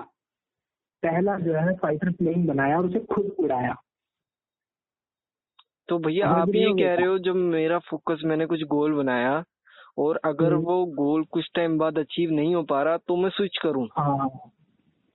पहला 1.03 1.37
जो 1.39 1.53
है 1.53 1.75
फाइटर 1.75 2.11
प्लेन 2.11 2.45
बनाया 2.45 2.77
और 2.77 2.85
उसे 2.85 2.99
खुद 2.99 3.35
उड़ाया। 3.39 3.75
तो 5.89 5.97
भैया 5.99 6.27
आप 6.27 6.55
ये 6.55 6.73
कह 6.73 6.93
रहे 6.93 7.05
हो 7.05 7.17
जब 7.19 7.35
मेरा 7.35 7.79
फोकस 7.79 8.21
मैंने 8.25 8.45
कुछ 8.45 8.63
गोल 8.63 8.93
बनाया 8.93 9.43
और 9.97 10.19
अगर 10.25 10.53
हम्म। 10.53 10.65
वो 10.65 10.85
गोल 10.85 11.23
कुछ 11.23 11.49
टाइम 11.55 11.77
बाद 11.77 11.99
अचीव 11.99 12.31
नहीं 12.31 12.55
हो 12.55 12.63
पा 12.63 12.83
रहा 12.83 12.97
तो 12.97 13.15
मैं 13.15 13.29
स्विच 13.29 13.57
करूँ? 13.63 13.87
हाँ 13.97 14.29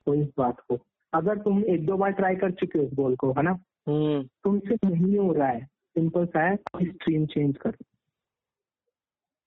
तो 0.07 0.15
इस 0.15 0.29
बात 0.39 0.61
को। 0.61 0.79
अगर 1.15 1.39
तुम 1.39 1.65
एक 1.65 1.87
दो 1.87 1.97
बार 1.97 2.11
ट्राई 2.11 2.37
कर 2.37 2.51
चुके 2.51 2.79
हो 2.79 2.85
इस 2.85 2.95
गोल 2.95 3.17
को 3.17 3.33
है 3.33 3.43
ना? 3.43 3.59
हम्म। 3.89 4.23
तुमसे 4.23 4.75
नहीं 4.85 5.19
हो 5.19 5.33
रहा 5.33 5.49
है। 5.49 5.65
सिंपल 5.65 6.27
सा 6.27 6.43
है 6.43 6.57
स्ट्रीम 6.83 7.27
चेंज 7.27 7.57
करो। 7.57 7.85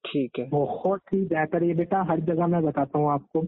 ठीक 0.06 0.40
है। 0.40 0.50
बहुत 0.50 1.02
ही 1.14 1.22
बेहतर। 1.26 1.64
ये 1.64 1.74
बेटा 1.74 2.02
हर 2.04 2.20
जगह 2.20 2.48
मैं 2.48 2.64
बताता 2.64 3.00
हूँ 3.00 3.12
आपको। 3.12 3.44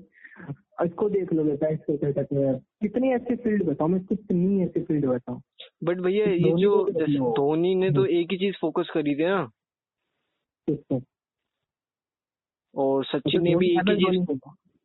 इसको 0.86 1.10
देख 1.10 1.34
लो 1.34 1.44
बेटा 1.44 1.68
इसको 1.68 1.98
क्या 1.98 2.12
कहते 2.12 2.36
हैं। 2.36 2.58
कितनी 2.82 3.12
ऐसी 3.14 3.36
फ़ील्ड 3.36 3.64
बताऊँ 3.64 3.90
मैं 3.90 4.04
कितनी 4.06 4.64
ऐसी 4.64 4.84
फ़ील्ड 4.84 5.06
बताऊँ। 5.06 5.42
बट 5.84 5.98
भैया 5.98 6.26
ये 6.26 6.52
जो 6.58 6.84
तो। 6.90 7.34
धोनी 7.34 7.76
ने 7.76 7.92
तो 7.92 8.02
हम्म। 8.02 8.10
एक 8.12 8.32
ही 8.32 8.38
चीज़ 8.38 8.56
फोकस 8.62 8.90
करी 8.94 9.16
थी 9.16 9.26
ना। 9.26 9.50
और 12.76 13.06
सचिन 13.06 13.44
ने 13.44 13.56
भी 13.56 13.68
एक 13.76 13.90
ही 13.90 13.96
चीज़ 13.96 14.40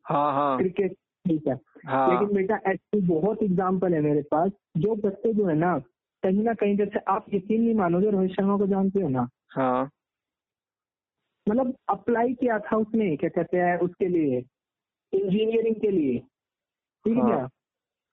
हाँ 0.06 0.32
हाँ। 0.32 0.58
क्रिकेट 0.58 0.92
ठीक 1.24 1.46
है। 1.48 1.54
हाँ। 1.86 2.08
लेकिन 2.10 2.34
बेटा 2.36 2.56
ऐसे 2.66 3.00
बहुत 3.00 3.42
एग्ज़ाम्पल 3.42 3.94
है 3.94 4.00
मेरे 4.00 4.22
पास 4.22 4.50
जो 4.76 4.94
बच्चे 4.94 5.32
जो 5.32 5.46
है 5.46 5.54
ना 5.54 5.78
कहीं 6.22 6.42
ना 6.44 6.52
कहीं 6.54 6.76
जैसे 6.76 6.98
आप 7.08 7.26
यकीन 7.34 7.62
नहीं 7.62 7.74
मानोगे 7.74 8.10
रोहित 8.10 8.30
शर्मा 8.30 8.56
को 8.58 8.66
जानते 8.66 9.02
हो 9.02 9.08
ना? 9.08 9.28
हाँ। 9.50 9.90
मतलब 11.50 11.74
अप्लाई 11.88 12.34
किया 12.34 12.58
था 12.58 12.76
उसने 12.76 13.16
क्या 13.16 13.30
कहते 13.30 13.56
हैं 13.56 13.78
उसके 13.78 14.08
लिए 14.08 14.38
इंजीनियरिंग 15.12 15.76
के 15.76 15.90
लिए। 15.90 16.18
ठीक 17.04 17.16
है 17.16 17.22
हाँ। 17.22 17.30
क्या? 17.30 17.48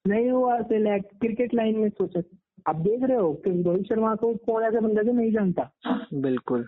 नहीं 0.05 0.29
हुआ 0.31 0.61
सिलेक्ट 0.63 1.13
क्रिकेट 1.21 1.53
लाइन 1.53 1.77
में 1.77 1.89
सोचा। 1.89 2.21
आप 2.67 2.75
देख 2.75 3.03
रहे 3.03 3.17
हो 3.17 3.33
कि 3.45 3.61
रोहित 3.63 3.87
शर्मा 3.87 4.15
को 4.15 4.33
कौन 4.45 4.63
ऐसा 4.63 4.79
बंदा 4.79 5.01
जो 5.01 5.11
नहीं 5.11 5.31
जानता। 5.31 5.69
बिल्कुल। 6.13 6.67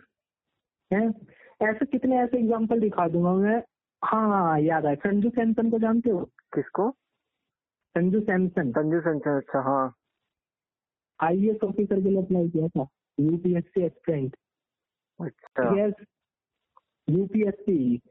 है? 0.92 1.08
ऐसे 1.62 1.86
कितने 1.86 2.18
ऐसे 2.20 2.38
एग्ज़ाम्पल 2.38 2.80
दिखा 2.80 3.08
दूँगा 3.08 3.34
मैं। 3.36 3.62
हाँ 4.02 4.28
हाँ 4.30 4.60
याद 4.62 4.86
आया 4.86 4.96
संजू 4.96 5.30
सैमसन 5.30 5.70
को 5.72 5.80
जानते 5.80 6.10
हो? 6.10 6.24
किसको? 6.54 6.90
संजू 7.96 8.20
सैमसन। 8.22 8.72
संजू 8.72 9.00
सैमसन 9.02 9.38
अच्छा 9.38 9.62
हाँ। 9.62 9.94
आई 11.20 11.50
एस 11.50 11.64
ऑफिसर 11.64 12.02
के 12.02 12.10
लिए 12.10 12.22
अप्लाई 12.22 12.50
किया 12.50 12.68
था। 12.68 12.88
यूपीएससी 13.18 13.82
एस्पिरेंट 13.86 14.36
अच्छा। 15.20 15.64
यस 15.80 15.94
यूपीएससी 17.10 18.02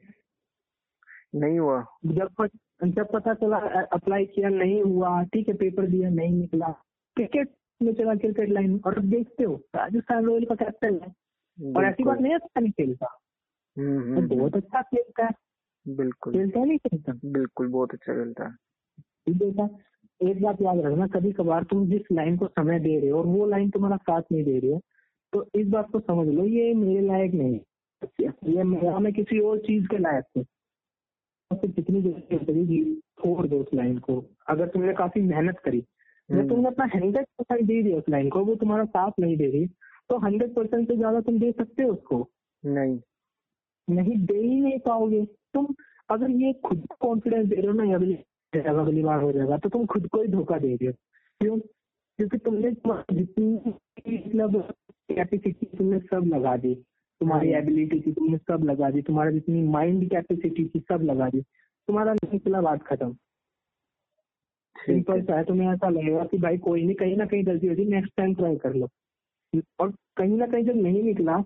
नहीं 1.34 1.58
हुआ। 1.58 1.84
जब 2.06 2.28
पत, 2.38 2.50
जब 2.84 3.06
पता 3.14 3.34
चला 3.34 3.56
अप्लाई 3.82 4.26
किया 4.26 4.48
नहीं 4.48 4.82
हुआ 4.82 5.22
ठीक 5.22 5.48
है 5.48 5.54
पेपर 5.54 5.86
दिया 5.86 6.10
नहीं 6.10 6.32
निकला 6.32 6.68
क्रिकेट 7.16 7.54
में 7.82 7.94
चला 7.94 8.14
क्रिकेट 8.14 8.48
लाइन 8.48 8.80
और 8.86 8.98
अब 8.98 9.04
देखते 9.04 9.44
हो 9.44 9.54
राजस्थान 9.76 10.24
रॉयल 10.24 10.44
का 10.44 10.54
कैप्टन 10.54 11.00
है। 11.00 11.14
और 11.76 11.84
ऐसी 11.84 12.04
बात 12.04 12.20
नहीं 12.20 12.32
है 12.32 12.38
अच्छा 12.38 12.60
नहीं 12.60 12.72
खेलता। 12.72 13.18
हम्म, 13.78 14.00
हम्म, 14.00 14.28
बहुत 14.28 14.56
अच्छा 14.56 14.82
खेलता 14.82 15.22
है। 15.22 15.30
हम्म, 15.30 15.96
बिल्कुल। 15.96 16.32
खेलता 16.32 16.60
है 16.60 16.66
नहीं 16.66 16.78
खेलता 16.78 17.12
बिल्कुल 17.24 17.68
बहुत 17.68 17.94
अच्छा 17.94 18.14
खेलता 18.14 18.44
है। 18.44 18.54
ठीक 19.26 19.36
बेटा 19.36 19.68
एक 20.20 20.42
बात 20.42 20.62
याद 20.62 20.78
रखना 20.78 21.06
कभी 21.06 21.32
कभार 21.32 21.64
तुम 21.64 21.86
जिस 21.86 22.02
लाइन 22.12 22.36
को 22.36 22.46
समय 22.46 22.80
दे 22.80 23.00
रहे 23.00 23.10
हो 23.10 23.18
और 23.18 23.26
वो 23.26 23.46
लाइन 23.46 23.70
तुम्हारा 23.70 23.96
साथ 23.96 24.22
नहीं 24.32 24.44
दे 24.44 24.58
रही 24.58 24.72
है 24.72 24.80
तो 25.32 25.48
इस 25.54 25.68
बात 25.68 25.90
को 25.90 26.00
समझ 26.00 26.28
लो 26.28 26.44
ये 26.44 26.74
मेरे 26.74 27.00
लायक 27.00 27.32
नहीं 27.32 27.60
ये 28.02 28.62
मैं 28.62 28.98
मैं 29.00 29.12
किसी 29.12 29.38
और 29.40 29.58
चीज़ 29.58 29.86
के 29.86 29.98
लायक 29.98 30.24
हूँ 30.36 30.44
तो 31.50 31.66
जितनी 31.66 32.02
जल्दी 32.02 32.38
करेगी 32.38 32.84
छोड़ 32.94 33.46
दो 33.46 33.58
उस 33.58 33.66
लाइन 33.74 33.98
को? 33.98 34.24
अगर 34.48 34.66
तुमने 34.68 34.92
काफ़ी 34.94 35.20
मेहनत 35.22 35.58
करी 35.58 35.78
अगर 35.78 36.38
हम्म, 36.38 36.48
तुमने 36.48 36.68
अपना 36.68 36.84
हंड्रेड 36.94 37.26
परसेंट 37.38 37.66
दे 37.66 37.82
दिया 37.82 37.96
उस 37.98 38.08
लाइन 38.08 38.28
को 38.30 38.44
वो 38.44 38.54
तुम्हारा 38.54 38.84
साथ 38.84 39.20
नहीं 39.20 39.36
दे 39.36 39.50
रही 39.50 39.66
तो 40.10 40.18
हंड्रेड 40.18 40.54
परसेंट 40.54 40.88
से 40.88 40.96
ज़्यादा 40.96 41.20
तुम 41.20 41.38
दे 41.38 41.52
सकते 41.52 41.82
हो 41.82 41.92
उसको? 41.92 42.28
नहीं। 42.64 42.98
नहीं 43.88 44.16
दे 44.26 44.38
ही 44.38 44.60
नहीं 44.60 44.78
पाओगे। 44.78 45.24
तुम 45.54 45.66
अगर 46.10 46.30
ये 46.30 46.52
खुद 46.52 46.86
कॉन्फिडेंस 47.00 47.46
दे 47.48 47.54
रहे 47.54 47.66
हो 47.66 47.72
ना 47.72 47.94
अगली 47.94 48.14
जाएगा, 48.52 48.80
अगली 48.80 49.02
बार 49.02 49.22
हो 49.22 49.32
जाएगा 49.32 49.56
तो 49.58 49.68
तुम 49.68 49.86
खुद 49.86 50.06
को 50.08 50.22
ही 50.22 50.28
धोखा 50.28 50.58
दे 50.58 50.74
रहे 50.74 50.86
हो। 50.86 50.92
क्यों? 51.40 51.58
क्योंकि 52.18 52.38
तुमने 52.38 52.70
जितनी 53.14 53.52
मतलब 54.08 54.62
कैपेसिटी 55.08 55.66
तुमने 55.66 55.98
सब 55.98 56.30
लगा 56.34 56.56
दी। 56.56 56.74
तुम्हारी 57.20 57.52
हम्म। 57.52 57.58
एबिलिटी 57.58 58.00
थी 58.00 58.12
तुमने 58.12 58.38
सब 58.38 58.64
लगा 58.64 58.90
दी 58.90 59.02
तुम्हारा 59.02 59.30
जितनी 59.30 59.62
माइंड 59.62 60.10
कैपेसिटी 60.10 60.64
थी 60.68 60.80
सब 60.80 61.02
लगा 61.02 61.28
दी। 61.28 61.40
तुम्हारा 61.88 62.14
निकला 62.14 62.60
बात 62.60 62.82
खत्म। 62.82 63.12
सिंपल 64.76 65.22
सा 65.22 65.36
है 65.36 65.44
तुम्हें 65.44 65.68
ऐसा 65.68 65.88
लगेगा 65.88 66.24
कि 66.24 66.38
भाई 66.38 66.58
कोई 66.58 66.84
नहीं 66.84 66.94
कहीं 66.94 67.16
ना 67.16 67.26
कहीं 67.26 67.46
गलती 67.46 67.66
होती 67.66 67.84
नेक्स्ट 67.84 68.12
टाइम 68.16 68.34
ट्राई 68.34 68.56
कर 68.56 68.74
लो। 68.74 68.88
और 69.80 69.90
कहीं 70.16 70.36
ना 70.36 70.46
कहीं 70.46 70.64
जब 70.64 70.76
नहीं 70.76 71.02
निकला 71.02 71.38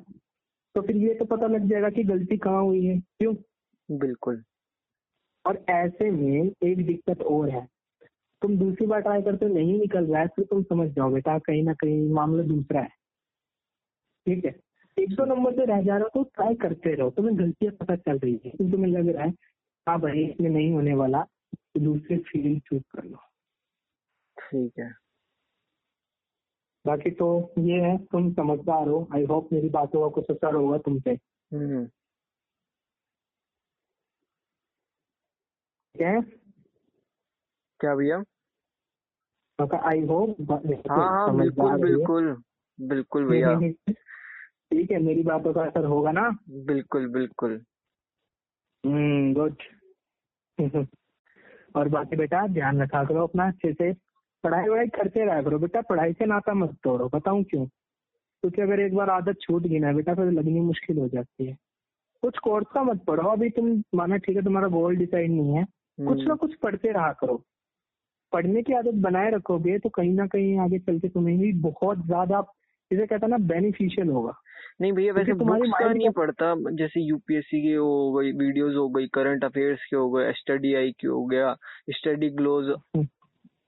तो 0.74 0.80
फिर 0.82 0.96
ये 0.96 1.14
तो 1.14 1.24
पता 1.24 1.46
लग 1.46 1.68
जाएगा 1.68 1.90
कि 1.90 2.04
गलती 2.04 2.36
कहाँ 2.36 2.62
हुई 2.62 2.84
है। 2.86 2.98
क्यों? 2.98 3.34
बिल्कुल। 3.90 4.42
और 5.46 5.64
ऐसे 5.68 6.10
में 6.10 6.50
एक 6.62 6.86
दिक्कत 6.86 7.22
और 7.22 7.50
है। 7.50 7.66
तुम 8.42 8.56
दूसरी 8.58 8.86
बार 8.86 9.00
ट्राई 9.00 9.22
करते 9.22 9.46
नहीं 9.46 9.78
निकल 9.80 10.06
रहा 10.06 10.20
है 10.20 10.26
फिर 10.26 10.44
तुम 10.44 10.62
समझ 10.62 10.88
जाओ 10.90 11.10
बेटा 11.10 11.38
कहीं 11.38 11.62
ना 11.62 11.72
कहीं 11.72 12.10
मामला 12.10 12.42
दूसरा 12.42 12.80
है। 12.80 12.88
ठीक 14.26 14.44
है? 14.44 14.54
एक 14.98 15.12
सौ 15.12 15.24
नंबर 15.24 15.52
पे 15.52 15.64
रह 15.64 15.82
जा 15.82 15.96
रहा 15.96 16.04
हो 16.04 16.08
तो 16.08 16.30
ट्राई 16.34 16.54
करते 16.54 16.94
रहो। 16.94 17.10
तुम्हें 17.10 17.38
गलतियाँ 17.38 17.72
पता 17.72 17.96
चल 17.96 18.18
रही 18.18 18.40
है। 18.44 18.50
फिर 18.50 18.70
तुम्हें 18.70 18.92
लग 18.92 19.08
रहा 19.08 19.24
है। 19.24 19.30
हाँ 19.88 20.00
भाई 20.00 20.24
इसमें 20.24 20.50
नहीं 20.50 20.72
होने 20.72 20.94
वाला। 20.94 21.22
तो 21.54 21.80
दूसरे 21.80 22.16
फ़ील्ड 22.18 22.62
चूज़ 22.62 22.82
कर 22.96 23.04
लो। 23.04 23.16
ठीक 24.38 24.72
है। 24.78 24.94
बाकी 26.86 27.10
तो 27.10 27.54
ये 27.58 27.80
है 27.80 27.98
तुम 27.98 28.32
समझदार 28.32 28.88
हो। 28.88 29.08
आई 29.14 29.24
होप 29.24 29.48
मेरी 29.52 29.68
बातों 29.68 30.00
का 30.00 30.14
कुछ 30.14 30.30
असर 30.30 30.54
होगा 30.54 30.78
तुम 30.78 31.00
पे। 31.00 31.10
हम्म। 31.52 31.86
ठीक 35.94 36.02
है? 36.02 36.20
क्या 37.80 37.94
भैया? 37.94 38.22
आई 39.84 40.00
होप 40.00 40.36
हाँ 40.90 41.10
हाँ 41.10 41.36
बिल्कुल 41.36 41.76
बिल्कुल 41.76 42.42
बिल्कुल 42.80 43.24
भैया। 43.24 43.58
ठीक 44.72 44.90
है 44.90 44.98
मेरी 45.02 45.22
बातों 45.22 45.52
का 45.52 45.62
असर 45.62 45.84
होगा 45.84 46.12
ना? 46.12 46.38
बिल्कुल 46.50 47.08
बिल्कुल। 47.08 47.60
हम्म 48.84 49.34
गुड 49.34 49.56
और 51.76 51.88
बाकी 51.88 52.16
बेटा 52.16 52.46
ध्यान 52.46 52.82
रखा 52.82 53.04
करो 53.04 53.22
अपना 53.22 53.48
अच्छे 53.48 53.72
से। 53.72 53.92
पढ़ाई 54.44 54.68
वढ़ाई 54.68 54.86
करते 54.86 55.24
रहा 55.24 55.42
करो 55.42 55.58
बेटा 55.58 55.80
पढ़ाई 55.80 56.12
से 56.12 56.26
नाता 56.26 56.54
मत 56.54 56.76
तोड़ो 56.84 57.08
बताऊँ 57.14 57.44
क्यों? 57.44 57.66
क्योंकि 57.66 58.62
अगर 58.62 58.80
एक 58.80 58.94
बार 58.94 59.10
आदत 59.10 59.36
छूट 59.40 59.62
गई 59.62 59.78
ना 59.78 59.92
बेटा 59.92 60.14
फिर 60.14 60.24
लगनी 60.24 60.60
मुश्किल 60.60 60.98
हो 60.98 61.08
जाती 61.08 61.46
है। 61.46 61.56
कुछ 62.22 62.38
कोर्स 62.38 62.66
का 62.74 62.82
मत 62.82 63.04
पढ़ो 63.04 63.28
अभी 63.28 63.50
तुम 63.50 63.82
माना 63.94 64.16
ठीक 64.16 64.36
है 64.36 64.42
तुम्हारा 64.42 64.68
गोल 64.68 64.96
डिसाइड 64.96 65.30
नहीं 65.30 65.56
है। 65.56 65.64
कुछ 66.06 66.18
ना 66.18 66.24
हम्म, 66.24 66.36
कुछ 66.36 66.54
पढ़ते 66.54 66.92
रहा 66.92 67.12
करो। 67.12 67.44
पढ़ने 68.32 68.62
की 68.62 68.72
आदत 68.72 68.94
बनाए 68.94 69.30
रखोगे 69.30 69.78
तो 69.78 69.88
कहीं 69.88 70.12
ना 70.12 70.26
कहीं 70.26 70.58
आगे 70.58 70.78
चल 70.78 70.98
के 70.98 71.08
तुम्हें 71.08 71.38
भी 71.38 71.52
बहुत 71.52 72.06
ज़्यादा 72.06 72.40
जिसे 72.90 73.06
कहता 73.06 73.26
है 73.26 73.30
ना 73.30 73.38
बेनिफिशियल 73.38 74.08
होगा। 74.08 74.32
नहीं 74.80 74.92
भैया 74.92 75.12
वैसे 75.12 75.32
बुक्स 75.32 75.70
का 75.78 75.92
नहीं 75.92 76.10
पढ़ता 76.10 76.54
जैसे 76.70 77.00
यूपीएससी 77.00 77.62
के 77.62 77.74
हो 77.74 78.12
गई 78.12 78.32
वीडियोस 78.32 78.74
हो 78.74 78.88
गई 78.88 79.06
करंट 79.06 79.44
अफेयर्स 79.44 79.80
के 79.90 79.96
हो 79.96 80.10
गए 80.10 80.32
स्टडी 80.32 80.74
आई 80.74 80.92
के 81.00 81.08
हो 81.08 81.24
गया 81.26 81.54
स्टडी 81.90 82.30
ग्लोज 82.30 82.68
हम्म। 82.68 83.06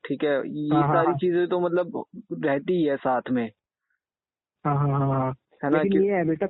ठीक 0.05 0.25
है 0.25 0.37
ये 0.49 0.69
हाँ, 0.75 0.83
हाँ, 0.83 0.95
सारी 0.95 1.07
हाँ। 1.07 1.17
चीज़ें 1.17 1.49
तो 1.49 1.61
मतलब 1.61 2.05
रहती 2.45 2.73
ही 2.73 2.85
है 2.85 2.97
साथ 2.97 3.31
में। 3.31 3.51
हाँ 4.65 4.77
हाँ 4.77 4.89
हाँ 4.89 5.09
हाँ। 5.09 5.35
ना 5.63 5.83
लेकिन 5.83 6.03
ये 6.03 6.25
बेटा 6.25 6.47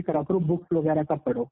करा 0.00 0.22
करो 0.22 0.40
बुक्स 0.40 0.72
वगैरह 0.72 1.04
का 1.04 1.14
पढ़ो। 1.14 1.44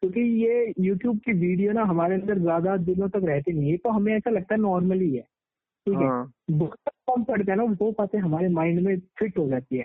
क्योंकि 0.00 0.20
ये 0.20 0.72
यूट्यूब 0.80 1.18
की 1.18 1.32
वीडियो 1.32 1.72
ना 1.72 1.82
हमारे 1.82 2.14
अंदर 2.14 2.38
ज़्यादा 2.38 2.76
दिनों 2.76 3.08
तक 3.08 3.20
रहती 3.24 3.52
नहीं 3.52 3.70
है 3.70 3.76
तो 3.76 3.90
हमें 3.90 4.16
ऐसा 4.16 4.30
लगता 4.30 4.54
है 4.54 4.60
नॉर्मली 4.60 5.14
है 5.14 5.22
ठीक 5.22 5.94
है। 5.94 6.06
हाँ। 6.06 6.32
बुक्स 6.50 6.92
हम 7.10 7.24
पढ़ते 7.24 7.50
हैं 7.52 7.58
ना 7.58 7.64
वो 7.64 7.90
बातें 7.90 8.18
हमारे 8.18 8.48
माइंड 8.48 8.80
में 8.80 8.98
फिट 9.18 9.38
हो 9.38 9.48
जाती 9.48 9.76
है। 9.76 9.84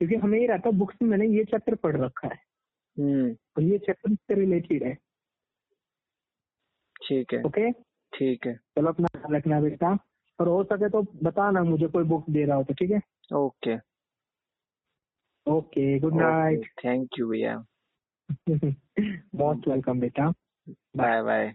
क्योंकि 0.00 0.16
हमें 0.16 0.38
ये 0.40 0.46
रहता 0.46 0.70
बुक्स 0.70 0.96
में 1.02 1.08
मैंने 1.08 1.26
ये 1.26 1.44
चैप्टर 1.44 1.74
पढ़ 1.74 1.96
रखा 1.96 2.28
है। 2.28 2.38
हम्म। 2.96 3.30
और 3.32 3.62
ये 3.62 3.78
चैप्टर 3.78 4.12
इससे 4.12 4.34
रिलेटेड 4.34 4.82
है। 4.82 4.94
ठीक 7.06 7.32
है। 7.34 7.42
ओके 7.42 7.70
ठीक 8.12 8.46
है। 8.46 8.54
चलो 8.54 8.88
अपना 8.88 9.08
ध्यान 9.18 9.34
रखना 9.36 9.60
बेटा। 9.60 9.98
और 10.40 10.48
हो 10.48 10.62
सके 10.64 10.88
तो 10.88 11.02
बताना 11.22 11.62
मुझे 11.62 11.86
कोई 11.88 12.04
बुक 12.04 12.30
दे 12.30 12.44
रहा 12.44 12.56
हो 12.56 12.64
तो 12.64 12.74
ठीक 12.74 12.90
है? 12.90 13.00
Okay 13.34 13.76
okay 15.46 15.98
good 15.98 16.14
night 16.14 16.66
thank 16.84 17.18
you 17.18 17.28
भैया 17.28 17.56
मोस्ट 19.34 19.68
वेलकम 19.68 20.00
बेटा। 20.00 20.30
Bye 20.96 21.22
bye 21.22 21.54